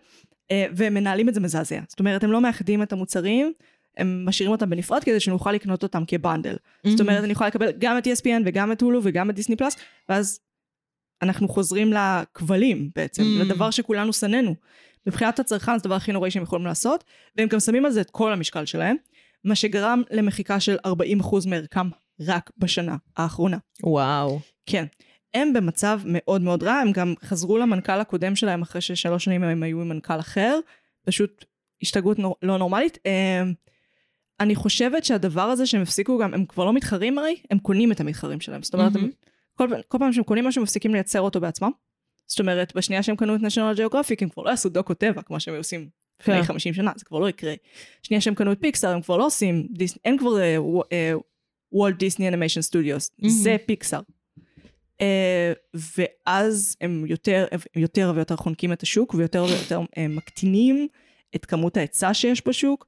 אה, 0.50 0.66
והם 0.76 0.94
מנהלים 0.94 1.28
את 1.28 1.34
זה 1.34 1.40
מזעזע. 1.40 1.80
זאת 1.88 1.98
אומרת, 1.98 2.24
הם 2.24 2.32
לא 2.32 2.40
מאחדים 2.40 2.82
את 2.82 2.92
המוצרים, 2.92 3.52
הם 3.96 4.24
משאירים 4.28 4.52
אותם 4.52 4.70
בנפרד 4.70 5.04
כדי 5.04 5.20
שנוכל 5.20 5.52
לקנות 5.52 5.82
אותם 5.82 6.02
כבנדל. 6.06 6.56
זאת 6.86 7.00
אומרת, 7.00 7.24
אני 7.24 7.32
יכולה 7.32 7.48
לקבל 7.48 7.72
גם 7.78 7.98
את 7.98 8.06
ESPN 8.06 8.42
וגם 8.46 8.72
את 8.72 8.80
הולו 8.82 9.00
וגם 9.02 9.30
את 9.30 9.34
דיסני 9.34 9.56
פלאס, 9.56 9.76
ואז 10.08 10.40
אנחנו 11.22 11.48
חוזרים 11.48 11.92
לכבלים 11.92 12.90
בעצם, 12.96 13.22
Mm. 13.22 13.42
לדבר 13.44 13.70
שכולנו 13.70 14.12
שנאנו. 14.12 14.54
מבחינת 15.06 15.38
הצרכן 15.40 15.72
זה 15.72 15.76
הדבר 15.76 15.94
הכי 15.94 16.12
נוראי 16.12 16.30
שהם 16.30 16.42
יכולים 16.42 16.66
לעשות, 16.66 17.04
והם 17.36 17.48
גם 17.48 17.60
שמים 17.60 17.84
על 17.84 17.90
זה 17.92 18.00
את 18.00 18.10
כל 18.10 18.32
המשקל 18.32 18.66
שלהם, 18.66 18.96
מה 19.44 19.54
שגרם 19.54 20.02
למחיקה 20.10 20.60
של 20.60 20.76
40% 20.86 21.46
מערכם 21.48 21.88
רק 22.20 22.50
בשנה 22.58 22.96
האחרונה. 23.16 23.58
וואו. 23.82 24.40
כן. 24.66 24.84
הם 25.34 25.52
במצב 25.52 26.00
מאוד 26.04 26.42
מאוד 26.42 26.62
רע, 26.62 26.72
הם 26.72 26.92
גם 26.92 27.14
חזרו 27.24 27.58
למנכ"ל 27.58 28.00
הקודם 28.00 28.36
שלהם 28.36 28.62
אחרי 28.62 28.80
ששלוש 28.80 29.24
שנים 29.24 29.42
הם 29.42 29.62
היו 29.62 29.80
עם 29.80 29.88
מנכ"ל 29.88 30.20
אחר, 30.20 30.58
פשוט 31.06 31.44
השתגעות 31.82 32.18
נור, 32.18 32.36
לא 32.42 32.58
נורמלית. 32.58 32.98
הם, 33.04 33.54
אני 34.40 34.54
חושבת 34.54 35.04
שהדבר 35.04 35.42
הזה 35.42 35.66
שהם 35.66 35.82
הפסיקו 35.82 36.18
גם, 36.18 36.34
הם 36.34 36.44
כבר 36.46 36.64
לא 36.64 36.72
מתחרים 36.72 37.18
הרי, 37.18 37.36
הם 37.50 37.58
קונים 37.58 37.92
את 37.92 38.00
המתחרים 38.00 38.40
שלהם. 38.40 38.62
זאת 38.62 38.74
אומרת, 38.74 38.96
הם, 38.96 39.10
כל, 39.54 39.68
כל 39.88 39.98
פעם 39.98 40.12
שהם 40.12 40.24
קונים 40.24 40.44
משהו, 40.44 40.60
הם 40.60 40.62
מפסיקים 40.62 40.94
לייצר 40.94 41.20
אותו 41.20 41.40
בעצמם. 41.40 41.70
זאת 42.26 42.40
אומרת, 42.40 42.76
בשנייה 42.76 43.02
שהם 43.02 43.16
קנו 43.16 43.34
את 43.34 43.40
national 43.40 43.78
geographic, 43.78 44.16
הם 44.20 44.28
כבר 44.28 44.42
לא 44.42 44.50
יעשו 44.50 44.68
דוקו 44.68 44.94
טבע, 44.94 45.22
כמו 45.22 45.40
שהם 45.40 45.56
עושים 45.56 45.88
לפני 46.20 46.34
כן. 46.34 46.42
50 46.42 46.74
שנה, 46.74 46.92
זה 46.96 47.04
כבר 47.04 47.18
לא 47.18 47.28
יקרה. 47.28 47.54
שנייה 48.02 48.20
שהם 48.20 48.34
קנו 48.34 48.52
את 48.52 48.60
פיקסאר, 48.60 48.90
הם 48.90 49.02
כבר 49.02 49.16
לא 49.16 49.26
עושים, 49.26 49.66
דיס, 49.70 49.98
אין 50.04 50.18
כבר 50.18 50.30
Walt 51.72 51.98
Disney 51.98 52.28
Animation 52.28 52.62
Studios. 52.62 53.10
זה 53.26 53.56
פיקסאר. 53.66 54.00
אה, 55.00 55.52
ואז 55.96 56.76
הם 56.80 57.04
יותר, 57.06 57.46
הם 57.52 57.60
יותר 57.76 58.12
ויותר 58.14 58.36
חונקים 58.36 58.72
את 58.72 58.82
השוק, 58.82 59.14
ויותר 59.14 59.44
ויותר 59.44 59.80
אה, 59.98 60.08
מקטינים 60.08 60.88
את 61.34 61.44
כמות 61.44 61.76
ההיצע 61.76 62.14
שיש 62.14 62.46
בשוק, 62.46 62.86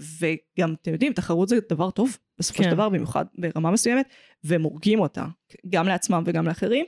וגם, 0.00 0.74
אתם 0.82 0.92
יודעים, 0.92 1.12
תחרות 1.12 1.48
זה 1.48 1.58
דבר 1.70 1.90
טוב, 1.90 2.18
בסופו 2.38 2.62
של 2.62 2.68
כן. 2.68 2.74
דבר, 2.74 2.88
במיוחד 2.88 3.24
ברמה 3.38 3.70
מסוימת, 3.70 4.08
והם 4.44 4.62
הורגים 4.62 5.00
אותה, 5.00 5.26
גם 5.68 5.88
לעצמם 5.88 6.22
וגם 6.26 6.46
לאחרים. 6.46 6.84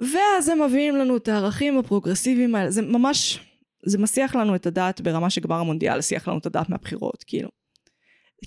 ואז 0.00 0.48
הם 0.48 0.62
מביאים 0.62 0.96
לנו 0.96 1.16
את 1.16 1.28
הערכים 1.28 1.78
הפרוגרסיביים 1.78 2.54
האלה, 2.54 2.70
זה 2.70 2.82
ממש, 2.82 3.40
זה 3.86 3.98
מסיח 3.98 4.36
לנו 4.36 4.54
את 4.54 4.66
הדעת 4.66 5.00
ברמה 5.00 5.30
שגמר 5.30 5.56
המונדיאל 5.56 5.98
הסיח 5.98 6.28
לנו 6.28 6.38
את 6.38 6.46
הדעת 6.46 6.68
מהבחירות, 6.68 7.24
כאילו. 7.26 7.48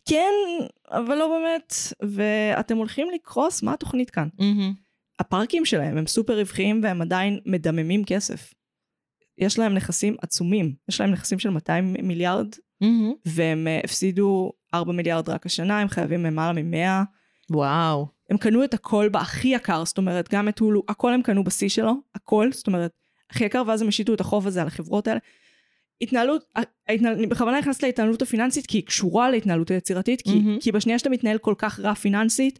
כן, 0.09 0.31
אבל 0.89 1.15
לא 1.15 1.27
באמת, 1.27 1.73
ואתם 2.01 2.77
הולכים 2.77 3.07
לקרוס, 3.13 3.63
מה 3.63 3.73
התוכנית 3.73 4.09
כאן? 4.09 4.27
מהמם. 4.39 4.73
הפארקים 5.19 5.65
שלהם 5.65 5.97
הם 5.97 6.07
סופר 6.07 6.39
רווחיים 6.39 6.83
והם 6.83 7.01
עדיין 7.01 7.39
מדממים 7.45 8.03
כסף. 8.05 8.53
יש 9.37 9.59
להם 9.59 9.73
נכסים 9.73 10.15
עצומים, 10.21 10.73
יש 10.89 11.01
להם 11.01 11.11
נכסים 11.11 11.39
של 11.39 11.49
200 11.49 11.95
מיליארד, 12.03 12.47
מהמם. 12.81 13.13
והם 13.25 13.67
uh, 13.67 13.85
הפסידו 13.85 14.51
4 14.73 14.93
מיליארד 14.93 15.29
רק 15.29 15.45
השנה, 15.45 15.79
הם 15.79 15.87
חייבים 15.87 16.25
למעלה 16.25 16.61
מ-100. 16.61 17.03
וואו. 17.49 18.07
הם 18.29 18.37
קנו 18.37 18.63
את 18.63 18.73
הכל 18.73 19.09
בהכי 19.09 19.47
יקר, 19.47 19.85
זאת 19.85 19.97
אומרת, 19.97 20.33
גם 20.33 20.49
את 20.49 20.59
הולו, 20.59 20.83
הכל 20.87 21.13
הם 21.13 21.21
קנו 21.21 21.43
בשיא 21.43 21.69
שלו, 21.69 21.93
הכל, 22.15 22.51
זאת 22.51 22.67
אומרת, 22.67 22.91
הכי 23.29 23.45
יקר, 23.45 23.63
ואז 23.67 23.81
הם 23.81 23.87
השיתו 23.87 24.13
את 24.13 24.21
החוב 24.21 24.47
הזה 24.47 24.61
על 24.61 24.67
החברות 24.67 25.07
האלה. 25.07 25.19
התנהלות, 26.01 26.45
ההתנהל, 26.87 27.13
אני 27.13 27.27
בכוונה 27.27 27.59
נכנסת 27.59 27.83
להתנהלות 27.83 28.21
הפיננסית, 28.21 28.67
כי 28.67 28.77
היא 28.77 28.85
קשורה 28.85 29.29
להתנהלות 29.29 29.71
היצירתית, 29.71 30.21
כי, 30.21 30.35
מהמם. 30.35 30.59
כי 30.59 30.71
בשנייה 30.71 30.99
שאתה 30.99 31.09
מתנהל 31.09 31.37
כל 31.37 31.55
כך 31.57 31.79
רע 31.79 31.93
פיננסית, 31.93 32.59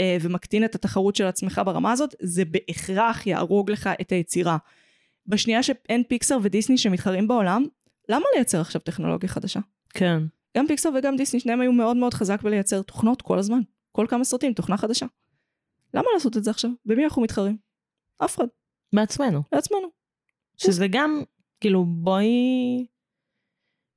אה, 0.00 0.16
ומקטין 0.20 0.64
את 0.64 0.74
התחרות 0.74 1.16
של 1.16 1.26
עצמך 1.26 1.60
ברמה 1.66 1.92
הזאת, 1.92 2.14
זה 2.22 2.44
בהכרח 2.44 3.26
יהרוג 3.26 3.70
לך 3.70 3.90
את 4.00 4.12
היצירה. 4.12 4.56
בשנייה 5.28 5.62
שאין 5.62 6.02
פיקסר 6.08 6.38
ודיסני 6.42 6.78
שמתחרים 6.78 7.28
בעולם, 7.28 7.66
למה 8.08 8.24
לייצר 8.34 8.60
עכשיו 8.60 8.80
טכנולוגיה 8.80 9.28
חדשה? 9.28 9.60
כן. 9.90 10.22
גם 10.56 10.66
פיקסר 10.66 10.90
וגם 10.98 11.16
דיסני, 11.16 11.40
שניהם 11.40 11.60
היו 11.60 11.72
מאוד 11.72 11.96
מאוד 11.96 12.14
חזק 12.14 12.42
בלייצר 12.42 12.82
תוכנות 12.82 13.22
כל 13.22 13.38
הזמן. 13.38 13.60
כל 13.92 14.06
כמה 14.08 14.24
סרטים, 14.24 14.52
תוכנה 14.52 14.76
חדשה. 14.76 15.06
למה 15.94 16.06
לעשות 16.14 16.36
את 16.36 16.44
זה 16.44 16.50
עכשיו? 16.50 16.70
במי 16.86 17.04
אנחנו 17.04 17.22
מתחרים? 17.22 17.56
אף 18.24 18.36
אחד. 18.36 18.46
בעצמנו. 18.94 19.42
לעצמנו. 19.52 19.88
שזה 20.56 20.86
גם, 20.90 21.22
כאילו, 21.60 21.84
בואי... 21.84 22.86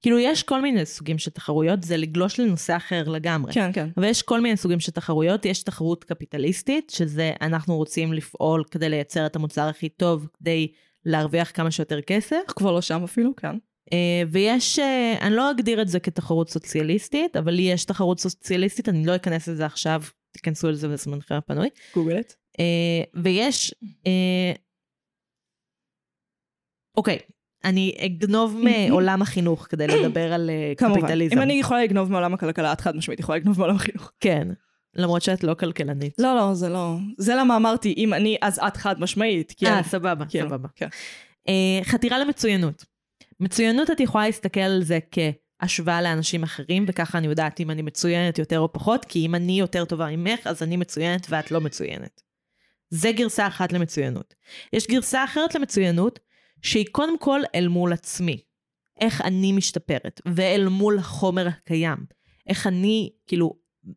כאילו, 0.01 0.19
יש 0.19 0.43
כל 0.43 0.61
מיני 0.61 0.85
סוגים 0.85 1.17
של 1.17 1.31
תחרויות, 1.31 1.83
זה 1.83 1.97
לגלוש 1.97 2.39
לנושא 2.39 2.75
אחר 2.77 3.03
לגמרי. 3.09 3.53
כן, 3.53 3.73
כן. 3.73 3.89
אבל 3.97 4.05
יש 4.05 4.21
כל 4.21 4.41
מיני 4.41 4.57
סוגים 4.57 4.79
של 4.79 4.91
תחרויות, 4.91 5.45
יש 5.45 5.63
תחרות 5.63 6.03
קפיטליסטית, 6.03 6.89
שזה 6.89 7.33
אנחנו 7.41 7.77
רוצים 7.77 8.13
לפעול 8.13 8.63
כדי 8.71 8.89
לייצר 8.89 9.25
את 9.25 9.35
המוצר 9.35 9.67
הכי 9.67 9.89
טוב, 9.89 10.27
כדי 10.39 10.71
להרוויח 11.05 11.51
כמה 11.51 11.71
שיותר 11.71 12.01
כסף. 12.01 12.41
כבר 12.47 12.71
לא 12.71 12.81
שם 12.81 13.03
אפילו, 13.03 13.35
כן. 13.35 13.55
אה, 13.93 14.23
ויש, 14.31 14.79
אה, 14.79 15.17
אני 15.21 15.35
לא 15.35 15.51
אגדיר 15.51 15.81
את 15.81 15.87
זה 15.87 15.99
כתחרות 15.99 16.49
סוציאליסטית, 16.49 17.35
אבל 17.35 17.51
לי 17.51 17.61
יש 17.61 17.85
תחרות 17.85 18.19
סוציאליסטית, 18.19 18.89
אני 18.89 19.05
לא 19.05 19.15
אכנס 19.15 19.47
לזה 19.47 19.65
עכשיו, 19.65 20.01
תיכנסו 20.31 20.69
לזה 20.69 20.87
בזמנכם 20.87 21.35
הפנוי. 21.35 21.69
גוגל 21.95 22.19
את. 22.19 22.33
אה, 22.59 23.21
ויש, 23.23 23.73
אוקיי, 26.97 27.19
אני 27.63 27.95
אגנוב 28.05 28.57
מעולם 28.63 29.21
החינוך 29.21 29.67
כדי 29.69 29.87
לדבר 29.87 30.33
על 30.33 30.49
אה, 30.49 30.73
כמובן. 30.77 31.01
קפיטליזם. 31.01 31.37
אם 31.37 31.41
אני 31.41 31.53
יכולה 31.53 31.83
לגנוב 31.83 32.11
מעולם 32.11 32.33
הכלכלה, 32.33 32.73
את 32.73 32.81
חד 32.81 32.95
משמעית 32.95 33.19
יכולה 33.19 33.37
לגנוב 33.37 33.59
מעולם 33.59 33.75
החינוך. 33.75 34.11
כן, 34.19 34.47
למרות 34.95 35.21
שאת 35.21 35.43
לא 35.43 35.53
כלכלנית. 35.53 36.13
לא, 36.19 36.35
לא, 36.35 36.53
זה 36.53 36.69
לא... 36.69 36.95
זה 37.17 37.35
למה 37.35 37.55
אמרתי, 37.55 37.93
אם 37.97 38.13
אני, 38.13 38.37
אז 38.41 38.59
את 38.67 38.77
חד 38.77 38.99
משמעית. 38.99 39.53
אה, 39.65 39.83
סבבה, 39.83 40.25
כאילו, 40.25 40.49
סבבה. 40.49 40.67
כן. 40.75 40.87
אה, 41.47 41.79
חתירה 41.83 42.19
למצוינות. 42.19 42.85
מצוינות 43.39 43.91
את 43.91 43.99
יכולה 43.99 44.25
להסתכל 44.25 44.59
על 44.59 44.83
זה 44.83 44.99
כהשוואה 45.11 46.01
לאנשים 46.01 46.43
אחרים, 46.43 46.85
וככה 46.87 47.17
אני 47.17 47.27
יודעת 47.27 47.59
אם 47.59 47.71
אני 47.71 47.81
מצוינת 47.81 48.39
יותר 48.39 48.59
או 48.59 48.73
פחות, 48.73 49.05
כי 49.05 49.25
אם 49.25 49.35
אני 49.35 49.59
יותר 49.59 49.85
טובה 49.85 50.07
ממך, 50.09 50.47
אז 50.47 50.63
אני 50.63 50.77
מצוינת 50.77 51.27
ואת 51.29 51.51
לא 51.51 51.61
מצוינת. 51.61 52.21
זה 52.89 53.11
גרסה 53.11 53.47
אחת 53.47 53.73
למצוינות. 53.73 54.33
יש 54.73 54.87
גרסה 54.87 55.23
אחרת 55.23 55.55
למצוינות, 55.55 56.19
שהיא 56.61 56.85
קודם 56.91 57.19
כל 57.19 57.41
אל 57.55 57.67
מול 57.67 57.93
עצמי. 57.93 58.37
איך 59.01 59.21
אני 59.21 59.51
משתפרת, 59.51 60.21
ואל 60.25 60.67
מול 60.67 60.97
החומר 60.99 61.47
הקיים. 61.47 61.97
איך 62.47 62.67
אני, 62.67 63.09
כאילו, 63.27 63.53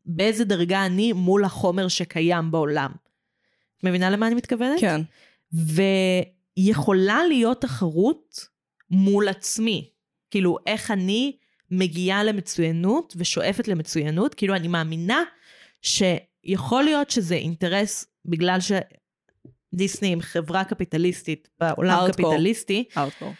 באיזה 0.06 0.44
דרגה 0.44 0.86
אני 0.86 1.12
מול 1.12 1.44
החומר 1.44 1.88
שקיים 1.88 2.50
בעולם. 2.50 2.90
את 3.78 3.84
מבינה 3.84 4.10
למה 4.10 4.26
אני 4.26 4.34
מתכוונת? 4.34 4.80
כן. 4.80 5.00
ויכולה 6.58 7.20
להיות 7.28 7.60
תחרות 7.60 8.46
מול 8.90 9.28
עצמי. 9.28 9.90
כאילו, 10.30 10.56
איך 10.66 10.90
אני 10.90 11.36
מגיעה 11.70 12.24
למצוינות 12.24 13.14
ושואפת 13.16 13.68
למצוינות, 13.68 14.34
כאילו, 14.34 14.54
אני 14.54 14.68
מאמינה 14.68 15.22
שיכול 15.82 16.84
להיות 16.84 17.10
שזה 17.10 17.34
אינטרס 17.34 18.06
בגלל 18.24 18.60
ש... 18.60 18.72
דיסני 19.74 20.12
הם 20.12 20.20
חברה 20.20 20.64
קפיטליסטית 20.64 21.48
בעולם 21.60 21.98
Hardcore. 21.98 22.12
קפיטליסטי, 22.12 22.84
הארדקור. 22.94 23.32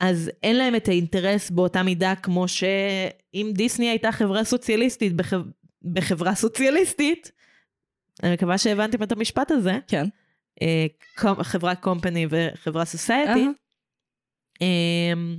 אז 0.00 0.30
אין 0.42 0.56
להם 0.56 0.76
את 0.76 0.88
האינטרס 0.88 1.50
באותה 1.50 1.82
מידה 1.82 2.14
כמו 2.14 2.48
שאם 2.48 3.50
דיסני 3.54 3.88
הייתה 3.88 4.12
חברה 4.12 4.44
סוציאליסטית 4.44 5.16
בחב... 5.16 5.40
בחברה 5.82 6.34
סוציאליסטית, 6.34 7.30
אני 8.22 8.32
מקווה 8.32 8.58
שהבנתם 8.58 9.02
את 9.02 9.12
המשפט 9.12 9.50
הזה, 9.50 9.78
כן. 9.88 10.04
אה, 10.62 10.86
קום- 11.16 11.42
חברה 11.42 11.74
קומפני 11.74 12.26
וחברה 12.30 12.84
סוסייטי. 12.84 13.30
אהה. 13.44 13.50
אמ, 14.60 15.36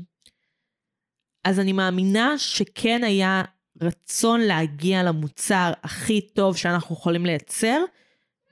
אז 1.44 1.60
אני 1.60 1.74
מאמינה 1.74 2.38
שכן 2.38 3.04
היה 3.04 3.44
רצון 3.82 4.42
להגיע 4.42 5.04
למוצר 5.04 5.72
הכי 5.84 6.22
טוב 6.22 6.58
שאנחנו 6.58 6.96
יכולים 6.96 7.26
לייצר, 7.26 7.82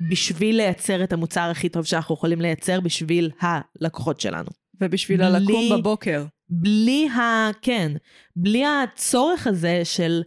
בשביל 0.10 0.56
לייצר 0.56 1.04
את 1.04 1.14
המוצר 1.14 1.50
הכי 1.52 1.70
טוב 1.70 1.86
שאנחנו 1.86 2.16
יכולים 2.16 2.42
לייצר 2.42 2.82
בשביל 2.82 3.32
הלקוחות 3.42 4.22
שלנו. 4.22 4.50
ובשביל 4.82 5.30
בלי- 5.30 5.40
לקום 5.44 5.80
בבוקר. 5.80 6.26
בלי 6.50 7.10
ה... 7.10 7.22
כן, 7.62 7.92
בלי 8.36 8.64
הצורך 8.66 9.48
הזה 9.48 9.82
של 9.86 10.22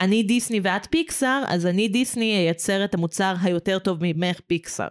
אני 0.00 0.22
דיסני 0.22 0.60
ואת 0.62 0.86
פיקסאר, 0.90 1.44
אז 1.48 1.66
אני 1.66 1.88
דיסני 1.88 2.36
אייצר 2.36 2.84
את 2.84 2.94
המוצר 2.94 3.34
היותר 3.42 3.78
טוב 3.78 3.98
ממך 4.00 4.40
פיקסאר. 4.46 4.88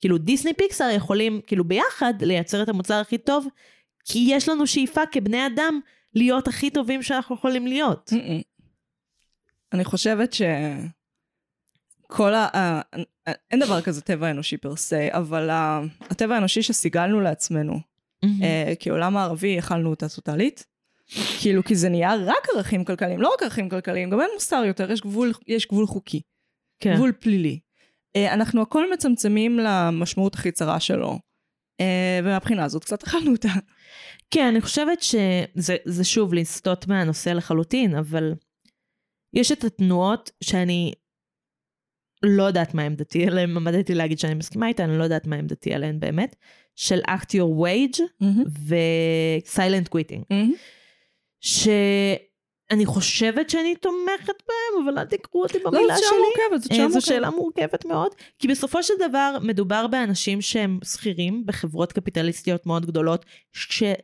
כאילו 0.00 0.18
דיסני 0.18 0.54
פיקסאר 0.54 0.90
יכולים 0.90 1.40
כאילו 1.46 1.64
ביחד 1.64 2.14
לייצר 2.22 2.62
את 2.62 2.68
המוצר 2.68 2.94
הכי 2.94 3.18
טוב, 3.18 3.46
כי 4.04 4.26
יש 4.28 4.48
לנו 4.48 4.66
שאיפה 4.66 5.06
כבני 5.12 5.46
אדם 5.46 5.80
להיות 6.14 6.48
הכי 6.48 6.70
טובים 6.70 7.02
שאנחנו 7.02 7.34
יכולים 7.34 7.66
להיות. 7.66 8.12
אני 9.72 9.84
חושבת 9.84 10.32
ש... 10.32 10.42
כל 12.06 12.34
ה... 12.34 12.80
אין 13.50 13.60
דבר 13.60 13.80
כזה 13.80 14.00
טבע 14.00 14.30
אנושי 14.30 14.56
פר 14.56 14.76
סי, 14.76 15.12
אבל 15.12 15.48
הטבע 16.00 16.34
האנושי 16.34 16.62
שסיגלנו 16.62 17.20
לעצמנו 17.20 17.80
אה, 18.24 18.72
כעולם 18.80 19.16
הערבי, 19.16 19.48
יכלנו 19.48 19.90
אותה 19.90 20.08
טוטאלית. 20.08 20.66
כאילו, 21.40 21.64
כי 21.64 21.74
זה 21.74 21.88
נהיה 21.88 22.14
רק 22.14 22.46
ערכים 22.54 22.84
כלכליים, 22.84 23.20
לא 23.20 23.30
רק 23.34 23.42
ערכים 23.42 23.68
כלכליים, 23.68 24.10
גם 24.10 24.20
אין 24.20 24.28
מוסר 24.34 24.62
יותר, 24.66 24.92
יש 24.92 25.00
גבול, 25.00 25.32
יש 25.46 25.66
גבול 25.66 25.86
חוקי, 25.86 26.20
כן. 26.82 26.94
גבול 26.94 27.12
פלילי. 27.12 27.60
אה, 28.16 28.34
אנחנו 28.34 28.62
הכל 28.62 28.92
מצמצמים 28.92 29.58
למשמעות 29.58 30.34
הכי 30.34 30.52
צרה 30.52 30.80
שלו. 30.80 31.18
אה, 31.80 32.20
ומהבחינה 32.22 32.64
הזאת 32.64 32.84
קצת 32.84 33.02
אכלנו 33.02 33.32
אותה. 33.32 33.48
כן, 34.30 34.46
אני 34.46 34.60
חושבת 34.60 35.02
שזה 35.02 35.76
זה 35.84 36.04
שוב 36.04 36.34
לסטות 36.34 36.86
מהנושא 36.86 37.30
לחלוטין, 37.30 37.94
אבל 37.94 38.34
יש 39.34 39.52
את 39.52 39.64
התנועות 39.64 40.30
שאני 40.40 40.92
לא 42.22 42.42
יודעת 42.42 42.74
מה 42.74 42.82
עמדתי 42.82 43.26
עליהן, 43.26 43.56
עמדתי 43.56 43.94
להגיד 43.94 44.18
שאני 44.18 44.34
מסכימה 44.34 44.68
איתן, 44.68 44.90
אני 44.90 44.98
לא 44.98 45.04
יודעת 45.04 45.26
מה 45.26 45.36
עמדתי 45.36 45.74
עליהן 45.74 46.00
באמת, 46.00 46.36
של 46.76 47.00
act 47.06 47.30
your 47.32 47.64
wage 47.64 48.00
ו-silent 48.48 49.88
quitting, 49.94 50.34
שאני 51.40 52.86
חושבת 52.86 53.50
שאני 53.50 53.74
תומכת 53.76 54.42
בהם, 54.48 54.84
אבל 54.84 54.98
אל 54.98 55.04
תקראו 55.04 55.42
אותי 55.42 55.58
לא, 55.64 55.70
במילה 55.70 55.96
זו 55.96 56.00
שלי. 56.00 56.08
שאלה 56.08 56.18
מורכבת, 56.18 56.62
זאת 56.62 56.72
אה, 56.72 56.76
שאלה 56.76 56.88
זו 56.88 56.92
מורכבת. 56.92 57.06
שאלה 57.06 57.30
מורכבת 57.30 57.84
מאוד, 57.84 58.10
כי 58.38 58.48
בסופו 58.48 58.82
של 58.82 58.94
דבר 59.08 59.36
מדובר 59.42 59.86
באנשים 59.86 60.40
שהם 60.40 60.78
שכירים 60.84 61.46
בחברות 61.46 61.92
קפיטליסטיות 61.92 62.66
מאוד 62.66 62.86
גדולות, 62.86 63.24
שעל 63.52 63.94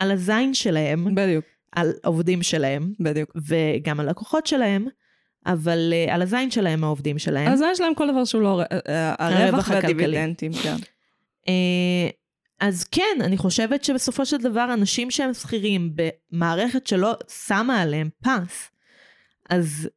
הזין 0.00 0.54
שלהם, 0.54 1.14
בדיוק, 1.14 1.44
על 1.72 1.92
העובדים 2.04 2.42
שלהם, 2.42 2.92
בדיוק. 3.00 3.36
וגם 3.36 4.00
על 4.00 4.10
לקוחות 4.10 4.46
שלהם, 4.46 4.86
אבל 5.46 5.92
uh, 5.92 6.12
על 6.12 6.22
הזין 6.22 6.50
שלהם 6.50 6.84
העובדים 6.84 7.18
שלהם. 7.18 7.52
אז 7.52 7.62
יש 7.72 7.80
להם 7.80 7.94
כל 7.94 8.10
דבר 8.10 8.24
שהוא 8.24 8.42
לא... 8.42 8.60
אה, 8.60 8.78
אה, 8.88 9.14
הרווח. 9.18 9.68
והדיבידנדים, 9.70 10.52
כן. 10.52 10.76
אה, 11.48 12.08
אז 12.60 12.84
כן, 12.84 13.18
אני 13.20 13.36
חושבת 13.36 13.84
שבסופו 13.84 14.26
של 14.26 14.36
דבר 14.36 14.74
אנשים 14.74 15.10
שהם 15.10 15.34
שכירים 15.34 15.92
במערכת 15.94 16.86
שלא 16.86 17.14
שמה 17.46 17.80
עליהם 17.82 18.08
פס, 18.22 18.70
אז 19.50 19.88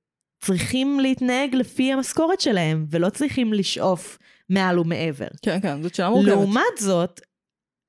צריכים 0.42 1.00
להתנהג 1.00 1.56
לפי 1.56 1.94
המשכורת 1.94 2.42
שלהם, 2.42 2.86
ולא 2.90 3.10
צריכים 3.10 3.54
לשאוף 3.54 4.18
מעל 4.50 4.80
ומעבר. 4.80 5.28
כן, 5.42 5.62
כן, 5.62 5.82
זאת 5.82 5.96
שאלה 5.96 6.10
מורכבת. 6.10 6.28
לעומת 6.28 6.78
זאת, 6.80 7.22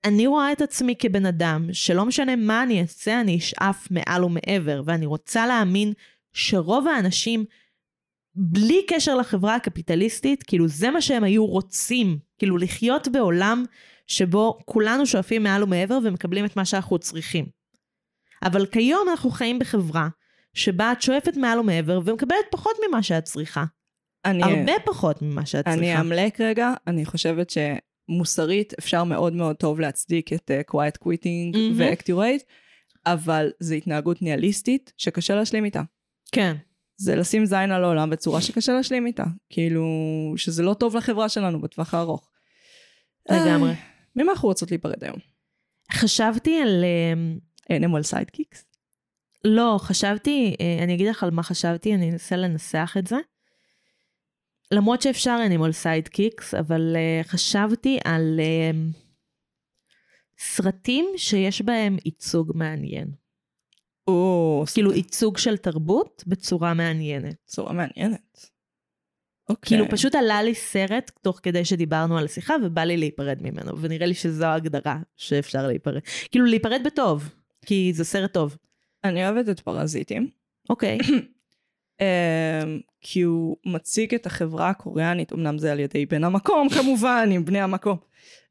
אני 0.05 0.27
רואה 0.27 0.53
את 0.53 0.61
עצמי 0.61 0.95
כבן 0.99 1.27
אדם, 1.27 1.68
שלא 1.73 2.05
משנה 2.05 2.37
מה 2.37 2.62
אני 2.62 2.81
אעשה, 2.81 3.21
אני 3.21 3.39
אשאף 3.39 3.89
מעל 3.91 4.25
ומעבר, 4.25 4.83
ואני 4.85 5.07
רוצה 5.07 5.47
להאמין 5.47 5.93
שרוב 6.33 6.89
האנשים, 6.89 7.45
בלי 8.35 8.83
קשר 8.89 9.14
לחברה 9.14 9.55
הקפיטליסטית, 9.55 10.43
כאילו 10.43 10.68
זה 10.68 10.91
מה 10.91 11.01
שהם 11.01 11.25
היו 11.25 11.47
רוצים, 11.47 12.18
כאילו 12.39 12.59
לחיות 12.59 13.09
בעולם 13.09 13.64
שבו 14.11 14.58
כולנו 14.64 15.06
שואפים 15.06 15.42
מעל 15.42 15.62
ומעבר 15.64 15.98
ומקבלים 16.04 16.44
את 16.44 16.56
מה 16.56 16.64
שאנחנו 16.64 16.98
צריכים. 16.98 17.46
אבל 18.42 18.66
כיום 18.66 19.08
אנחנו 19.11 19.30
חיים 19.30 19.58
בחברה 19.58 20.08
שבה 20.54 20.92
את 20.92 21.02
שואפת 21.02 21.36
מעל 21.36 21.58
ומעבר 21.58 22.00
ומקבלת 22.04 22.38
פחות 22.50 22.76
ממה 22.88 23.02
שאת 23.02 23.24
צריכה. 23.24 23.64
אני- 24.24 24.42
הרבה 24.42 24.72
פחות 24.84 25.22
ממה 25.22 25.46
שאת 25.46 25.64
צריכה. 25.64 25.78
אני 25.78 26.00
אמלק 26.00 26.40
רגע, 26.40 26.72
אני 26.86 27.04
חושבת 27.04 27.52
שמוסרית 28.11 28.72
אפשר 28.78 29.04
מאוד 29.04 29.32
מאוד 29.32 29.56
טוב 29.56 29.80
להצדיק 29.80 30.32
את 30.32 30.50
uh, 30.50 30.70
quiet 30.74 31.04
quitting 31.04 31.56
מהמם. 31.58 31.74
ו-activate, 31.76 32.42
אבל 33.06 33.50
זו 33.61 33.74
התנהגות 33.74 34.22
ניהליסטית 34.22 34.92
שקשה 34.96 35.34
להשלים 35.34 35.64
איתה. 35.64 35.82
כן. 36.32 36.56
זה 36.96 37.16
לשים 37.16 37.44
זין 37.46 37.70
על 37.72 37.84
העולם 37.84 38.11
בצורה 38.11 38.40
שקשה 38.40 38.72
להשלים 38.72 39.06
איתה. 39.06 39.24
כאילו, 39.50 39.84
שזה 40.36 40.62
לא 40.62 40.74
טוב 40.74 40.96
לחברה 40.96 41.28
שלנו 41.28 41.61
בטווח 41.61 41.94
הארוך. 41.94 42.30
לגמרי. 43.30 43.72
אה, 44.18 44.22
ממה 44.22 44.32
אנחנו 44.32 44.48
רוצות 44.48 44.70
להיפרד 44.70 45.04
היום? 45.04 45.18
חשבתי 45.92 46.61
על... 46.61 46.84
אה, 46.84 47.14
animal 47.70 48.12
sidekicks? 48.12 48.64
לא, 49.44 49.76
חשבתי, 49.80 50.56
אה, 50.61 50.84
אני 50.84 50.94
אגיד 50.94 51.08
לך 51.08 51.22
על 51.22 51.30
מה 51.30 51.42
חשבתי, 51.42 51.94
אני 51.94 52.11
אנסה 52.11 52.36
לנסח 52.36 52.94
את 52.98 53.06
זה. 53.06 53.16
למרות 54.72 55.02
שאפשר 55.02 55.38
animal 55.47 55.72
sidekicks, 55.72 56.55
אבל 56.54 56.96
אה, 56.97 57.28
חשבתי 57.28 57.98
על 58.04 58.40
אה, 58.41 58.76
סרטים 60.38 61.06
שיש 61.16 61.62
בהם 61.62 61.96
ייצוג 62.04 62.52
מעניין. 62.54 63.11
או, 64.08 64.64
כאילו 64.74 64.92
ייצוג 64.92 65.38
של 65.38 65.56
תרבות 65.56 66.24
בצורה 66.26 66.74
מעניינת. 66.74 67.36
צורה 67.46 67.72
מעניינת. 67.72 68.49
אוקיי. 69.51 69.68
כאילו 69.68 69.90
פשוט 69.90 70.14
עלה 70.14 70.42
לי 70.42 70.55
סרט 70.55 71.11
תוך 71.22 71.40
כדי 71.42 71.64
שדיברנו 71.64 72.18
על 72.18 72.24
השיחה 72.24 72.55
ובא 72.62 72.82
לי 72.82 72.96
להיפרד 72.96 73.38
ממנו, 73.40 73.78
ונראה 73.80 74.07
לי 74.07 74.14
שזו 74.14 74.44
ההגדרה 74.44 74.98
שאפשר 75.16 75.66
להיפרד. 75.66 76.01
כאילו 76.30 76.46
להיפרד 76.46 76.80
בטוב, 76.84 77.28
כי 77.66 77.92
זה 77.94 78.05
סרט 78.05 78.32
טוב. 78.32 78.57
אני 79.05 79.28
אוהבת 79.28 79.48
את 79.48 79.61
פרזיטים. 79.61 80.28
אוקיי. 80.70 80.98
אמ, 82.01 82.80
כי 83.01 83.22
הוא 83.22 83.57
מציג 83.66 84.14
את 84.14 84.26
החברה 84.26 84.68
הקוריאנית, 84.68 85.32
אמנם 85.32 85.59
זה 85.59 85.72
על 85.72 85.80
ידי 85.80 86.07
בן 86.07 86.24
המקום 86.24 86.68
כמובן, 86.78 87.28
עם 87.32 87.44
בני 87.44 87.61
המקום, 87.61 87.96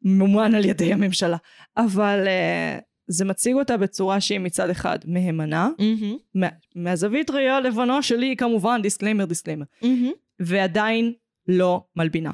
ממומן 0.01 0.55
על 0.55 0.65
ידי 0.65 0.93
הממשלה, 0.93 1.37
אבל 1.77 2.25
uh, 2.25 2.81
זה 3.07 3.25
מציג 3.25 3.55
אותה 3.55 3.77
בצורה 3.77 4.21
שהיא 4.21 4.39
מצד 4.39 4.69
אחד 4.69 4.99
מהימנה, 5.05 5.69
מהמם, 5.79 6.17
מה, 6.35 6.47
מהזווית 6.75 7.29
ראייה 7.31 7.57
הלבנה 7.57 8.01
שלי 8.01 8.35
כמובן, 8.37 8.81
disclaimer 8.81 9.25
disclaimer, 9.25 9.65
מהמם, 9.81 10.11
ועדיין 10.39 11.13
לא 11.47 11.83
מלבינה. 11.95 12.31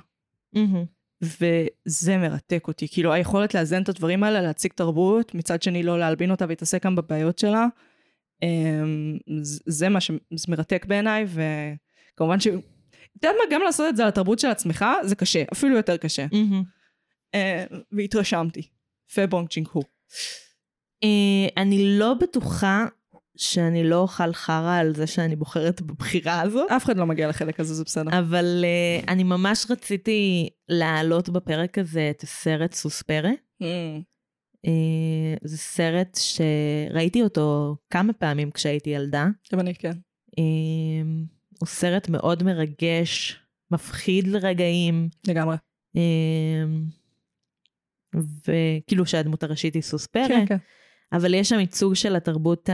מהמם. 0.53 0.86
וזה 1.22 2.18
מרתק 2.18 2.68
אותי, 2.68 2.88
כאילו 2.88 3.14
היכולת 3.14 3.53
לאזן 3.53 3.84
את 3.84 3.89
הדברים 3.89 4.24
האלה, 4.24 4.41
להציג 4.41 4.72
תרבות, 4.74 5.36
מצד 5.36 5.62
שני 5.62 5.84
לא 5.84 5.99
להלבין 5.99 6.32
אותה 6.32 6.45
ולהתעסק 6.45 6.86
גם 6.86 6.95
בבעיות 6.95 7.39
שלה, 7.39 7.68
אמ, 8.43 9.18
זה 9.66 9.89
מה 9.89 9.99
שמרתק 10.38 10.86
בעיניי, 10.86 11.26
וכמובן 11.26 12.39
ש... 12.39 12.47
את 12.47 13.24
יודעת 13.24 13.36
מה, 13.39 13.56
גם 13.56 13.62
לעשות 13.62 13.89
את 13.89 13.95
זה 13.95 14.03
על 14.03 14.10
התרבות 14.10 14.39
של 14.39 14.47
עצמך, 14.47 14.86
זה 15.03 15.16
קשה, 15.16 15.43
אפילו 15.53 15.76
יותר 15.76 15.97
קשה. 15.97 16.26
אה, 17.36 17.66
והתרשמתי. 17.91 18.62
בונג 19.16 19.49
ג'ון 19.49 19.68
הו. 19.72 19.84
אה, 21.03 21.62
אני 21.62 21.97
לא 21.99 22.14
בטוחה 22.14 22.86
שאני 23.38 23.84
לא 23.84 23.96
אוכל 23.96 24.34
חרא 24.34 24.78
על 24.80 24.96
זה 24.96 25.08
שאני 25.08 25.36
בוחרת 25.36 25.82
בבחירה 25.82 26.42
הזו, 26.42 26.66
אף 26.76 26.86
אחד 26.86 26.98
לא 26.98 27.06
מגיע 27.06 27.28
לחלק 27.28 27.60
הזה, 27.60 27.74
זה 27.74 27.84
בסדר. 27.84 28.20
אבל 28.20 28.66
uh, 28.66 29.08
אני 29.12 29.24
ממש 29.24 29.66
רציתי 29.70 30.50
להעלות 30.70 31.30
בפרק 31.30 31.78
הזה 31.78 32.10
את 32.10 32.24
הסרט 32.24 32.74
סוספרה. 32.74 33.32
אמ, 33.62 34.02
Uh, 34.56 35.38
זה 35.44 35.58
סרט 35.58 36.18
שראיתי 36.22 37.24
אותו 37.24 37.76
כמה 37.90 38.14
פעמים 38.14 38.52
כשהייתי 38.52 38.90
ילדה. 38.90 39.28
גם 39.54 39.60
אני, 39.60 39.76
כן. 39.76 39.92
Uh, 40.32 40.36
הוא 41.60 41.68
סרט 41.68 42.10
מאוד 42.10 42.44
מרגש, 42.44 43.40
מפחיד 43.72 44.28
לרגעים. 44.28 45.10
לגמרי. 45.28 45.56
Uh, 45.98 46.00
וכאילו 48.46 49.06
שהדמות 49.06 49.44
הראשית 49.44 49.74
היא 49.74 49.82
סוספרה. 49.82 50.28
כן, 50.28 50.46
כן. 50.46 50.58
אבל 51.14 51.34
יש 51.34 51.49
שם 51.49 51.60
ייצוג 51.60 51.93
של 51.93 52.16
התרבות 52.16 52.70
ה... 52.70 52.74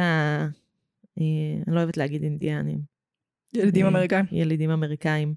אה, 1.19 1.61
אני 1.67 1.75
לא 1.75 1.79
אוהבת 1.79 1.97
להגיד 1.97 2.23
אינדיאנים. 2.23 2.79
ילדים 3.53 3.85
אה, 3.85 3.91
אמריקאים. 3.91 4.25
ילידים 4.31 4.71
אמריקאים. 4.71 5.33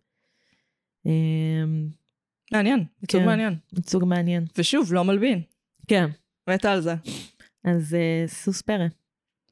אה, 1.07 1.13
מעניין, 2.53 2.85
ייצוג 3.03 3.21
כן. 3.21 3.27
מעניין. 3.27 3.57
ייצוג 3.77 4.05
מעניין. 4.05 4.45
ושוב, 4.59 4.93
לא 4.93 5.05
מלבין. 5.05 5.43
כן. 5.89 6.11
מתה 6.51 6.73
על 6.73 6.81
זה. 6.81 6.95
אז 7.65 7.95
אה, 7.95 8.25
סוס 8.27 8.63
פרא. 8.63 8.87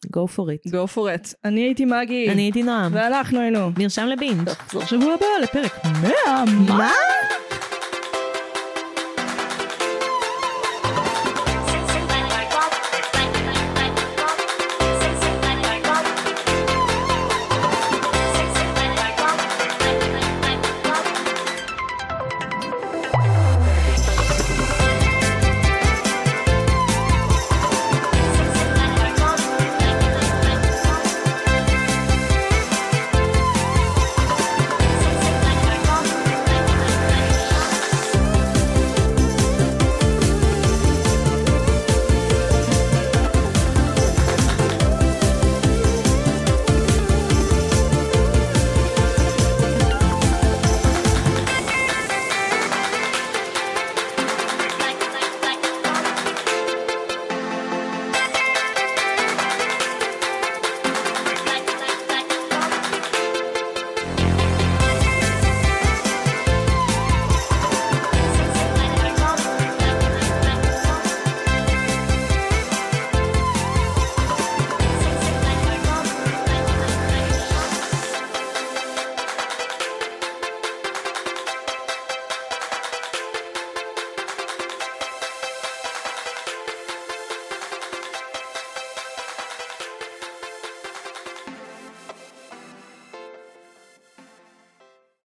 go 0.07 0.27
for 0.37 0.69
it. 0.69 0.71
go 0.71 0.95
for 0.95 0.99
it. 0.99 1.35
אני 1.45 1.61
הייתי 1.61 1.85
מגי. 1.85 2.31
אני 2.31 2.43
הייתי 2.43 2.63
נועם. 2.63 2.95
ואנחנו 2.95 3.41
היינו. 3.41 3.71
נרשם 3.79 4.07
לבינג'. 4.07 4.49
נחזור 4.49 4.85
שבוע 4.85 5.15
הבא 5.15 5.27
לפרק 5.43 5.73
100. 6.03 6.13
מה? 6.69 6.91